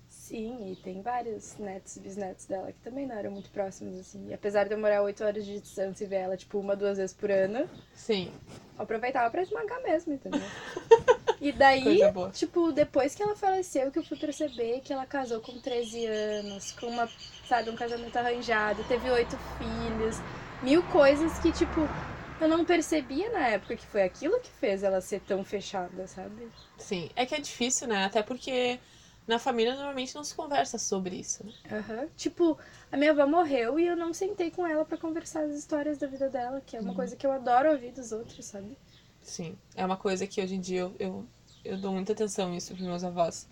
[0.09, 4.27] Sim, e tem vários netos e bisnetos dela que também não eram muito próximos, assim.
[4.29, 6.97] E apesar de eu morar oito horas de distância e ver ela, tipo, uma, duas
[6.97, 8.29] vezes por ano, Sim.
[8.77, 10.41] aproveitava pra esmagar mesmo, entendeu?
[11.41, 11.99] E daí,
[12.33, 16.71] tipo, depois que ela faleceu, que eu fui perceber que ela casou com 13 anos,
[16.71, 17.11] com uma,
[17.51, 20.21] sabe, um casamento arranjado, teve oito filhos,
[20.61, 21.91] mil coisas que, tipo,
[22.39, 26.49] eu não percebia na época que foi aquilo que fez ela ser tão fechada, sabe?
[26.77, 27.09] Sim.
[27.15, 28.05] É que é difícil, né?
[28.05, 28.79] Até porque
[29.27, 31.51] na família normalmente não se conversa sobre isso, né?
[31.71, 32.07] Aham.
[32.15, 32.57] Tipo,
[32.91, 36.07] a minha avó morreu e eu não sentei com ela pra conversar as histórias da
[36.07, 38.77] vida dela, que é uma coisa que eu adoro ouvir dos outros, sabe?
[39.21, 39.57] Sim.
[39.75, 41.25] É uma coisa que hoje em dia eu, eu,
[41.63, 43.47] eu dou muita atenção nisso pros meus avós.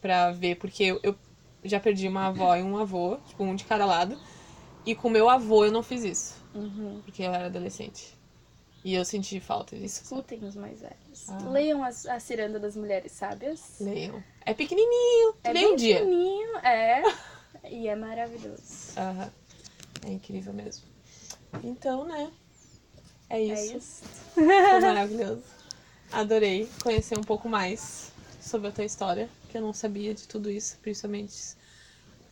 [0.00, 1.16] Pra ver, porque eu, eu
[1.64, 4.18] já perdi uma avó e um avô, tipo, um de cada lado.
[4.86, 7.00] E com meu avô eu não fiz isso, Uhum.
[7.04, 8.18] porque eu era adolescente.
[8.82, 10.02] E eu senti falta disso.
[10.04, 11.28] Escutem os mais velhos.
[11.28, 11.36] Ah.
[11.50, 13.74] Leiam as, a Ciranda das Mulheres Sábias.
[13.78, 14.24] Leiam.
[14.46, 15.34] É pequenininho.
[15.44, 15.98] É bem um dia.
[16.00, 17.02] fininho, é.
[17.70, 18.94] E é maravilhoso.
[18.96, 19.30] Aham.
[20.06, 20.86] É incrível mesmo.
[21.62, 22.30] Então, né?
[23.28, 23.76] É É isso.
[23.76, 24.02] isso.
[24.34, 24.44] Foi
[24.80, 25.42] maravilhoso.
[26.10, 30.50] Adorei conhecer um pouco mais sobre a tua história, que eu não sabia de tudo
[30.50, 31.56] isso, principalmente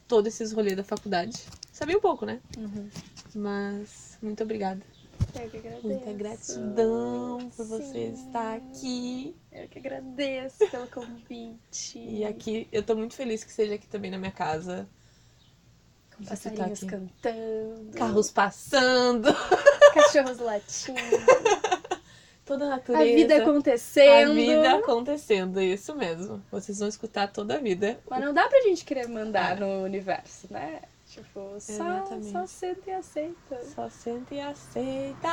[0.06, 1.36] todos esses rolês da faculdade.
[1.72, 2.40] Sabia um pouco, né?
[2.56, 2.88] Uhum.
[3.34, 4.80] Mas muito obrigada.
[5.34, 5.86] Eu que agradeço.
[5.86, 8.12] Muita gratidão por você Sim.
[8.14, 9.36] estar aqui.
[9.52, 11.98] Eu que agradeço pelo convite.
[11.98, 14.88] E aqui, eu tô muito feliz que seja aqui também na minha casa.
[16.16, 16.90] Com você tá passarinhos aqui.
[16.90, 17.92] cantando.
[17.96, 19.28] Carros passando,
[19.94, 21.57] Cachorros latindo.
[22.48, 23.04] Toda a a natureza.
[23.14, 24.30] vida acontecendo.
[24.30, 26.42] A vida acontecendo, isso mesmo.
[26.50, 28.00] Vocês vão escutar toda a vida.
[28.08, 29.60] Mas não dá pra gente querer mandar É.
[29.60, 30.80] no universo, né?
[31.06, 33.60] Tipo, só, só senta e aceita.
[33.74, 35.28] Só senta e aceita.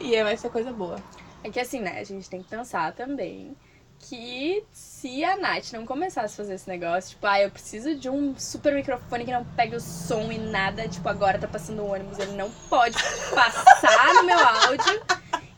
[0.00, 0.96] E aí vai ser coisa boa.
[1.42, 1.98] É que assim, né?
[2.00, 3.56] A gente tem que pensar também
[3.98, 8.10] que se a Nath não começasse a fazer esse negócio, tipo, ah, eu preciso de
[8.10, 11.90] um super microfone que não pegue o som e nada, tipo, agora tá passando um
[11.90, 12.96] ônibus, ele não pode
[13.34, 15.02] passar no meu áudio.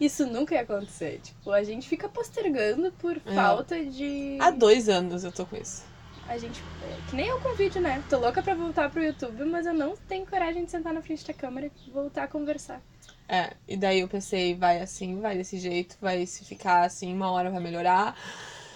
[0.00, 1.20] Isso nunca ia acontecer.
[1.22, 3.34] Tipo, a gente fica postergando por É.
[3.34, 4.36] falta de.
[4.40, 5.84] Há dois anos eu tô com isso.
[6.28, 6.60] A gente.
[7.08, 8.02] Que nem eu com vídeo, né?
[8.10, 11.24] Tô louca pra voltar pro YouTube, mas eu não tenho coragem de sentar na frente
[11.26, 12.82] da câmera e voltar a conversar.
[13.28, 17.30] É, e daí eu pensei, vai assim, vai desse jeito, vai se ficar assim, uma
[17.30, 18.16] hora vai melhorar.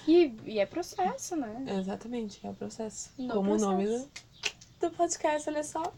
[0.09, 1.64] E, e é processo, né?
[1.78, 3.10] Exatamente, é o processo.
[3.18, 3.68] No Como processo.
[3.68, 4.09] o nome do,
[4.80, 5.82] do podcast, olha só.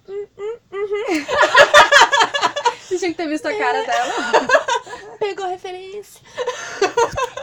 [2.88, 4.12] Você tinha que ter visto a cara dela.
[5.18, 6.20] Pegou referência.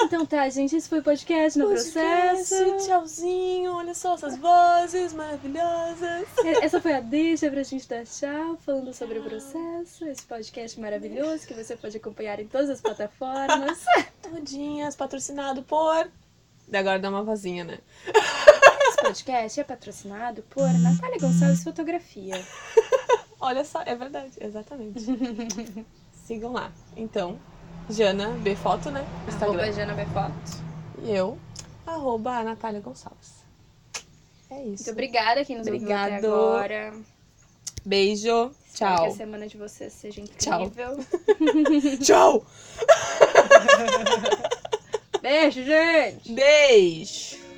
[0.04, 2.56] Então tá, gente, esse foi o podcast no processo.
[2.56, 6.28] Podcast, Tchauzinho, olha só essas vozes maravilhosas.
[6.62, 10.06] Essa foi a deixa pra gente dar tchau, falando sobre o processo.
[10.06, 13.80] Esse podcast maravilhoso que você pode acompanhar em todas as plataformas.
[14.22, 16.10] Todinhas, patrocinado por.
[16.72, 17.80] E agora dá uma vozinha, né?
[18.88, 22.36] Esse podcast é patrocinado por Natália Gonçalves Fotografia.
[23.40, 25.00] Olha só, é verdade, exatamente.
[26.26, 26.72] Sigam lá.
[26.96, 27.40] Então,
[27.90, 29.06] Jana B Foto, né?
[29.28, 29.60] Instagram.
[29.64, 30.34] Arroba Jana Befoto.
[31.04, 31.38] E eu,
[31.88, 33.40] arroba Natália Gonçalves.
[34.50, 34.92] É Muito isso.
[34.92, 36.26] obrigada quem nos ouviu até Obrigado.
[36.34, 36.94] agora.
[37.86, 38.52] Beijo.
[38.72, 39.06] Espero que Tchau.
[39.06, 40.64] a semana de vocês seja Tchau.
[40.64, 40.98] incrível.
[42.04, 42.46] Tchau.
[45.22, 46.32] Beijo, gente!
[46.34, 47.49] Beijo.